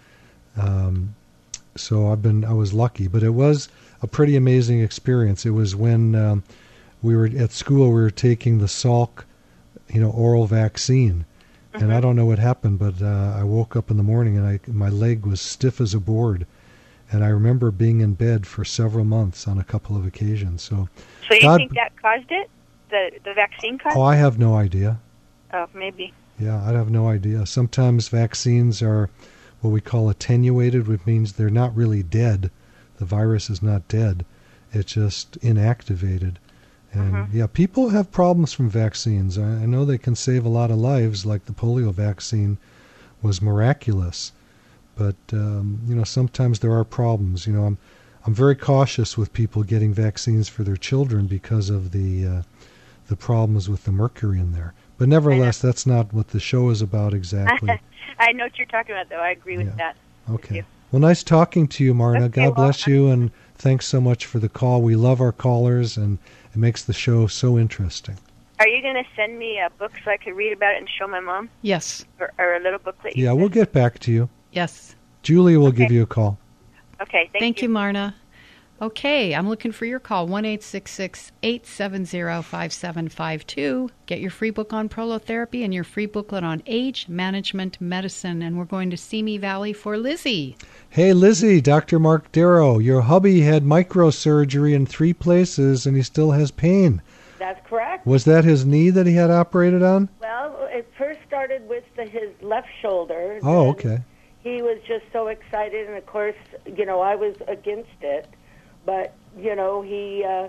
Um, 0.56 1.14
so 1.78 2.10
I've 2.12 2.22
been 2.22 2.44
I 2.44 2.52
was 2.52 2.72
lucky, 2.72 3.08
but 3.08 3.22
it 3.22 3.30
was 3.30 3.68
a 4.02 4.06
pretty 4.06 4.36
amazing 4.36 4.80
experience. 4.80 5.46
It 5.46 5.50
was 5.50 5.74
when 5.74 6.14
um, 6.14 6.42
we 7.02 7.16
were 7.16 7.26
at 7.26 7.52
school. 7.52 7.88
We 7.88 8.00
were 8.00 8.10
taking 8.10 8.58
the 8.58 8.66
Salk, 8.66 9.24
you 9.88 10.00
know, 10.00 10.10
oral 10.10 10.46
vaccine, 10.46 11.24
and 11.72 11.92
I 11.92 12.00
don't 12.00 12.16
know 12.16 12.26
what 12.26 12.38
happened, 12.38 12.78
but 12.78 13.00
uh, 13.02 13.36
I 13.38 13.44
woke 13.44 13.76
up 13.76 13.90
in 13.90 13.96
the 13.96 14.02
morning 14.02 14.36
and 14.36 14.46
I 14.46 14.60
my 14.66 14.88
leg 14.88 15.24
was 15.26 15.40
stiff 15.40 15.80
as 15.80 15.94
a 15.94 16.00
board, 16.00 16.46
and 17.12 17.24
I 17.24 17.28
remember 17.28 17.70
being 17.70 18.00
in 18.00 18.14
bed 18.14 18.46
for 18.46 18.64
several 18.64 19.04
months 19.04 19.46
on 19.48 19.58
a 19.58 19.64
couple 19.64 19.96
of 19.96 20.06
occasions. 20.06 20.62
So, 20.62 20.88
So 21.28 21.34
you 21.34 21.42
God, 21.42 21.58
think 21.58 21.74
that 21.74 22.00
caused 22.00 22.30
it? 22.30 22.50
The 22.90 23.10
the 23.24 23.34
vaccine 23.34 23.78
caused? 23.78 23.96
oh, 23.96 24.02
I 24.02 24.16
have 24.16 24.38
no 24.38 24.56
idea. 24.56 24.98
Oh, 25.52 25.66
maybe. 25.74 26.12
Yeah, 26.38 26.62
I 26.64 26.72
have 26.72 26.90
no 26.90 27.08
idea. 27.08 27.46
Sometimes 27.46 28.08
vaccines 28.08 28.80
are 28.82 29.10
what 29.60 29.70
we 29.70 29.80
call 29.80 30.08
attenuated, 30.08 30.86
which 30.86 31.04
means 31.06 31.32
they're 31.32 31.50
not 31.50 31.74
really 31.76 32.02
dead. 32.02 32.50
The 32.98 33.04
virus 33.04 33.50
is 33.50 33.62
not 33.62 33.88
dead. 33.88 34.24
It's 34.72 34.92
just 34.92 35.38
inactivated. 35.40 36.36
And 36.92 37.32
yeah, 37.32 37.46
people 37.46 37.90
have 37.90 38.10
problems 38.10 38.52
from 38.52 38.70
vaccines. 38.70 39.36
I, 39.36 39.42
I 39.42 39.66
know 39.66 39.84
they 39.84 39.98
can 39.98 40.14
save 40.14 40.44
a 40.44 40.48
lot 40.50 40.70
of 40.70 40.78
lives, 40.78 41.26
like 41.26 41.44
the 41.44 41.52
polio 41.52 41.92
vaccine 41.92 42.58
was 43.20 43.42
miraculous. 43.42 44.32
But 44.96 45.16
um, 45.32 45.80
you 45.86 45.94
know, 45.94 46.04
sometimes 46.04 46.58
there 46.58 46.72
are 46.72 46.84
problems. 46.84 47.46
You 47.46 47.52
know, 47.52 47.64
I'm 47.64 47.78
I'm 48.26 48.34
very 48.34 48.56
cautious 48.56 49.16
with 49.16 49.32
people 49.32 49.62
getting 49.62 49.94
vaccines 49.94 50.48
for 50.48 50.64
their 50.64 50.76
children 50.76 51.26
because 51.26 51.70
of 51.70 51.92
the 51.92 52.26
uh, 52.26 52.42
the 53.06 53.16
problems 53.16 53.68
with 53.68 53.84
the 53.84 53.92
mercury 53.92 54.38
in 54.38 54.52
there. 54.52 54.74
But 54.98 55.08
nevertheless, 55.08 55.60
that's 55.60 55.86
not 55.86 56.12
what 56.12 56.28
the 56.28 56.40
show 56.40 56.70
is 56.70 56.82
about 56.82 57.14
exactly. 57.14 57.80
I 58.18 58.32
know 58.32 58.44
what 58.44 58.58
you're 58.58 58.66
talking 58.66 58.92
about, 58.92 59.08
though. 59.08 59.20
I 59.20 59.30
agree 59.30 59.56
with 59.56 59.76
that. 59.76 59.96
Okay. 60.30 60.64
Well, 60.90 61.00
nice 61.00 61.22
talking 61.22 61.68
to 61.68 61.84
you, 61.84 61.94
Marna. 61.94 62.26
Okay, 62.26 62.44
God 62.46 62.54
bless 62.56 62.86
you, 62.86 63.08
and 63.08 63.30
thanks 63.56 63.86
so 63.86 64.00
much 64.00 64.26
for 64.26 64.38
the 64.38 64.48
call. 64.48 64.82
We 64.82 64.96
love 64.96 65.20
our 65.20 65.32
callers, 65.32 65.96
and 65.96 66.18
it 66.52 66.56
makes 66.56 66.84
the 66.84 66.92
show 66.92 67.26
so 67.26 67.58
interesting. 67.58 68.16
Are 68.58 68.66
you 68.66 68.82
going 68.82 68.94
to 68.94 69.04
send 69.14 69.38
me 69.38 69.60
a 69.60 69.70
book 69.70 69.92
so 70.04 70.10
I 70.10 70.16
could 70.16 70.34
read 70.34 70.52
about 70.52 70.74
it 70.74 70.78
and 70.78 70.88
show 70.88 71.06
my 71.06 71.20
mom? 71.20 71.48
Yes. 71.62 72.04
Or, 72.18 72.32
or 72.38 72.56
a 72.56 72.60
little 72.60 72.80
booklet? 72.80 73.16
Yeah, 73.16 73.32
we'll 73.32 73.48
get 73.48 73.72
back 73.72 74.00
to 74.00 74.12
you. 74.12 74.28
Yes. 74.52 74.96
Julia 75.22 75.60
will 75.60 75.70
give 75.70 75.92
you 75.92 76.02
a 76.02 76.06
call. 76.06 76.38
Okay, 77.00 77.28
thank, 77.32 77.42
Thank 77.42 77.62
you, 77.62 77.68
Marna. 77.68 78.16
Okay, 78.80 79.34
I'm 79.34 79.48
looking 79.48 79.72
for 79.72 79.86
your 79.86 79.98
call. 79.98 80.28
1 80.28 80.44
870 80.44 81.32
5752. 82.42 83.90
Get 84.06 84.20
your 84.20 84.30
free 84.30 84.50
book 84.50 84.72
on 84.72 84.88
prolotherapy 84.88 85.64
and 85.64 85.74
your 85.74 85.82
free 85.82 86.06
booklet 86.06 86.44
on 86.44 86.62
age 86.64 87.08
management 87.08 87.80
medicine. 87.80 88.40
And 88.40 88.56
we're 88.56 88.64
going 88.64 88.90
to 88.90 88.96
Simi 88.96 89.36
Valley 89.36 89.72
for 89.72 89.98
Lizzie. 89.98 90.56
Hey, 90.90 91.12
Lizzie, 91.12 91.60
Dr. 91.60 91.98
Mark 91.98 92.30
Darrow, 92.30 92.78
your 92.78 93.00
hubby 93.00 93.40
had 93.40 93.64
microsurgery 93.64 94.74
in 94.74 94.86
three 94.86 95.12
places, 95.12 95.84
and 95.84 95.96
he 95.96 96.02
still 96.04 96.30
has 96.30 96.52
pain. 96.52 97.02
That's 97.40 97.66
correct. 97.66 98.06
Was 98.06 98.26
that 98.26 98.44
his 98.44 98.64
knee 98.64 98.90
that 98.90 99.08
he 99.08 99.14
had 99.14 99.32
operated 99.32 99.82
on? 99.82 100.08
Well, 100.20 100.68
it 100.70 100.88
first 100.96 101.18
started 101.26 101.68
with 101.68 101.82
the, 101.96 102.04
his 102.04 102.30
left 102.42 102.68
shoulder. 102.80 103.40
Oh, 103.42 103.70
okay. 103.70 104.02
He 104.44 104.62
was 104.62 104.78
just 104.86 105.04
so 105.12 105.26
excited, 105.26 105.88
and 105.88 105.96
of 105.96 106.06
course, 106.06 106.36
you 106.64 106.86
know, 106.86 107.00
I 107.00 107.16
was 107.16 107.34
against 107.48 107.90
it. 108.02 108.28
But 108.88 109.12
you 109.36 109.54
know, 109.54 109.82
he 109.82 110.24
uh, 110.24 110.48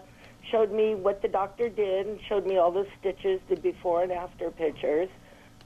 showed 0.49 0.71
me 0.71 0.95
what 0.95 1.21
the 1.21 1.27
doctor 1.27 1.67
did 1.67 2.07
and 2.07 2.19
showed 2.29 2.45
me 2.45 2.55
all 2.55 2.71
the 2.71 2.87
stitches, 2.97 3.41
the 3.49 3.57
before 3.57 4.01
and 4.01 4.13
after 4.13 4.49
pictures. 4.49 5.09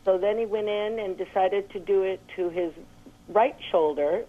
So 0.05 0.17
then 0.17 0.39
he 0.39 0.47
went 0.47 0.67
in 0.67 0.97
and 0.97 1.15
decided 1.15 1.69
to 1.69 1.80
do 1.80 2.01
it 2.01 2.19
to 2.36 2.49
his 2.49 2.74
right 3.30 3.55
shoulder. 3.69 4.26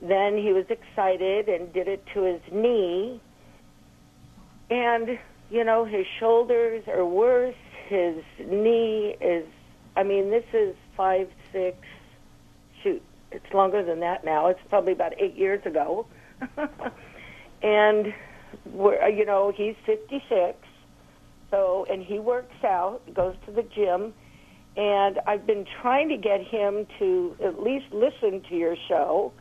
Then 0.00 0.38
he 0.38 0.52
was 0.52 0.66
excited 0.70 1.48
and 1.48 1.72
did 1.72 1.88
it 1.88 2.06
to 2.14 2.22
his 2.22 2.40
knee. 2.52 3.20
And, 4.70 5.18
you 5.50 5.64
know, 5.64 5.84
his 5.84 6.06
shoulders 6.20 6.84
are 6.86 7.04
worse. 7.04 7.56
His 7.88 8.22
knee 8.38 9.16
is, 9.20 9.44
I 9.96 10.04
mean, 10.04 10.30
this 10.30 10.46
is 10.52 10.76
five, 10.96 11.28
six, 11.50 11.76
shoot, 12.84 13.02
it's 13.32 13.52
longer 13.52 13.82
than 13.84 13.98
that 14.00 14.24
now. 14.24 14.46
It's 14.46 14.60
probably 14.68 14.92
about 14.92 15.20
eight 15.20 15.34
years 15.34 15.66
ago. 15.66 16.06
and, 17.66 18.14
we're, 18.64 19.08
you 19.08 19.26
know, 19.26 19.52
he's 19.54 19.74
56. 19.84 20.56
So, 21.50 21.84
and 21.90 22.02
he 22.02 22.20
works 22.20 22.62
out, 22.64 23.02
goes 23.12 23.34
to 23.46 23.52
the 23.52 23.62
gym. 23.62 24.14
And 24.76 25.18
I've 25.26 25.46
been 25.46 25.66
trying 25.82 26.08
to 26.10 26.16
get 26.16 26.42
him 26.42 26.86
to 26.98 27.36
at 27.42 27.60
least 27.60 27.86
listen 27.92 28.42
to 28.50 28.56
your 28.56 28.76
show. 28.88 29.32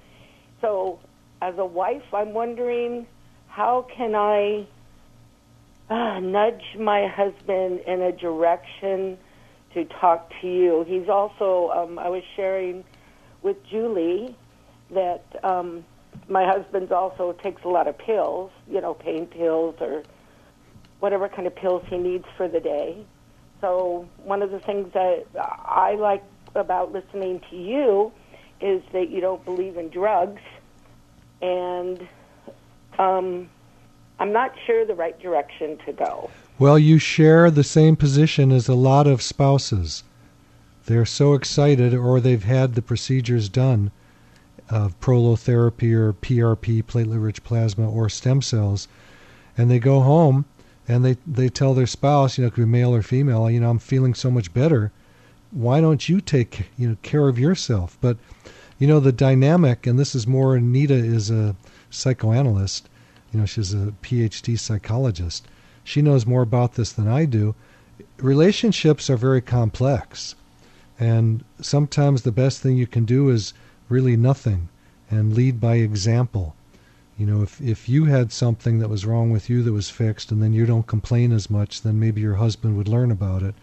So, 0.62 1.00
as 1.42 1.54
a 1.58 1.66
wife, 1.66 2.14
I'm 2.14 2.34
wondering 2.34 3.06
how 3.48 3.86
can 3.96 4.16
I 4.16 4.66
uh, 5.90 6.20
nudge 6.20 6.64
my 6.80 7.08
husband 7.08 7.82
in 7.86 8.02
a 8.02 8.12
direction 8.12 9.18
to 9.76 9.86
talk 9.86 10.32
to 10.42 10.48
you. 10.48 10.84
He's 10.88 11.10
also, 11.10 11.70
um, 11.70 12.00
I 12.00 12.10
was 12.10 12.24
sharing 12.36 12.84
with 13.44 13.58
Julie 13.70 14.36
that 14.92 15.24
um, 15.44 15.86
my 16.28 16.46
husband's 16.46 16.92
also 16.92 17.34
takes 17.34 17.64
a 17.64 17.68
lot 17.68 17.88
of 17.88 17.98
pills, 17.98 18.52
you 18.68 18.82
know, 18.82 18.94
pain 18.94 19.28
pills 19.28 19.76
or 19.80 20.04
whatever 21.00 21.30
kind 21.30 21.48
of 21.48 21.56
pills 21.56 21.84
he 21.88 21.98
needs 21.98 22.26
for 22.36 22.48
the 22.48 22.60
day. 22.60 23.06
So 23.62 24.08
one 24.24 24.42
of 24.42 24.52
the 24.52 24.60
things 24.60 24.92
that 24.94 25.26
I 25.36 25.96
like 25.96 26.24
about 26.56 26.92
listening 26.92 27.42
to 27.50 27.56
you 27.56 28.12
is 28.62 28.82
that 28.94 29.10
you 29.10 29.22
don't 29.22 29.44
believe 29.44 29.78
in 29.78 29.90
drugs, 29.90 30.42
and 31.42 32.08
um, 32.98 33.50
I'm 34.20 34.32
not 34.32 34.54
sure 34.66 34.86
the 34.86 34.96
right 34.96 35.20
direction 35.20 35.78
to 35.86 35.94
go. 35.94 36.30
Well, 36.58 36.80
you 36.80 37.00
share 37.00 37.52
the 37.52 37.64
same 37.64 37.98
position 37.98 38.52
as 38.52 38.70
a 38.70 38.76
lot 38.76 39.08
of 39.08 39.22
spouses. 39.22 40.04
They're 40.86 41.06
so 41.06 41.34
excited, 41.34 41.94
or 41.94 42.20
they've 42.20 42.44
had 42.44 42.76
the 42.76 42.82
procedures 42.82 43.50
done 43.50 43.92
of 44.70 45.00
prolotherapy 45.00 45.94
or 45.94 46.14
PRP, 46.14 46.84
platelet 46.84 47.24
rich 47.24 47.44
plasma, 47.44 47.90
or 47.90 48.10
stem 48.10 48.42
cells, 48.42 48.88
and 49.58 49.70
they 49.70 49.80
go 49.80 50.02
home 50.02 50.46
and 50.88 51.04
they, 51.04 51.18
they 51.26 51.50
tell 51.50 51.74
their 51.74 51.88
spouse, 51.88 52.38
you 52.38 52.44
know, 52.44 52.48
it 52.48 52.54
could 52.54 52.66
be 52.66 52.70
male 52.70 52.94
or 52.94 53.02
female, 53.02 53.50
you 53.50 53.60
know, 53.60 53.70
I'm 53.70 53.80
feeling 53.80 54.14
so 54.14 54.30
much 54.30 54.54
better. 54.54 54.92
Why 55.52 55.82
don't 55.82 56.08
you 56.10 56.22
take 56.22 56.70
you 56.78 56.90
know 56.90 56.98
care 57.02 57.28
of 57.28 57.40
yourself? 57.40 57.98
But 58.02 58.18
you 58.78 58.88
know 58.88 59.00
the 59.00 59.12
dynamic, 59.12 59.88
and 59.88 59.98
this 59.98 60.14
is 60.14 60.28
more. 60.28 60.60
Nita 60.60 60.94
is 60.94 61.32
a 61.32 61.56
psychoanalyst. 61.90 62.90
You 63.32 63.40
know, 63.40 63.46
she's 63.46 63.74
a 63.74 63.94
PhD 64.02 64.60
psychologist. 64.60 65.48
She 65.84 66.02
knows 66.02 66.26
more 66.26 66.42
about 66.42 66.74
this 66.74 66.92
than 66.92 67.08
I 67.08 67.26
do. 67.26 67.56
Relationships 68.18 69.10
are 69.10 69.18
very 69.18 69.42
complex, 69.42 70.36
and 71.00 71.44
sometimes 71.62 72.24
the 72.24 72.32
best 72.34 72.60
thing 72.60 72.76
you 72.76 72.88
can 72.88 73.06
do 73.06 73.30
is 73.30 73.54
really 73.90 74.16
nothing 74.16 74.70
and 75.10 75.34
lead 75.34 75.60
by 75.60 75.76
example. 75.76 76.56
You 77.18 77.26
know, 77.26 77.42
if 77.42 77.62
if 77.62 77.88
you 77.88 78.06
had 78.06 78.32
something 78.32 78.80
that 78.80 78.90
was 78.90 79.06
wrong 79.06 79.32
with 79.32 79.50
you 79.50 79.64
that 79.64 79.72
was 79.72 79.90
fixed, 79.90 80.32
and 80.32 80.44
then 80.44 80.54
you 80.54 80.66
don't 80.66 80.88
complain 80.88 81.32
as 81.32 81.50
much, 81.50 81.82
then 81.82 82.00
maybe 82.00 82.22
your 82.22 82.36
husband 82.36 82.76
would 82.76 82.90
learn 82.90 83.10
about 83.10 83.42
it. 83.42 83.56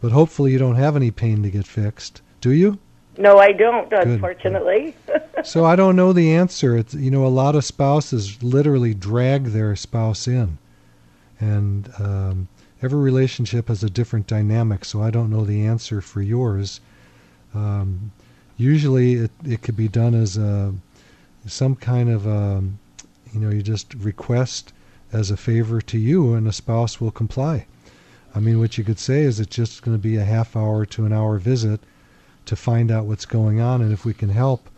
But 0.00 0.10
hopefully, 0.10 0.50
you 0.50 0.58
don't 0.58 0.74
have 0.76 0.96
any 0.96 1.12
pain 1.12 1.44
to 1.44 1.50
get 1.50 1.66
fixed, 1.66 2.22
do 2.40 2.50
you? 2.50 2.78
No, 3.18 3.38
I 3.38 3.52
don't, 3.52 3.92
unfortunately. 3.92 4.94
so 5.44 5.64
I 5.64 5.76
don't 5.76 5.96
know 5.96 6.12
the 6.12 6.32
answer. 6.32 6.76
It's, 6.76 6.94
you 6.94 7.10
know, 7.10 7.26
a 7.26 7.28
lot 7.28 7.54
of 7.54 7.64
spouses 7.64 8.42
literally 8.42 8.94
drag 8.94 9.46
their 9.46 9.76
spouse 9.76 10.26
in, 10.26 10.58
and 11.38 11.92
um, 12.00 12.48
every 12.82 12.98
relationship 12.98 13.68
has 13.68 13.84
a 13.84 13.90
different 13.90 14.26
dynamic. 14.26 14.84
So 14.84 15.02
I 15.02 15.10
don't 15.10 15.30
know 15.30 15.44
the 15.44 15.64
answer 15.66 16.00
for 16.00 16.20
yours. 16.20 16.80
Um, 17.54 18.10
usually, 18.56 19.14
it 19.14 19.30
it 19.44 19.62
could 19.62 19.76
be 19.76 19.88
done 19.88 20.14
as 20.14 20.36
a 20.36 20.74
some 21.46 21.74
kind 21.74 22.08
of 22.08 22.26
um, 22.26 22.78
you 23.32 23.40
know 23.40 23.50
you 23.50 23.62
just 23.62 23.94
request 23.94 24.72
as 25.12 25.30
a 25.30 25.36
favor 25.36 25.80
to 25.80 25.98
you, 25.98 26.34
and 26.34 26.46
a 26.46 26.52
spouse 26.52 27.00
will 27.00 27.10
comply. 27.10 27.66
I 28.34 28.40
mean, 28.40 28.58
what 28.58 28.78
you 28.78 28.84
could 28.84 28.98
say 28.98 29.22
is 29.22 29.40
it's 29.40 29.54
just 29.54 29.82
going 29.82 29.96
to 29.96 30.02
be 30.02 30.16
a 30.16 30.24
half 30.24 30.56
hour 30.56 30.86
to 30.86 31.04
an 31.04 31.12
hour 31.12 31.38
visit 31.38 31.80
to 32.46 32.56
find 32.56 32.90
out 32.90 33.04
what's 33.04 33.26
going 33.26 33.60
on 33.60 33.82
and 33.82 33.92
if 33.92 34.04
we 34.04 34.14
can 34.14 34.30
help. 34.30 34.70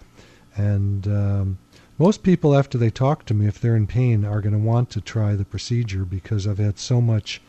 And 0.56 1.06
um, 1.06 1.58
most 1.98 2.24
people, 2.24 2.56
after 2.56 2.76
they 2.76 2.90
talk 2.90 3.24
to 3.26 3.34
me, 3.34 3.46
if 3.46 3.60
they're 3.60 3.76
in 3.76 3.86
pain, 3.86 4.24
are 4.24 4.40
going 4.40 4.52
to 4.52 4.58
want 4.58 4.90
to 4.90 5.00
try 5.00 5.36
the 5.36 5.44
procedure 5.44 6.04
because 6.04 6.46
I've 6.46 6.58
had 6.58 6.78
so 6.78 7.00
much, 7.00 7.40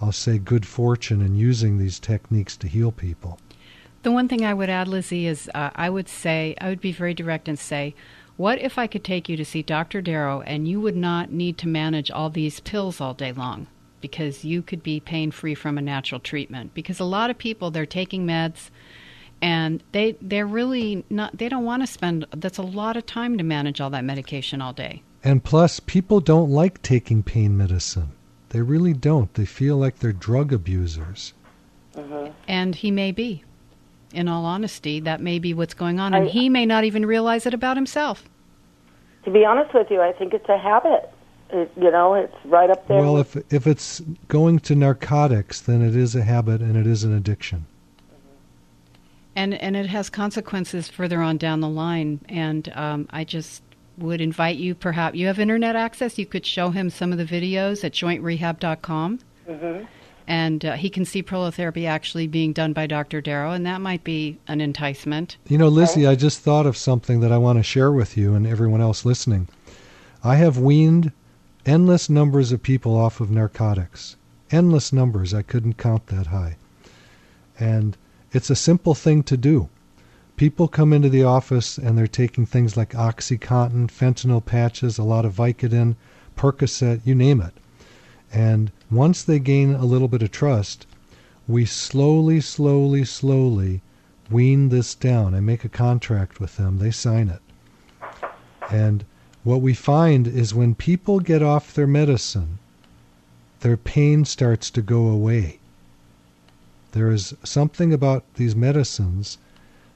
I'll 0.00 0.12
say, 0.12 0.38
good 0.38 0.66
fortune 0.66 1.22
in 1.22 1.34
using 1.34 1.78
these 1.78 1.98
techniques 1.98 2.56
to 2.58 2.68
heal 2.68 2.92
people. 2.92 3.38
The 4.06 4.12
one 4.12 4.28
thing 4.28 4.46
I 4.46 4.54
would 4.54 4.70
add, 4.70 4.86
Lizzie, 4.86 5.26
is 5.26 5.50
uh, 5.52 5.70
I 5.74 5.90
would 5.90 6.08
say, 6.08 6.54
I 6.60 6.68
would 6.68 6.80
be 6.80 6.92
very 6.92 7.12
direct 7.12 7.48
and 7.48 7.58
say, 7.58 7.92
what 8.36 8.60
if 8.60 8.78
I 8.78 8.86
could 8.86 9.02
take 9.02 9.28
you 9.28 9.36
to 9.36 9.44
see 9.44 9.62
Dr. 9.62 10.00
Darrow 10.00 10.42
and 10.42 10.68
you 10.68 10.80
would 10.80 10.94
not 10.94 11.32
need 11.32 11.58
to 11.58 11.66
manage 11.66 12.08
all 12.08 12.30
these 12.30 12.60
pills 12.60 13.00
all 13.00 13.14
day 13.14 13.32
long? 13.32 13.66
Because 14.00 14.44
you 14.44 14.62
could 14.62 14.84
be 14.84 15.00
pain 15.00 15.32
free 15.32 15.56
from 15.56 15.76
a 15.76 15.82
natural 15.82 16.20
treatment. 16.20 16.72
Because 16.72 17.00
a 17.00 17.04
lot 17.04 17.30
of 17.30 17.38
people, 17.38 17.72
they're 17.72 17.84
taking 17.84 18.24
meds 18.24 18.70
and 19.42 19.82
they 19.90 20.16
they're 20.22 20.46
really 20.46 21.04
not 21.10 21.36
they 21.36 21.48
don't 21.48 21.64
want 21.64 21.82
to 21.82 21.86
spend 21.88 22.26
that's 22.30 22.58
a 22.58 22.62
lot 22.62 22.96
of 22.96 23.06
time 23.06 23.36
to 23.36 23.42
manage 23.42 23.80
all 23.80 23.90
that 23.90 24.04
medication 24.04 24.62
all 24.62 24.72
day 24.72 25.02
And 25.24 25.42
plus, 25.42 25.80
people 25.80 26.20
don't 26.20 26.48
like 26.48 26.80
taking 26.80 27.24
pain 27.24 27.56
medicine. 27.56 28.12
They 28.50 28.62
really 28.62 28.92
don't. 28.94 29.34
They 29.34 29.46
feel 29.46 29.76
like 29.76 29.98
they're 29.98 30.12
drug 30.12 30.52
abusers. 30.52 31.34
and 32.46 32.76
he 32.76 32.92
may 32.92 33.10
be 33.10 33.42
in 34.12 34.28
all 34.28 34.44
honesty 34.44 35.00
that 35.00 35.20
may 35.20 35.38
be 35.38 35.52
what's 35.54 35.74
going 35.74 35.98
on 36.00 36.14
and 36.14 36.26
I- 36.26 36.28
he 36.30 36.48
may 36.48 36.64
not 36.66 36.84
even 36.84 37.04
realize 37.06 37.46
it 37.46 37.54
about 37.54 37.76
himself 37.76 38.24
To 39.24 39.30
be 39.30 39.44
honest 39.44 39.74
with 39.74 39.90
you, 39.90 40.00
I 40.00 40.12
think 40.12 40.32
it's 40.34 40.48
a 40.48 40.56
habit. 40.58 41.10
It, 41.50 41.70
you 41.76 41.90
know, 41.90 42.14
it's 42.14 42.34
right 42.44 42.70
up 42.70 42.86
there. 42.88 42.98
Well, 43.00 43.18
if 43.18 43.36
if 43.52 43.66
it's 43.66 44.00
going 44.28 44.58
to 44.60 44.74
narcotics, 44.74 45.60
then 45.60 45.80
it 45.82 45.94
is 45.96 46.14
a 46.16 46.22
habit 46.22 46.60
and 46.60 46.76
it 46.76 46.86
is 46.86 47.02
an 47.04 47.12
addiction. 47.12 47.66
and 49.34 49.54
and 49.54 49.76
it 49.76 49.86
has 49.86 50.08
consequences 50.10 50.88
further 50.88 51.20
on 51.22 51.36
down 51.36 51.60
the 51.60 51.68
line 51.68 52.20
and 52.28 52.72
um, 52.74 53.06
i 53.10 53.22
just 53.24 53.62
would 53.98 54.20
invite 54.20 54.56
you 54.56 54.74
perhaps 54.74 55.16
you 55.16 55.26
have 55.26 55.38
internet 55.38 55.76
access 55.76 56.18
you 56.18 56.26
could 56.26 56.44
show 56.46 56.70
him 56.70 56.88
some 56.90 57.12
of 57.12 57.18
the 57.18 57.24
videos 57.24 57.84
at 57.84 57.92
jointrehab.com 57.92 59.18
Mhm. 59.48 59.86
And 60.26 60.64
uh, 60.64 60.72
he 60.74 60.90
can 60.90 61.04
see 61.04 61.22
prolotherapy 61.22 61.86
actually 61.86 62.26
being 62.26 62.52
done 62.52 62.72
by 62.72 62.86
dr 62.86 63.20
darrow 63.22 63.52
and 63.52 63.64
that 63.66 63.80
might 63.80 64.04
be 64.04 64.38
an 64.48 64.60
enticement 64.60 65.36
You 65.48 65.58
know, 65.58 65.68
Lizzie, 65.68 66.06
I 66.06 66.14
just 66.14 66.40
thought 66.40 66.66
of 66.66 66.76
something 66.76 67.20
that 67.20 67.32
I 67.32 67.38
want 67.38 67.58
to 67.58 67.62
share 67.62 67.92
with 67.92 68.16
you 68.16 68.34
and 68.34 68.46
everyone 68.46 68.80
else 68.80 69.04
listening. 69.04 69.48
I 70.22 70.36
have 70.36 70.58
weaned 70.58 71.12
endless 71.64 72.08
numbers 72.08 72.52
of 72.52 72.62
people 72.62 72.96
off 72.96 73.20
of 73.20 73.30
narcotics. 73.30 74.16
Endless 74.50 74.92
numbers. 74.92 75.34
I 75.34 75.42
couldn't 75.42 75.78
count 75.78 76.06
that 76.08 76.28
high. 76.28 76.56
And 77.58 77.96
it's 78.32 78.50
a 78.50 78.56
simple 78.56 78.94
thing 78.94 79.22
to 79.24 79.36
do. 79.36 79.68
People 80.36 80.68
come 80.68 80.92
into 80.92 81.08
the 81.08 81.24
office 81.24 81.78
and 81.78 81.96
they're 81.96 82.06
taking 82.06 82.44
things 82.44 82.76
like 82.76 82.90
Oxycontin, 82.90 83.88
fentanyl 83.88 84.44
patches, 84.44 84.98
a 84.98 85.02
lot 85.02 85.24
of 85.24 85.34
Vicodin, 85.34 85.96
Percocet, 86.36 87.00
you 87.04 87.14
name 87.14 87.40
it. 87.40 87.54
And 88.36 88.70
once 88.90 89.22
they 89.22 89.38
gain 89.38 89.74
a 89.74 89.86
little 89.86 90.08
bit 90.08 90.20
of 90.20 90.30
trust, 90.30 90.86
we 91.48 91.64
slowly, 91.64 92.42
slowly, 92.42 93.02
slowly 93.02 93.80
wean 94.30 94.68
this 94.68 94.94
down. 94.94 95.34
I 95.34 95.40
make 95.40 95.64
a 95.64 95.70
contract 95.70 96.38
with 96.38 96.58
them, 96.58 96.76
they 96.76 96.90
sign 96.90 97.30
it. 97.30 97.40
And 98.70 99.06
what 99.42 99.62
we 99.62 99.72
find 99.72 100.28
is 100.28 100.52
when 100.52 100.74
people 100.74 101.18
get 101.18 101.42
off 101.42 101.72
their 101.72 101.86
medicine, 101.86 102.58
their 103.60 103.78
pain 103.78 104.26
starts 104.26 104.68
to 104.72 104.82
go 104.82 105.08
away. 105.08 105.58
There 106.92 107.10
is 107.10 107.32
something 107.42 107.90
about 107.90 108.22
these 108.34 108.54
medicines 108.54 109.38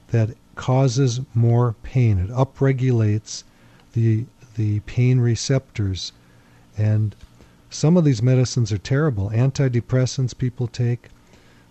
that 0.07 0.35
causes 0.55 1.21
more 1.35 1.75
pain. 1.83 2.17
It 2.17 2.31
upregulates 2.31 3.43
the 3.93 4.25
the 4.55 4.79
pain 4.81 5.19
receptors 5.19 6.11
and 6.75 7.15
some 7.73 7.95
of 7.95 8.03
these 8.03 8.21
medicines 8.21 8.73
are 8.73 8.77
terrible. 8.77 9.29
Antidepressants 9.29 10.37
people 10.37 10.67
take, 10.67 11.07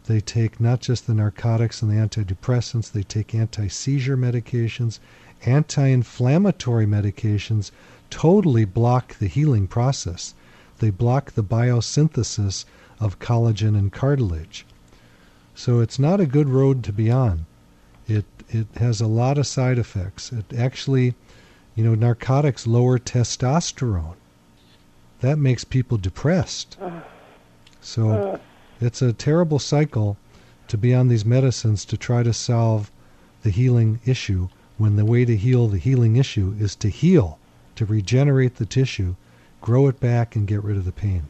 they 0.06 0.18
take 0.18 0.58
not 0.58 0.80
just 0.80 1.06
the 1.06 1.12
narcotics 1.12 1.82
and 1.82 1.90
the 1.90 1.96
antidepressants, 1.96 2.90
they 2.90 3.02
take 3.02 3.34
anti 3.34 3.68
seizure 3.68 4.16
medications, 4.16 4.98
anti 5.44 5.86
inflammatory 5.88 6.86
medications 6.86 7.70
totally 8.08 8.64
block 8.64 9.18
the 9.18 9.26
healing 9.26 9.66
process. 9.66 10.34
They 10.78 10.88
block 10.88 11.32
the 11.32 11.44
biosynthesis 11.44 12.64
of 12.98 13.18
collagen 13.18 13.76
and 13.78 13.92
cartilage. 13.92 14.64
So 15.54 15.80
it's 15.80 15.98
not 15.98 16.18
a 16.18 16.26
good 16.26 16.48
road 16.48 16.82
to 16.84 16.94
be 16.94 17.10
on. 17.10 17.44
It 18.08 18.24
it 18.48 18.68
has 18.76 19.02
a 19.02 19.06
lot 19.06 19.36
of 19.36 19.46
side 19.46 19.78
effects. 19.78 20.32
It 20.32 20.54
actually, 20.56 21.14
you 21.74 21.84
know, 21.84 21.94
narcotics 21.94 22.66
lower 22.66 22.98
testosterone. 22.98 24.16
That 25.20 25.38
makes 25.38 25.64
people 25.64 25.98
depressed. 25.98 26.78
So 27.80 28.40
it's 28.80 29.02
a 29.02 29.12
terrible 29.12 29.58
cycle 29.58 30.16
to 30.68 30.78
be 30.78 30.94
on 30.94 31.08
these 31.08 31.24
medicines 31.24 31.84
to 31.86 31.96
try 31.96 32.22
to 32.22 32.32
solve 32.32 32.90
the 33.42 33.50
healing 33.50 34.00
issue 34.04 34.48
when 34.78 34.96
the 34.96 35.04
way 35.04 35.24
to 35.24 35.36
heal 35.36 35.68
the 35.68 35.78
healing 35.78 36.16
issue 36.16 36.54
is 36.58 36.74
to 36.76 36.88
heal, 36.88 37.38
to 37.76 37.84
regenerate 37.84 38.56
the 38.56 38.66
tissue, 38.66 39.14
grow 39.60 39.88
it 39.88 40.00
back, 40.00 40.36
and 40.36 40.46
get 40.46 40.64
rid 40.64 40.76
of 40.76 40.84
the 40.84 40.92
pain. 40.92 41.24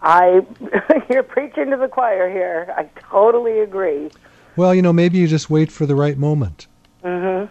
I, 0.00 0.44
you're 1.10 1.22
preaching 1.22 1.70
to 1.70 1.76
the 1.76 1.86
choir 1.86 2.28
here. 2.28 2.74
I 2.76 2.84
totally 3.00 3.60
agree. 3.60 4.10
Well, 4.56 4.74
you 4.74 4.82
know, 4.82 4.92
maybe 4.92 5.18
you 5.18 5.28
just 5.28 5.48
wait 5.48 5.70
for 5.70 5.86
the 5.86 5.94
right 5.94 6.18
moment. 6.18 6.66
hmm 7.02 7.44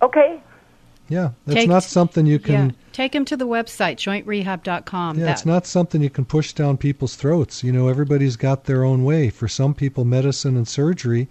Okay. 0.00 0.42
Yeah, 1.08 1.30
that's 1.46 1.60
Take- 1.60 1.68
not 1.68 1.82
something 1.82 2.26
you 2.26 2.38
can. 2.38 2.70
yeah 2.70 2.74
take 2.92 3.10
them 3.12 3.24
to 3.24 3.36
the 3.36 3.46
website 3.46 3.96
jointrehab.com 3.96 5.18
Yeah, 5.18 5.24
That- 5.24 5.32
it's 5.32 5.44
not 5.46 5.66
something 5.66 6.00
you 6.00 6.10
can 6.10 6.24
push 6.24 6.52
down 6.52 6.76
people's 6.76 7.16
throats. 7.16 7.64
You 7.64 7.72
know, 7.72 7.88
everybody's 7.88 8.36
got 8.36 8.64
their 8.64 8.84
own 8.84 9.04
way. 9.04 9.30
For 9.30 9.48
some 9.48 9.74
people, 9.74 10.04
medicine 10.04 10.56
and 10.56 10.66
surgery 10.68 11.28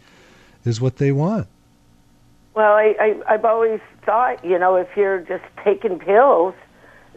is 0.66 0.82
what 0.82 0.98
they 0.98 1.12
want. 1.12 1.48
Well, 2.54 2.74
I, 2.74 2.94
I, 3.00 3.34
I've 3.34 3.46
always 3.46 3.80
thought, 4.06 4.44
you 4.46 4.60
know, 4.60 4.76
if 4.76 4.90
you're 4.96 5.20
just 5.22 5.44
taking 5.64 5.98
pills, 6.00 6.54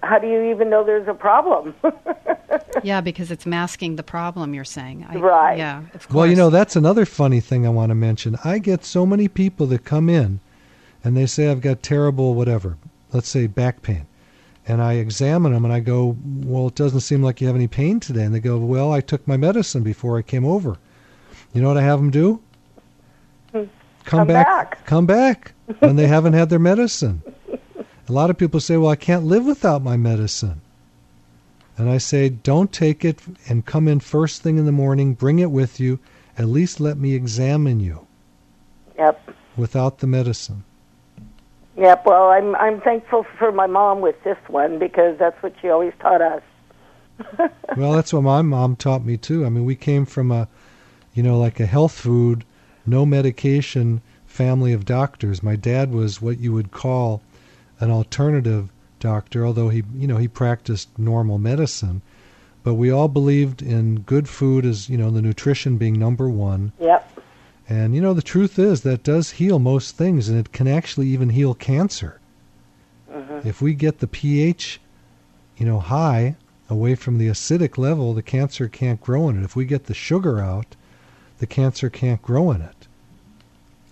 how 0.03 0.19
do 0.21 0.29
you 0.29 0.51
even 0.51 0.71
know 0.71 0.85
there's 0.85 1.09
a 1.09 1.15
problem? 1.15 1.75
yeah 2.83 3.01
because 3.01 3.31
it's 3.31 3.47
masking 3.47 3.97
the 3.97 4.03
problem 4.03 4.55
you're 4.55 4.65
saying 4.65 5.05
I, 5.09 5.17
Right. 5.17 5.59
yeah 5.59 5.83
of 5.95 6.13
Well, 6.13 6.27
you 6.27 6.37
know, 6.37 6.51
that's 6.51 6.77
another 6.77 7.05
funny 7.05 7.41
thing 7.41 7.67
I 7.67 7.71
want 7.71 7.91
to 7.91 7.95
mention. 7.95 8.39
I 8.45 8.59
get 8.59 8.85
so 8.85 9.05
many 9.05 9.29
people 9.29 9.67
that 9.67 9.85
come 9.85 10.09
in 10.09 10.41
and 11.07 11.17
they 11.17 11.25
say, 11.25 11.49
I've 11.49 11.61
got 11.61 11.85
terrible 11.85 12.35
whatever, 12.35 12.77
let's 13.13 13.29
say 13.29 13.47
back 13.47 13.81
pain. 13.81 14.09
And 14.67 14.83
I 14.83 14.95
examine 14.95 15.53
them 15.53 15.65
and 15.65 15.73
I 15.73 15.79
go, 15.79 16.17
Well, 16.25 16.67
it 16.67 16.75
doesn't 16.75 16.99
seem 16.99 17.23
like 17.23 17.41
you 17.41 17.47
have 17.47 17.55
any 17.55 17.69
pain 17.69 18.01
today. 18.01 18.25
And 18.25 18.35
they 18.35 18.41
go, 18.41 18.59
Well, 18.59 18.93
I 18.93 19.01
took 19.01 19.25
my 19.29 19.37
medicine 19.37 19.85
before 19.85 20.19
I 20.19 20.23
came 20.23 20.45
over. 20.45 20.79
You 21.53 21.63
know 21.63 21.69
what 21.69 21.77
I 21.77 21.83
have 21.83 22.01
them 22.01 22.11
do? 22.11 22.41
Hmm. 23.53 23.63
Come 24.05 24.27
back. 24.27 24.85
Come 24.85 25.07
back 25.07 25.53
when 25.79 25.95
they 25.95 26.09
haven't 26.09 26.33
had 26.33 26.51
their 26.51 26.59
medicine. 26.59 27.23
A 28.09 28.13
lot 28.13 28.29
of 28.29 28.37
people 28.37 28.59
say, 28.59 28.77
Well, 28.77 28.91
I 28.91 28.97
can't 28.97 29.27
live 29.27 29.47
without 29.47 29.85
my 29.85 29.97
medicine. 29.97 30.61
And 31.79 31.89
I 31.89 31.99
say, 31.99 32.31
Don't 32.31 32.73
take 32.73 33.05
it 33.05 33.21
and 33.49 33.65
come 33.65 33.87
in 33.87 34.01
first 34.01 34.43
thing 34.43 34.59
in 34.59 34.67
the 34.67 34.73
morning, 34.73 35.15
bring 35.15 35.39
it 35.39 35.53
with 35.53 35.79
you. 35.79 36.01
At 36.37 36.47
least 36.47 36.81
let 36.81 36.99
me 36.99 37.15
examine 37.15 37.79
you 37.79 38.09
Yep. 38.99 39.31
without 39.57 39.99
the 39.99 40.09
medicine. 40.09 40.65
Yep. 41.77 42.07
Well, 42.07 42.31
I'm 42.31 42.55
I'm 42.57 42.81
thankful 42.81 43.27
for 43.39 43.53
my 43.53 43.67
mom 43.67 44.01
with 44.01 44.23
this 44.25 44.39
one 44.49 44.79
because 44.79 45.19
that's 45.19 45.41
what 45.43 45.55
she 45.61 45.69
always 45.69 45.93
taught 46.01 46.23
us. 46.23 46.43
well, 47.77 47.93
that's 47.93 48.13
what 48.13 48.23
my 48.23 48.43
mom 48.43 48.77
taught 48.77 49.05
me 49.05 49.17
too. 49.17 49.45
I 49.45 49.49
mean, 49.49 49.65
we 49.65 49.77
came 49.77 50.07
from 50.07 50.31
a, 50.31 50.49
you 51.15 51.23
know, 51.23 51.39
like 51.39 51.61
a 51.61 51.67
health 51.67 51.93
food, 51.93 52.45
no 52.87 53.07
medication 53.07 54.01
family 54.27 54.73
of 54.73 54.85
doctors. 54.85 55.43
My 55.43 55.57
dad 55.57 55.93
was 55.93 56.21
what 56.21 56.39
you 56.39 56.53
would 56.53 56.71
call 56.71 57.23
an 57.81 57.91
alternative 57.91 58.71
doctor, 59.01 59.47
although 59.47 59.69
he, 59.69 59.83
you 59.95 60.07
know, 60.07 60.17
he 60.17 60.29
practiced 60.29 60.99
normal 60.99 61.39
medicine. 61.39 62.03
But 62.63 62.75
we 62.75 62.91
all 62.91 63.09
believed 63.09 63.63
in 63.63 64.01
good 64.01 64.29
food 64.29 64.67
as, 64.67 64.91
you 64.91 64.99
know, 64.99 65.11
the 65.11 65.23
nutrition 65.23 65.79
being 65.79 65.99
number 65.99 66.29
one. 66.29 66.73
Yep. 66.81 67.16
And, 67.69 67.95
you 67.95 68.01
know, 68.01 68.15
the 68.15 68.23
truth 68.23 68.59
is 68.59 68.83
that 68.83 69.03
does 69.03 69.33
heal 69.33 69.59
most 69.59 69.97
things, 69.97 70.29
and 70.29 70.39
it 70.39 70.53
can 70.53 70.69
actually 70.69 71.09
even 71.09 71.31
heal 71.31 71.55
cancer. 71.55 72.21
Mm-hmm. 73.11 73.49
If 73.49 73.61
we 73.61 73.75
get 73.75 73.99
the 73.99 74.07
pH, 74.07 74.81
you 75.57 75.67
know, 75.67 75.81
high 75.81 76.37
away 76.69 76.95
from 76.95 77.19
the 77.19 77.29
acidic 77.29 77.77
level, 77.79 78.15
the 78.15 78.23
cancer 78.23 78.69
can't 78.69 79.01
grow 79.01 79.29
in 79.29 79.41
it. 79.41 79.45
If 79.45 79.57
we 79.57 79.65
get 79.65 79.87
the 79.87 79.95
sugar 79.95 80.41
out, 80.41 80.77
the 81.39 81.47
cancer 81.47 81.91
can't 81.91 82.23
grow 82.23 82.51
in 82.53 82.61
it. 82.61 82.87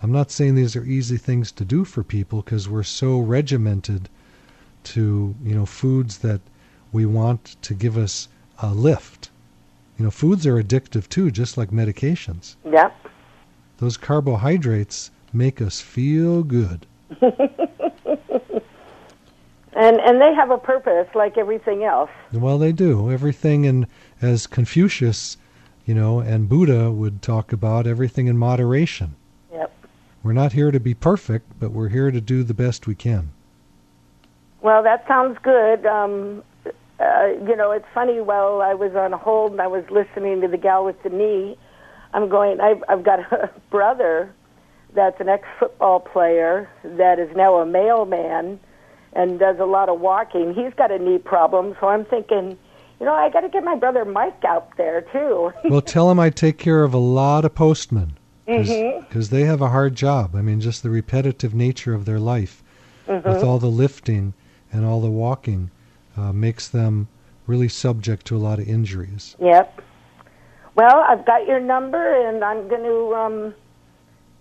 I'm 0.02 0.12
not 0.12 0.30
saying 0.30 0.54
these 0.54 0.76
are 0.76 0.84
easy 0.84 1.16
things 1.16 1.50
to 1.52 1.64
do 1.64 1.84
for 1.84 2.02
people 2.02 2.42
because 2.42 2.68
we're 2.68 2.82
so 2.82 3.18
regimented 3.18 4.08
to, 4.84 5.34
you 5.42 5.54
know, 5.54 5.66
foods 5.66 6.18
that 6.18 6.40
we 6.92 7.06
want 7.06 7.56
to 7.62 7.74
give 7.74 7.96
us 7.96 8.28
a 8.60 8.72
lift. 8.72 9.30
You 9.98 10.04
know, 10.04 10.10
foods 10.10 10.46
are 10.46 10.62
addictive 10.62 11.08
too, 11.08 11.30
just 11.30 11.56
like 11.56 11.70
medications. 11.70 12.56
Yep. 12.70 12.94
Those 13.78 13.96
carbohydrates 13.96 15.10
make 15.32 15.60
us 15.60 15.80
feel 15.80 16.42
good. 16.42 16.86
and 17.20 17.32
and 19.74 20.20
they 20.20 20.32
have 20.34 20.50
a 20.50 20.58
purpose 20.58 21.08
like 21.14 21.36
everything 21.36 21.84
else. 21.84 22.10
Well, 22.32 22.58
they 22.58 22.72
do 22.72 23.10
everything, 23.10 23.66
and 23.66 23.86
as 24.22 24.46
Confucius, 24.46 25.36
you 25.84 25.94
know, 25.94 26.20
and 26.20 26.48
Buddha 26.48 26.90
would 26.90 27.22
talk 27.22 27.52
about 27.52 27.86
everything 27.86 28.26
in 28.26 28.38
moderation. 28.38 29.16
Yep. 29.52 29.72
We're 30.22 30.32
not 30.32 30.52
here 30.52 30.70
to 30.70 30.80
be 30.80 30.94
perfect, 30.94 31.46
but 31.58 31.72
we're 31.72 31.88
here 31.88 32.10
to 32.10 32.20
do 32.20 32.42
the 32.42 32.54
best 32.54 32.86
we 32.86 32.94
can. 32.94 33.32
Well, 34.62 34.82
that 34.82 35.06
sounds 35.06 35.38
good. 35.42 35.84
Um, 35.84 36.42
uh, 36.98 37.26
you 37.46 37.56
know, 37.56 37.72
it's 37.72 37.86
funny. 37.92 38.20
While 38.20 38.62
I 38.62 38.74
was 38.74 38.94
on 38.94 39.12
hold 39.12 39.52
and 39.52 39.60
I 39.60 39.66
was 39.66 39.84
listening 39.90 40.40
to 40.40 40.48
the 40.48 40.56
gal 40.56 40.84
with 40.84 41.02
the 41.02 41.10
knee, 41.10 41.58
I'm 42.14 42.28
going. 42.28 42.60
I've, 42.60 42.82
I've 42.88 43.02
got 43.04 43.20
a 43.32 43.50
brother 43.70 44.32
that's 44.94 45.20
an 45.20 45.28
ex-football 45.28 46.00
player 46.00 46.70
that 46.84 47.18
is 47.18 47.28
now 47.36 47.56
a 47.56 47.66
mailman 47.66 48.60
and 49.12 49.38
does 49.38 49.58
a 49.58 49.64
lot 49.64 49.88
of 49.88 50.00
walking. 50.00 50.54
He's 50.54 50.72
got 50.74 50.90
a 50.92 50.98
knee 50.98 51.18
problem, 51.18 51.76
so 51.80 51.88
I'm 51.88 52.04
thinking, 52.04 52.56
you 53.00 53.06
know, 53.06 53.12
I 53.12 53.28
got 53.30 53.40
to 53.40 53.48
get 53.48 53.64
my 53.64 53.74
brother 53.76 54.04
Mike 54.04 54.44
out 54.44 54.76
there 54.76 55.00
too. 55.12 55.52
well, 55.68 55.82
tell 55.82 56.10
him 56.10 56.20
I 56.20 56.30
take 56.30 56.58
care 56.58 56.84
of 56.84 56.94
a 56.94 56.98
lot 56.98 57.44
of 57.44 57.54
postmen 57.56 58.16
because 58.46 58.68
Mhm. 58.68 59.28
they 59.30 59.44
have 59.44 59.60
a 59.60 59.68
hard 59.70 59.96
job. 59.96 60.36
I 60.36 60.42
mean, 60.42 60.60
just 60.60 60.82
the 60.84 60.90
repetitive 60.90 61.54
nature 61.54 61.94
of 61.94 62.04
their 62.04 62.20
life 62.20 62.62
with 63.08 63.24
Mhm. 63.24 63.44
all 63.44 63.58
the 63.58 63.66
lifting 63.66 64.34
and 64.72 64.84
all 64.86 65.00
the 65.00 65.10
walking 65.10 65.70
uh, 66.16 66.32
makes 66.32 66.68
them 66.68 67.08
really 67.48 67.68
subject 67.68 68.24
to 68.26 68.36
a 68.36 68.38
lot 68.38 68.60
of 68.60 68.68
injuries. 68.68 69.36
Yep. 69.40 69.80
Well, 70.74 71.04
I've 71.08 71.24
got 71.24 71.46
your 71.46 71.60
number, 71.60 72.28
and 72.28 72.42
I'm 72.44 72.68
going 72.68 72.82
to. 72.82 73.14
Um, 73.14 73.54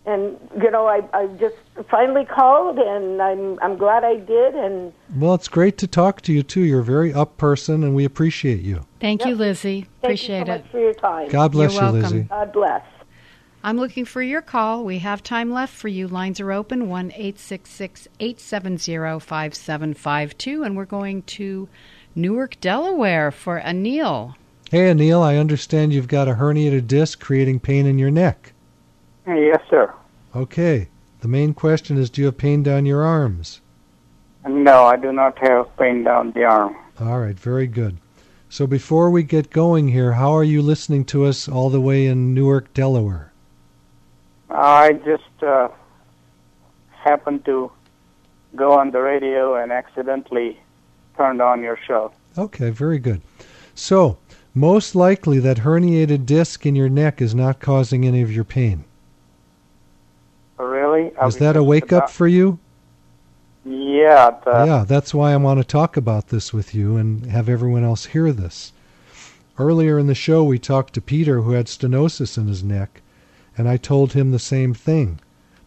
and 0.06 0.38
you 0.62 0.70
know, 0.70 0.86
I 0.88 1.02
I 1.14 1.28
just 1.28 1.56
finally 1.90 2.26
called, 2.26 2.78
and 2.78 3.22
I'm 3.22 3.58
I'm 3.62 3.78
glad 3.78 4.04
I 4.04 4.18
did. 4.18 4.54
And 4.56 4.92
Well, 5.16 5.34
it's 5.34 5.48
great 5.48 5.78
to 5.78 5.88
talk 5.88 6.22
to 6.22 6.34
you 6.34 6.44
too. 6.44 6.62
You're 6.62 6.82
a 6.82 6.84
very 6.84 7.14
up 7.14 7.38
person, 7.38 7.84
and 7.84 7.96
we 7.96 8.04
appreciate 8.04 8.62
you. 8.62 8.86
Thank 9.00 9.26
you, 9.26 9.36
Lizzie. 9.36 9.82
thank 10.02 10.04
Appreciate 10.04 10.40
you 10.40 10.46
so 10.48 10.52
it. 10.52 10.62
much 10.64 10.72
for 10.72 10.80
your 10.80 10.94
time. 10.94 11.30
God 11.30 11.52
bless 11.54 11.74
You're 11.76 11.84
you, 11.84 11.92
welcome. 11.94 12.02
Lizzie. 12.02 12.24
God 12.24 12.52
bless. 12.52 12.84
I'm 13.66 13.78
looking 13.78 14.04
for 14.04 14.22
your 14.22 14.42
call. 14.42 14.84
We 14.84 15.00
have 15.00 15.24
time 15.24 15.50
left 15.50 15.74
for 15.74 15.88
you. 15.88 16.10
Lines 16.10 16.42
are 16.42 16.52
open 16.52 16.90
1 16.90 17.14
870 17.16 18.10
5752. 19.20 20.64
And 20.64 20.76
we're 20.76 20.84
going 20.84 21.22
to 21.24 21.70
Newark, 22.14 22.60
Delaware 22.60 23.32
for 23.32 23.62
Anil. 23.62 24.36
Hey, 24.74 24.92
Anil, 24.92 25.22
I 25.22 25.38
understand 25.38 25.94
you've 25.94 26.08
got 26.08 26.28
a 26.28 26.34
herniated 26.34 26.88
disc 26.88 27.20
creating 27.20 27.60
pain 27.60 27.86
in 27.86 28.00
your 28.00 28.10
neck. 28.10 28.54
Yes, 29.28 29.62
sir. 29.70 29.94
Okay. 30.36 30.88
The 31.20 31.28
main 31.28 31.54
question 31.54 31.96
is, 31.96 32.10
do 32.10 32.22
you 32.22 32.26
have 32.26 32.40
pain 32.40 32.64
down 32.64 32.88
your 32.88 33.04
arms? 33.04 33.62
No, 34.48 34.86
I 34.86 34.96
do 34.96 35.14
not 35.14 35.38
have 35.48 35.78
pain 35.78 36.04
down 36.04 36.32
the 36.32 36.46
arm. 36.46 36.76
All 37.00 37.20
right, 37.20 37.40
very 37.40 37.68
good. 37.68 37.98
So 38.50 38.66
before 38.66 39.12
we 39.12 39.22
get 39.22 39.52
going 39.52 39.90
here, 39.90 40.14
how 40.14 40.32
are 40.32 40.44
you 40.44 40.64
listening 40.64 41.06
to 41.06 41.26
us 41.26 41.48
all 41.48 41.70
the 41.70 41.80
way 41.80 42.08
in 42.08 42.34
Newark, 42.34 42.74
Delaware? 42.74 43.32
I 44.50 44.94
just 45.06 45.44
uh, 45.44 45.68
happened 46.90 47.46
to 47.46 47.72
go 48.56 48.72
on 48.72 48.90
the 48.90 49.02
radio 49.02 49.54
and 49.54 49.72
accidentally 49.72 50.60
turned 51.16 51.44
on 51.44 51.62
your 51.62 51.78
show. 51.86 52.12
Okay, 52.40 52.72
very 52.72 52.98
good. 52.98 53.22
So, 53.76 54.18
most 54.54 54.96
likely 54.96 55.40
that 55.40 55.58
herniated 55.60 56.26
disc 56.26 56.66
in 56.66 56.76
your 56.76 56.90
neck 56.90 57.22
is 57.22 57.34
not 57.34 57.60
causing 57.60 58.06
any 58.06 58.22
of 58.22 58.32
your 58.32 58.44
pain. 58.44 58.84
Really? 60.58 61.16
I 61.18 61.22
Is 61.22 61.36
was 61.36 61.38
that 61.38 61.58
a 61.58 61.64
wake 61.64 61.92
up 61.92 62.10
for 62.10 62.28
you? 62.28 62.60
Yeah. 63.66 64.32
The, 64.44 64.66
yeah, 64.66 64.86
that's 64.88 65.14
why 65.14 65.34
I 65.34 65.38
want 65.38 65.60
to 65.60 65.64
talk 65.64 65.98
about 65.98 66.28
this 66.28 66.54
with 66.54 66.76
you 66.76 66.98
and 66.98 67.26
have 67.28 67.50
everyone 67.50 67.84
else 67.84 68.06
hear 68.06 68.32
this. 68.32 68.74
Earlier 69.58 70.00
in 70.00 70.08
the 70.08 70.16
show, 70.16 70.44
we 70.44 70.60
talked 70.60 70.94
to 70.94 71.02
Peter 71.02 71.42
who 71.42 71.52
had 71.52 71.68
stenosis 71.68 72.38
in 72.38 72.48
his 72.48 72.64
neck, 72.64 73.02
and 73.58 73.70
I 73.70 73.78
told 73.78 74.14
him 74.14 74.32
the 74.32 74.40
same 74.40 74.74
thing 74.74 75.20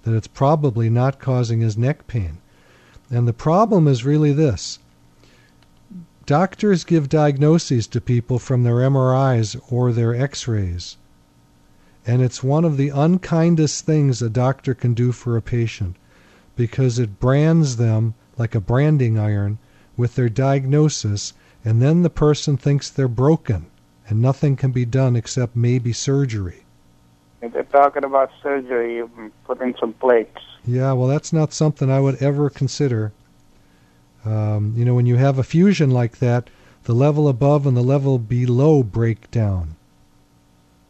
that 0.03 0.14
it's 0.14 0.26
probably 0.26 0.91
not 0.91 1.18
causing 1.18 1.61
his 1.61 1.76
neck 1.76 2.07
pain. 2.07 2.39
And 3.11 3.26
the 3.26 3.32
problem 3.32 3.89
is 3.89 4.05
really 4.05 4.32
this 4.32 4.78
doctors 6.27 6.83
give 6.83 7.09
diagnoses 7.09 7.87
to 7.87 8.01
people 8.01 8.39
from 8.39 8.64
their 8.64 8.77
MRIs 8.77 9.61
or 9.70 9.93
their 9.93 10.14
x 10.14 10.49
rays. 10.49 10.97
And 12.05 12.20
it's 12.20 12.43
one 12.43 12.64
of 12.64 12.77
the 12.77 12.91
unkindest 12.91 13.87
things 13.87 14.20
a 14.20 14.29
doctor 14.29 14.74
can 14.74 14.93
do 14.93 15.12
for 15.12 15.37
a 15.37 15.43
patient 15.43 15.97
because 16.57 16.99
it 16.99 17.20
brands 17.20 17.77
them 17.77 18.14
like 18.37 18.55
a 18.55 18.61
branding 18.61 19.18
iron 19.18 19.59
with 19.97 20.14
their 20.14 20.29
diagnosis, 20.29 21.33
and 21.64 21.81
then 21.81 22.03
the 22.03 22.11
person 22.11 22.57
thinks 22.57 22.91
they're 22.91 23.09
broken 23.09 23.66
and 24.09 24.20
nothing 24.20 24.57
can 24.57 24.70
be 24.70 24.85
done 24.85 25.16
except 25.16 25.57
maybe 25.57 25.93
surgery. 25.93 26.64
if 27.43 27.53
they're 27.53 27.62
talking 27.64 28.05
about 28.05 28.31
surgery, 28.43 28.97
you 28.97 29.11
can 29.14 29.33
put 29.45 29.61
in 29.61 29.74
some 29.79 29.93
plates. 29.95 30.41
Yeah, 30.64 30.93
well, 30.93 31.09
that's 31.09 31.33
not 31.33 31.53
something 31.53 31.91
I 31.91 32.01
would 32.01 32.22
ever 32.22 32.51
consider. 32.51 33.12
Um, 34.27 34.74
you 34.77 34.85
know, 34.85 34.95
when 34.95 35.07
you 35.07 35.16
have 35.16 35.39
a 35.39 35.45
fusion 35.45 35.91
like 35.91 36.18
that, 36.18 36.51
the 36.85 36.95
level 36.95 37.29
above 37.29 37.66
and 37.66 37.77
the 37.77 37.83
level 37.83 38.18
below 38.18 38.83
break 38.83 39.31
down. 39.31 39.77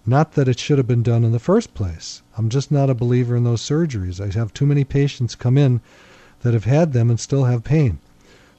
Not 0.07 0.33
that 0.33 0.49
it 0.49 0.59
should 0.59 0.79
have 0.79 0.87
been 0.87 1.03
done 1.03 1.25
in 1.25 1.33
the 1.33 1.39
first 1.39 1.75
place. 1.75 2.23
I'm 2.39 2.49
just 2.49 2.71
not 2.71 2.89
a 2.89 2.95
believer 2.95 3.37
in 3.37 3.45
those 3.45 3.61
surgeries. 3.61 4.21
I 4.21 4.33
have 4.39 4.55
too 4.55 4.65
many 4.65 4.85
patients 4.85 5.35
come 5.35 5.59
in 5.59 5.81
that 6.41 6.55
have 6.55 6.65
had 6.65 6.93
them 6.93 7.11
and 7.11 7.21
still 7.21 7.45
have 7.45 7.65
pain. 7.65 7.99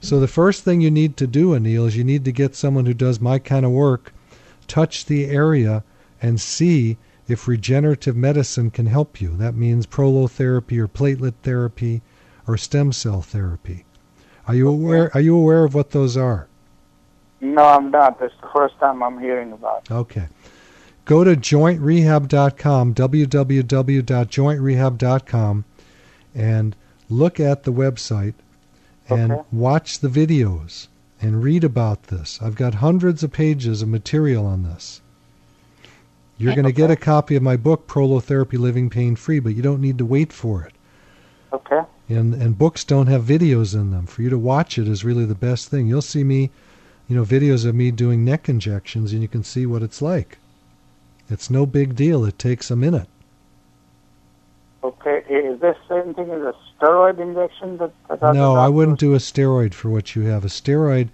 So 0.00 0.20
the 0.20 0.28
first 0.28 0.62
thing 0.62 0.80
you 0.80 0.90
need 0.90 1.16
to 1.16 1.26
do, 1.26 1.50
Anil, 1.50 1.88
is 1.88 1.96
you 1.96 2.04
need 2.04 2.24
to 2.24 2.32
get 2.32 2.54
someone 2.54 2.86
who 2.86 2.94
does 2.94 3.20
my 3.20 3.38
kind 3.38 3.66
of 3.66 3.72
work, 3.72 4.12
touch 4.68 5.06
the 5.06 5.24
area, 5.24 5.82
and 6.22 6.40
see 6.40 6.98
if 7.26 7.48
regenerative 7.48 8.16
medicine 8.16 8.70
can 8.70 8.86
help 8.86 9.20
you. 9.20 9.36
That 9.36 9.56
means 9.56 9.86
prolotherapy 9.86 10.78
or 10.78 10.86
platelet 10.86 11.34
therapy 11.42 12.02
or 12.46 12.56
stem 12.56 12.92
cell 12.92 13.22
therapy. 13.22 13.84
Are 14.48 14.54
you 14.54 14.68
aware? 14.68 15.10
Are 15.14 15.20
you 15.20 15.36
aware 15.36 15.64
of 15.64 15.74
what 15.74 15.90
those 15.90 16.16
are? 16.16 16.46
No, 17.40 17.62
I'm 17.62 17.90
not. 17.90 18.18
That's 18.18 18.34
the 18.40 18.48
first 18.48 18.78
time 18.80 19.02
I'm 19.02 19.20
hearing 19.20 19.52
about 19.52 19.82
it. 19.84 19.90
Okay. 19.92 20.28
Go 21.04 21.22
to 21.22 21.36
jointrehab.com, 21.36 22.94
www.jointrehab.com, 22.94 25.64
and 26.34 26.76
look 27.08 27.40
at 27.40 27.62
the 27.62 27.72
website 27.72 28.34
and 29.08 29.32
Okay. 29.32 29.42
watch 29.52 30.00
the 30.00 30.08
videos 30.08 30.88
and 31.20 31.42
read 31.42 31.64
about 31.64 32.04
this. 32.04 32.38
I've 32.42 32.54
got 32.56 32.76
hundreds 32.76 33.22
of 33.22 33.32
pages 33.32 33.82
of 33.82 33.88
material 33.88 34.46
on 34.46 34.62
this. 34.64 35.00
You're 36.36 36.54
going 36.54 36.66
to 36.66 36.72
get 36.72 36.90
a 36.90 36.96
copy 36.96 37.34
of 37.36 37.42
my 37.42 37.56
book, 37.56 37.86
Prolotherapy 37.88 38.58
Living 38.58 38.90
Pain 38.90 39.16
Free, 39.16 39.40
but 39.40 39.54
you 39.56 39.62
don't 39.62 39.80
need 39.80 39.98
to 39.98 40.04
wait 40.04 40.32
for 40.32 40.62
it. 40.62 40.72
Okay. 41.52 41.80
And 42.08 42.34
and 42.34 42.56
books 42.56 42.84
don't 42.84 43.06
have 43.08 43.22
videos 43.22 43.74
in 43.74 43.90
them. 43.90 44.06
For 44.06 44.22
you 44.22 44.30
to 44.30 44.38
watch 44.38 44.78
it 44.78 44.88
is 44.88 45.04
really 45.04 45.26
the 45.26 45.34
best 45.34 45.68
thing. 45.68 45.86
You'll 45.86 46.02
see 46.02 46.24
me, 46.24 46.50
you 47.06 47.16
know, 47.16 47.24
videos 47.24 47.66
of 47.66 47.74
me 47.74 47.90
doing 47.90 48.24
neck 48.24 48.48
injections, 48.48 49.12
and 49.12 49.20
you 49.20 49.28
can 49.28 49.44
see 49.44 49.66
what 49.66 49.82
it's 49.82 50.00
like. 50.00 50.38
It's 51.28 51.50
no 51.50 51.66
big 51.66 51.94
deal. 51.94 52.24
It 52.24 52.38
takes 52.38 52.70
a 52.70 52.76
minute. 52.76 53.08
Okay. 54.82 55.22
Is 55.28 55.60
this 55.60 55.76
same 55.88 56.14
thing 56.14 56.30
as 56.30 56.40
a 56.40 56.54
steroid 56.78 57.18
injection? 57.18 57.76
That, 57.76 57.92
that 58.08 58.34
No, 58.34 58.54
I 58.54 58.68
wouldn't 58.68 58.98
do 58.98 59.14
a 59.14 59.18
steroid 59.18 59.74
for 59.74 59.90
what 59.90 60.14
you 60.14 60.22
have. 60.22 60.44
A 60.44 60.48
steroid 60.48 61.10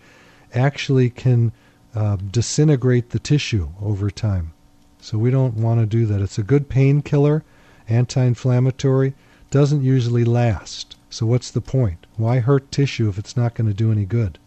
actually 0.54 1.10
can 1.10 1.50
uh, 1.94 2.16
disintegrate 2.16 3.10
the 3.10 3.18
tissue 3.18 3.70
over 3.82 4.10
time. 4.10 4.52
So 5.00 5.18
we 5.18 5.30
don't 5.30 5.56
want 5.56 5.80
to 5.80 5.86
do 5.86 6.06
that. 6.06 6.20
It's 6.20 6.38
a 6.38 6.42
good 6.42 6.68
painkiller, 6.68 7.42
anti-inflammatory, 7.88 9.14
doesn't 9.54 9.84
usually 9.84 10.24
last. 10.24 10.96
So 11.10 11.26
what's 11.26 11.52
the 11.52 11.60
point? 11.60 12.08
Why 12.16 12.40
hurt 12.40 12.72
tissue 12.72 13.08
if 13.08 13.18
it's 13.18 13.36
not 13.36 13.54
going 13.54 13.68
to 13.68 13.72
do 13.72 13.92
any 13.92 14.04
good? 14.04 14.40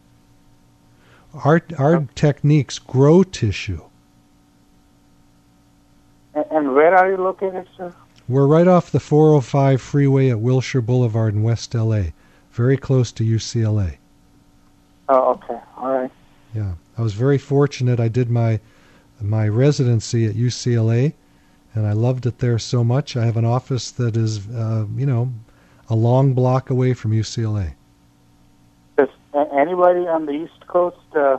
Our 1.46 1.62
our 1.80 1.96
oh. 1.96 2.08
techniques 2.14 2.78
grow 2.78 3.24
tissue. 3.24 3.84
And, 6.36 6.46
and 6.52 6.76
where 6.76 6.94
are 6.94 7.10
you 7.10 7.16
located, 7.16 7.70
sir? 7.78 7.94
We're 8.28 8.48
right 8.48 8.68
off 8.68 8.92
the 8.92 9.00
405 9.00 9.82
freeway 9.82 10.30
at 10.30 10.42
Wilshire 10.42 10.82
Boulevard 10.82 11.34
in 11.34 11.42
West 11.42 11.74
LA, 11.74 12.08
very 12.52 12.76
close 12.76 13.14
to 13.14 13.24
UCLA. 13.24 13.96
Oh, 15.08 15.36
okay. 15.36 15.62
All 15.78 15.90
right. 15.90 16.12
Yeah, 16.54 16.74
I 16.98 17.02
was 17.02 17.14
very 17.14 17.38
fortunate. 17.38 18.02
I 18.02 18.10
did 18.10 18.30
my 18.30 18.60
my 19.22 19.48
residency 19.48 20.26
at 20.26 20.36
UCLA, 20.36 21.14
and 21.78 21.86
I 21.86 21.94
loved 21.94 22.26
it 22.26 22.40
there 22.40 22.58
so 22.58 22.84
much. 22.84 23.16
I 23.16 23.26
have 23.26 23.38
an 23.38 23.46
office 23.46 23.92
that 23.92 24.18
is, 24.18 24.50
uh, 24.50 24.88
you 24.96 25.06
know, 25.06 25.32
a 25.88 25.96
long 25.96 26.34
block 26.34 26.72
away 26.72 26.96
from 26.96 27.12
UCLA. 27.12 27.76
Is 28.98 29.10
anybody 29.36 30.08
on 30.08 30.26
the 30.26 30.32
East 30.32 30.66
Coast 30.66 30.98
uh, 31.16 31.38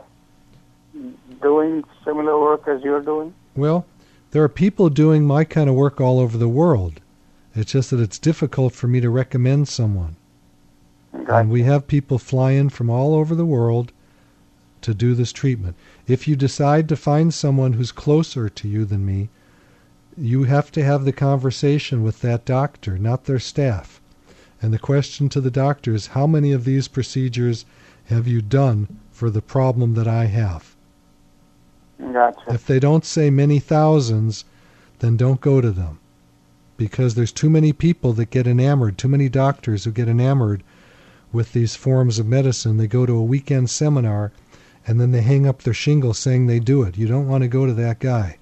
doing 1.41 1.83
similar 2.05 2.39
work 2.39 2.69
as 2.69 2.81
you're 2.83 3.01
doing? 3.01 3.33
Well, 3.53 3.85
there 4.31 4.41
are 4.41 4.49
people 4.49 4.89
doing 4.89 5.25
my 5.25 5.43
kind 5.43 5.69
of 5.69 5.75
work 5.75 5.99
all 5.99 6.19
over 6.19 6.37
the 6.37 6.47
world. 6.47 7.01
It's 7.53 7.73
just 7.73 7.89
that 7.89 7.99
it's 7.99 8.17
difficult 8.17 8.73
for 8.73 8.87
me 8.87 9.01
to 9.01 9.09
recommend 9.09 9.67
someone. 9.67 10.15
And 11.11 11.49
we 11.49 11.63
have 11.63 11.85
people 11.87 12.17
fly 12.17 12.51
in 12.51 12.69
from 12.69 12.89
all 12.89 13.13
over 13.13 13.35
the 13.35 13.45
world 13.45 13.91
to 14.83 14.93
do 14.93 15.15
this 15.15 15.33
treatment. 15.33 15.75
If 16.07 16.29
you 16.29 16.37
decide 16.37 16.87
to 16.87 16.95
find 16.95 17.33
someone 17.33 17.73
who's 17.73 17.91
closer 17.91 18.47
to 18.47 18.67
you 18.69 18.85
than 18.85 19.05
me, 19.05 19.27
you 20.19 20.43
have 20.43 20.71
to 20.73 20.83
have 20.83 21.05
the 21.05 21.13
conversation 21.13 22.03
with 22.03 22.21
that 22.21 22.45
doctor, 22.45 22.97
not 22.97 23.25
their 23.25 23.39
staff. 23.39 24.01
And 24.61 24.73
the 24.73 24.79
question 24.79 25.29
to 25.29 25.39
the 25.39 25.51
doctor 25.51 25.93
is 25.93 26.07
how 26.07 26.27
many 26.27 26.51
of 26.51 26.65
these 26.65 26.89
procedures 26.89 27.65
have 28.05 28.27
you 28.27 28.41
done 28.41 28.99
for 29.11 29.29
the 29.29 29.41
problem 29.41 29.93
that 29.93 30.07
I 30.07 30.25
have? 30.25 30.75
Gotcha. 31.99 32.53
If 32.53 32.65
they 32.65 32.79
don't 32.79 33.05
say 33.05 33.29
many 33.29 33.59
thousands, 33.59 34.45
then 34.99 35.15
don't 35.15 35.41
go 35.41 35.61
to 35.61 35.71
them. 35.71 35.99
Because 36.75 37.15
there's 37.15 37.31
too 37.31 37.49
many 37.49 37.71
people 37.71 38.13
that 38.13 38.29
get 38.29 38.47
enamored, 38.47 38.97
too 38.97 39.07
many 39.07 39.29
doctors 39.29 39.83
who 39.83 39.91
get 39.91 40.07
enamored 40.07 40.63
with 41.31 41.53
these 41.53 41.75
forms 41.75 42.19
of 42.19 42.25
medicine. 42.25 42.77
They 42.77 42.87
go 42.87 43.05
to 43.05 43.13
a 43.13 43.23
weekend 43.23 43.69
seminar 43.69 44.31
and 44.87 44.99
then 44.99 45.11
they 45.11 45.21
hang 45.21 45.45
up 45.45 45.61
their 45.61 45.73
shingle 45.73 46.13
saying 46.13 46.47
they 46.47 46.59
do 46.59 46.81
it. 46.83 46.97
You 46.97 47.07
don't 47.07 47.27
want 47.27 47.43
to 47.43 47.47
go 47.47 47.65
to 47.65 47.73
that 47.73 47.99
guy. 47.99 48.38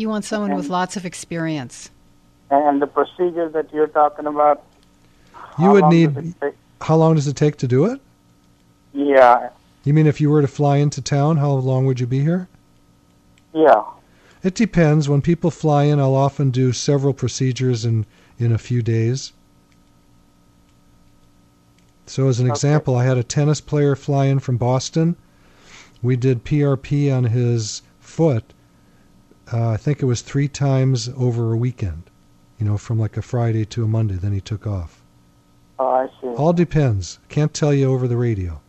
You 0.00 0.08
want 0.08 0.24
someone 0.24 0.54
with 0.56 0.70
lots 0.70 0.96
of 0.96 1.04
experience. 1.04 1.90
And 2.50 2.80
the 2.80 2.86
procedure 2.86 3.50
that 3.50 3.70
you're 3.70 3.86
talking 3.86 4.26
about, 4.26 4.64
You 5.58 5.72
would 5.72 5.84
need 5.88 6.14
does 6.14 6.24
it 6.24 6.34
take? 6.40 6.54
how 6.80 6.96
long 6.96 7.16
does 7.16 7.28
it 7.28 7.36
take 7.36 7.56
to 7.58 7.68
do 7.68 7.84
it? 7.84 8.00
Yeah, 8.94 9.50
You 9.84 9.92
mean 9.92 10.06
if 10.06 10.18
you 10.18 10.30
were 10.30 10.40
to 10.40 10.48
fly 10.48 10.78
into 10.78 11.02
town, 11.02 11.36
how 11.36 11.50
long 11.52 11.84
would 11.84 12.00
you 12.00 12.06
be 12.06 12.20
here? 12.20 12.48
yeah. 13.52 13.82
It 14.42 14.54
depends. 14.54 15.06
When 15.06 15.20
people 15.20 15.50
fly 15.50 15.84
in, 15.84 16.00
I'll 16.00 16.14
often 16.16 16.50
do 16.50 16.72
several 16.72 17.12
procedures 17.12 17.84
in, 17.84 18.06
in 18.38 18.52
a 18.52 18.58
few 18.58 18.80
days. 18.80 19.34
So, 22.06 22.26
as 22.28 22.40
an 22.40 22.46
Okay. 22.46 22.52
example, 22.52 22.96
I 22.96 23.04
had 23.04 23.18
a 23.18 23.22
tennis 23.22 23.60
player 23.60 23.94
fly 23.94 24.24
in 24.26 24.38
from 24.38 24.56
Boston. 24.56 25.16
We 26.02 26.16
did 26.16 26.42
PRP 26.42 27.14
on 27.14 27.24
his 27.24 27.82
foot. 28.00 28.54
Uh, 29.52 29.70
I 29.70 29.76
think 29.76 30.00
it 30.00 30.06
was 30.06 30.22
three 30.22 30.48
times 30.48 31.08
over 31.16 31.52
a 31.52 31.56
weekend, 31.56 32.04
you 32.58 32.66
know, 32.66 32.78
from 32.78 32.98
like 32.98 33.16
a 33.16 33.22
Friday 33.22 33.64
to 33.66 33.84
a 33.84 33.88
Monday. 33.88 34.14
Then 34.14 34.32
he 34.32 34.40
took 34.40 34.66
off. 34.66 35.02
Oh, 35.78 35.88
I 35.88 36.06
see. 36.20 36.28
All 36.28 36.52
depends. 36.52 37.18
Can't 37.28 37.52
tell 37.52 37.74
you 37.74 37.92
over 37.92 38.06
the 38.06 38.16
radio. 38.16 38.60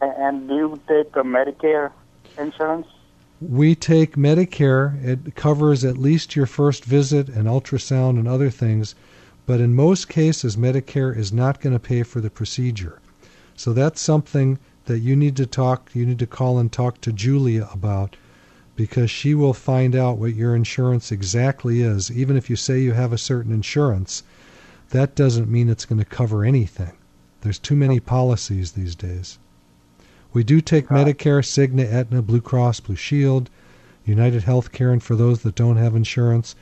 And 0.00 0.48
do 0.48 0.54
you 0.54 0.80
take 0.88 1.12
Medicare 1.12 1.92
insurance? 2.38 2.86
We 3.40 3.74
take 3.74 4.16
Medicare. 4.16 5.02
It 5.04 5.34
covers 5.34 5.84
at 5.84 5.98
least 5.98 6.36
your 6.36 6.46
first 6.46 6.84
visit 6.84 7.28
and 7.28 7.46
ultrasound 7.46 8.18
and 8.18 8.28
other 8.28 8.50
things, 8.50 8.94
but 9.46 9.60
in 9.60 9.74
most 9.74 10.08
cases, 10.08 10.56
Medicare 10.56 11.16
is 11.16 11.32
not 11.32 11.60
going 11.60 11.72
to 11.72 11.80
pay 11.80 12.02
for 12.02 12.20
the 12.20 12.30
procedure. 12.30 13.00
So 13.56 13.72
that's 13.72 14.00
something 14.00 14.58
that 14.86 15.00
you 15.00 15.16
need 15.16 15.36
to 15.36 15.46
talk, 15.46 15.90
you 15.94 16.06
need 16.06 16.18
to 16.18 16.26
call 16.26 16.58
and 16.58 16.70
talk 16.70 17.00
to 17.02 17.12
Julia 17.12 17.68
about 17.72 18.16
because 18.80 19.10
she 19.10 19.34
will 19.34 19.52
find 19.52 19.94
out 19.94 20.16
what 20.16 20.34
your 20.34 20.56
insurance 20.56 21.12
exactly 21.12 21.82
is. 21.82 22.10
Even 22.10 22.34
if 22.34 22.48
you 22.48 22.56
say 22.56 22.80
you 22.80 22.94
have 22.94 23.12
a 23.12 23.18
certain 23.18 23.52
insurance, 23.52 24.22
that 24.88 25.14
doesn't 25.14 25.50
mean 25.50 25.68
it's 25.68 25.84
going 25.84 25.98
to 25.98 26.04
cover 26.06 26.46
anything. 26.46 26.92
There's 27.42 27.58
too 27.58 27.76
many 27.76 28.00
policies 28.00 28.72
these 28.72 28.94
days. 28.94 29.38
We 30.32 30.44
do 30.44 30.62
take 30.62 30.88
Medicare, 30.88 31.44
Cigna, 31.44 31.92
Aetna, 31.92 32.22
Blue 32.22 32.40
Cross, 32.40 32.80
Blue 32.80 32.96
Shield, 32.96 33.50
United 34.06 34.44
Healthcare, 34.44 34.94
and 34.94 35.02
for 35.02 35.14
those 35.14 35.42
that 35.42 35.56
don't 35.56 35.76
have 35.76 35.94
insurance, 35.94 36.56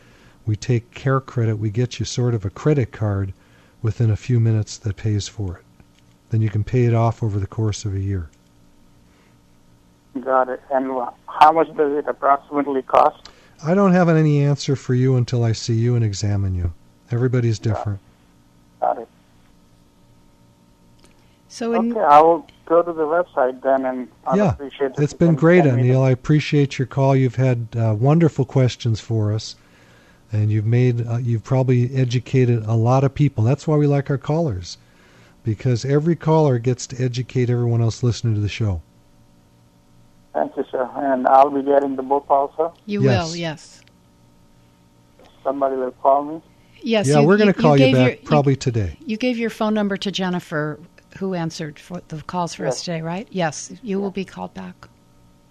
we 0.44 0.56
take 0.56 0.92
CareCredit. 0.92 1.56
We 1.56 1.70
get 1.70 2.00
you 2.00 2.04
sort 2.04 2.34
of 2.34 2.44
a 2.44 2.50
credit 2.50 2.90
card 2.90 3.32
within 3.80 4.10
a 4.10 4.16
few 4.16 4.40
minutes 4.40 4.76
that 4.76 4.96
pays 4.96 5.28
for 5.28 5.58
it. 5.58 5.64
Then 6.30 6.42
you 6.42 6.50
can 6.50 6.64
pay 6.64 6.86
it 6.86 6.94
off 6.94 7.22
over 7.22 7.38
the 7.38 7.46
course 7.46 7.84
of 7.84 7.94
a 7.94 8.00
year. 8.00 8.28
Got 10.24 10.48
it. 10.48 10.60
And 10.72 10.90
how 11.26 11.52
much 11.52 11.68
does 11.76 11.92
it 11.92 12.06
approximately 12.08 12.82
cost? 12.82 13.28
I 13.64 13.74
don't 13.74 13.92
have 13.92 14.08
any 14.08 14.42
answer 14.44 14.76
for 14.76 14.94
you 14.94 15.16
until 15.16 15.42
I 15.44 15.52
see 15.52 15.74
you 15.74 15.94
and 15.96 16.04
examine 16.04 16.54
you. 16.54 16.72
Everybody's 17.10 17.58
different. 17.58 17.98
Got 18.80 18.98
it. 18.98 19.08
So 21.48 21.72
in, 21.74 21.92
Okay, 21.92 22.00
I 22.00 22.20
will 22.20 22.46
go 22.66 22.82
to 22.82 22.92
the 22.92 23.02
website 23.04 23.62
then, 23.62 23.84
and 23.86 24.08
I'll 24.26 24.36
yeah, 24.36 24.52
appreciate 24.52 24.92
it. 24.92 24.98
it's 24.98 25.12
if 25.12 25.20
you 25.20 25.26
been 25.26 25.34
great, 25.34 25.64
send 25.64 25.76
me 25.76 25.82
the- 25.82 25.88
Neil. 25.88 26.02
I 26.02 26.10
appreciate 26.10 26.78
your 26.78 26.86
call. 26.86 27.16
You've 27.16 27.36
had 27.36 27.68
uh, 27.76 27.96
wonderful 27.98 28.44
questions 28.44 29.00
for 29.00 29.32
us, 29.32 29.56
and 30.30 30.50
you've 30.50 30.66
made 30.66 31.06
uh, 31.06 31.16
you've 31.16 31.44
probably 31.44 31.94
educated 31.96 32.64
a 32.66 32.74
lot 32.74 33.02
of 33.02 33.14
people. 33.14 33.42
That's 33.44 33.66
why 33.66 33.76
we 33.76 33.86
like 33.86 34.10
our 34.10 34.18
callers, 34.18 34.76
because 35.42 35.84
every 35.86 36.14
caller 36.16 36.58
gets 36.58 36.86
to 36.88 37.02
educate 37.02 37.48
everyone 37.48 37.80
else 37.80 38.02
listening 38.02 38.34
to 38.34 38.40
the 38.40 38.48
show. 38.48 38.82
Thank 40.34 40.56
you, 40.56 40.64
sir. 40.70 40.88
And 40.96 41.26
I'll 41.26 41.50
be 41.50 41.62
getting 41.62 41.96
the 41.96 42.02
book 42.02 42.26
also. 42.28 42.74
you 42.86 43.02
Yes. 43.02 43.28
will, 43.30 43.36
yes. 43.36 43.80
Somebody 45.42 45.76
will 45.76 45.90
call 45.92 46.24
me. 46.24 46.42
Yes. 46.82 47.08
yeah, 47.08 47.20
you- 47.20 47.26
we're 47.26 47.36
going 47.36 47.52
to 47.52 47.60
call 47.60 47.76
you, 47.76 47.86
gave 47.86 47.94
back 47.94 48.06
your- 48.20 48.24
probably 48.24 48.54
today. 48.56 48.96
You 49.04 49.16
gave 49.16 49.36
your 49.38 49.50
phone 49.50 49.74
number 49.74 49.96
to 49.96 50.12
Jennifer, 50.12 50.78
who 51.18 51.34
answered 51.34 51.78
for 51.78 52.02
the 52.08 52.22
calls 52.22 52.54
for 52.54 52.66
us 52.66 52.84
today, 52.84 53.00
right? 53.02 53.26
Yes, 53.30 53.72
you 53.82 54.00
will 54.00 54.10
be 54.10 54.24
called 54.24 54.54
back. 54.54 54.88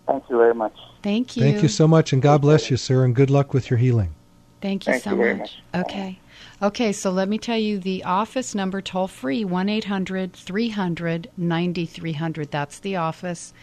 Thank 0.07 0.23
you 0.29 0.37
very 0.37 0.53
much. 0.53 0.73
Thank 1.03 1.35
you. 1.35 1.43
Thank 1.43 1.61
you 1.63 1.67
so 1.67 1.87
much, 1.87 2.13
and 2.13 2.21
God 2.21 2.41
bless 2.41 2.71
you, 2.71 2.77
sir, 2.77 3.03
and 3.03 3.13
good 3.13 3.29
luck 3.29 3.53
with 3.53 3.69
your 3.69 3.77
healing. 3.77 4.13
Thank 4.61 4.87
you 4.87 4.93
Thank 4.93 5.03
so 5.03 5.11
you 5.11 5.17
very 5.17 5.35
much. 5.35 5.57
Okay. 5.75 6.19
Okay, 6.61 6.91
so 6.91 7.11
let 7.11 7.27
me 7.27 7.37
tell 7.37 7.57
you 7.57 7.77
the 7.77 8.03
office 8.03 8.55
number 8.55 8.81
toll 8.81 9.07
free 9.07 9.43
1 9.43 9.69
800 9.69 10.33
300 10.33 11.29
9300. 11.37 12.49
That's 12.51 12.79
the 12.79 12.95
office. 12.95 13.53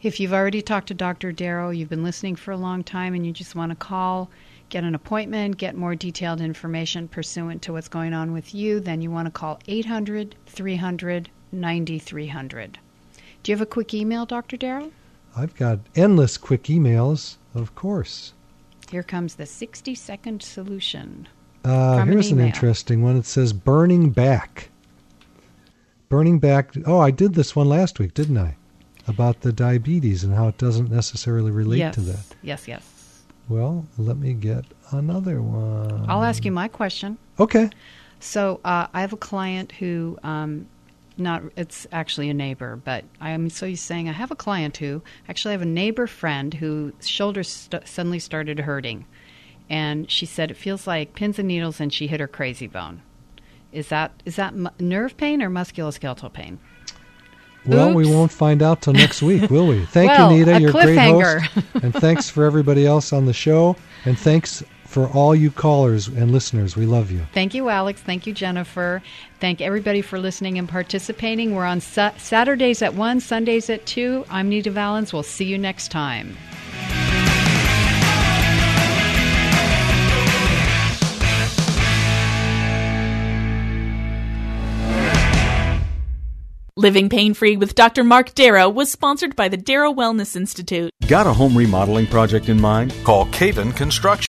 If 0.00 0.20
you've 0.20 0.32
already 0.32 0.62
talked 0.62 0.88
to 0.88 0.94
Dr. 0.94 1.32
Darrow, 1.32 1.70
you've 1.70 1.88
been 1.88 2.04
listening 2.04 2.36
for 2.36 2.52
a 2.52 2.56
long 2.56 2.84
time, 2.84 3.14
and 3.14 3.26
you 3.26 3.32
just 3.32 3.56
want 3.56 3.70
to 3.70 3.76
call, 3.76 4.30
get 4.68 4.84
an 4.84 4.94
appointment, 4.94 5.56
get 5.56 5.74
more 5.76 5.96
detailed 5.96 6.40
information 6.40 7.08
pursuant 7.08 7.62
to 7.62 7.72
what's 7.72 7.88
going 7.88 8.14
on 8.14 8.32
with 8.32 8.54
you, 8.54 8.78
then 8.78 9.02
you 9.02 9.10
want 9.10 9.26
to 9.26 9.32
call 9.32 9.58
800 9.66 10.36
300 10.46 11.30
9300. 11.50 12.78
Do 13.42 13.50
you 13.50 13.56
have 13.56 13.62
a 13.62 13.66
quick 13.66 13.92
email, 13.92 14.24
Dr. 14.24 14.56
Darrow? 14.56 14.92
I've 15.36 15.56
got 15.56 15.80
endless 15.96 16.36
quick 16.36 16.64
emails, 16.64 17.36
of 17.54 17.74
course. 17.74 18.34
Here 18.90 19.02
comes 19.02 19.34
the 19.34 19.46
60 19.46 19.96
second 19.96 20.42
solution. 20.42 21.26
Uh, 21.64 21.98
From 21.98 22.08
an 22.08 22.12
here's 22.12 22.30
an, 22.30 22.38
interesting 22.38 23.02
one. 23.02 23.16
It 23.16 23.26
says 23.26 23.52
burning 23.52 24.10
back. 24.10 24.70
Burning 26.08 26.38
back. 26.38 26.72
Oh, 26.86 27.00
I 27.00 27.10
did 27.10 27.34
this 27.34 27.56
one 27.56 27.68
last 27.68 27.98
week, 27.98 28.14
didn't 28.14 28.38
I? 28.38 28.56
About 29.08 29.40
the 29.40 29.52
diabetes 29.52 30.22
and 30.22 30.34
how 30.34 30.48
it 30.48 30.58
doesn't 30.58 30.90
necessarily 30.90 31.50
relate 31.50 31.78
yes. 31.78 31.94
to 31.94 32.00
that. 32.02 32.24
Yes, 32.42 32.68
yes. 32.68 32.82
Well, 33.48 33.86
let 33.96 34.18
me 34.18 34.34
get 34.34 34.64
another 34.90 35.40
one. 35.40 36.04
I'll 36.08 36.22
ask 36.22 36.44
you 36.44 36.52
my 36.52 36.68
question. 36.68 37.16
Okay. 37.40 37.70
So 38.20 38.60
uh, 38.64 38.88
I 38.92 39.00
have 39.00 39.12
a 39.12 39.18
client 39.18 39.72
who, 39.72 40.18
um, 40.22 40.66
not 41.16 41.42
it's 41.56 41.86
actually 41.90 42.28
a 42.28 42.34
neighbor, 42.34 42.76
but 42.76 43.04
I'm 43.20 43.48
so 43.50 43.66
used 43.66 43.82
saying 43.82 44.08
I 44.08 44.12
have 44.12 44.30
a 44.30 44.36
client 44.36 44.76
who 44.76 45.02
actually 45.28 45.52
I 45.52 45.52
have 45.52 45.62
a 45.62 45.66
neighbor 45.66 46.06
friend 46.06 46.52
whose 46.54 46.92
shoulder 47.00 47.42
st- 47.42 47.88
suddenly 47.88 48.18
started 48.18 48.60
hurting, 48.60 49.06
and 49.70 50.10
she 50.10 50.26
said 50.26 50.50
it 50.50 50.56
feels 50.56 50.86
like 50.86 51.14
pins 51.14 51.38
and 51.38 51.48
needles, 51.48 51.80
and 51.80 51.92
she 51.92 52.06
hit 52.06 52.20
her 52.20 52.28
crazy 52.28 52.66
bone. 52.66 53.02
Is 53.72 53.88
that 53.88 54.22
is 54.24 54.36
that 54.36 54.54
nerve 54.80 55.16
pain 55.16 55.42
or 55.42 55.50
musculoskeletal 55.50 56.32
pain? 56.32 56.58
Well, 57.68 57.94
we 57.94 58.06
won't 58.06 58.32
find 58.32 58.62
out 58.62 58.82
till 58.82 58.92
next 58.92 59.22
week, 59.22 59.50
will 59.50 59.66
we? 59.66 59.84
Thank 59.86 60.10
Well, 60.10 60.32
you, 60.32 60.44
Nita. 60.44 60.60
You're 60.60 60.70
a 60.70 60.72
great 60.72 60.98
host. 60.98 61.48
and 61.82 61.94
thanks 61.94 62.28
for 62.30 62.44
everybody 62.44 62.86
else 62.86 63.12
on 63.12 63.26
the 63.26 63.32
show. 63.32 63.76
And 64.04 64.18
thanks 64.18 64.62
for 64.84 65.06
all 65.08 65.34
you 65.34 65.50
callers 65.50 66.08
and 66.08 66.30
listeners. 66.32 66.74
We 66.76 66.86
love 66.86 67.10
you. 67.10 67.26
Thank 67.34 67.52
you, 67.54 67.68
Alex. 67.68 68.00
Thank 68.00 68.26
you, 68.26 68.32
Jennifer. 68.32 69.02
Thank 69.38 69.60
everybody 69.60 70.00
for 70.00 70.18
listening 70.18 70.58
and 70.58 70.68
participating. 70.68 71.54
We're 71.54 71.66
on 71.66 71.80
sa- 71.80 72.12
Saturdays 72.16 72.80
at 72.80 72.94
1, 72.94 73.20
Sundays 73.20 73.68
at 73.68 73.84
2. 73.86 74.24
I'm 74.30 74.48
Nita 74.48 74.70
Vallens. 74.70 75.12
We'll 75.12 75.22
see 75.22 75.44
you 75.44 75.58
next 75.58 75.90
time. 75.90 76.36
Living 86.78 87.08
Pain 87.08 87.34
Free 87.34 87.56
with 87.56 87.74
Dr. 87.74 88.04
Mark 88.04 88.36
Darrow 88.36 88.68
was 88.68 88.88
sponsored 88.88 89.34
by 89.34 89.48
the 89.48 89.56
Darrow 89.56 89.92
Wellness 89.92 90.36
Institute. 90.36 90.92
Got 91.08 91.26
a 91.26 91.32
home 91.32 91.58
remodeling 91.58 92.06
project 92.06 92.48
in 92.48 92.60
mind? 92.60 92.94
Call 93.02 93.26
Caven 93.32 93.72
Construction. 93.72 94.26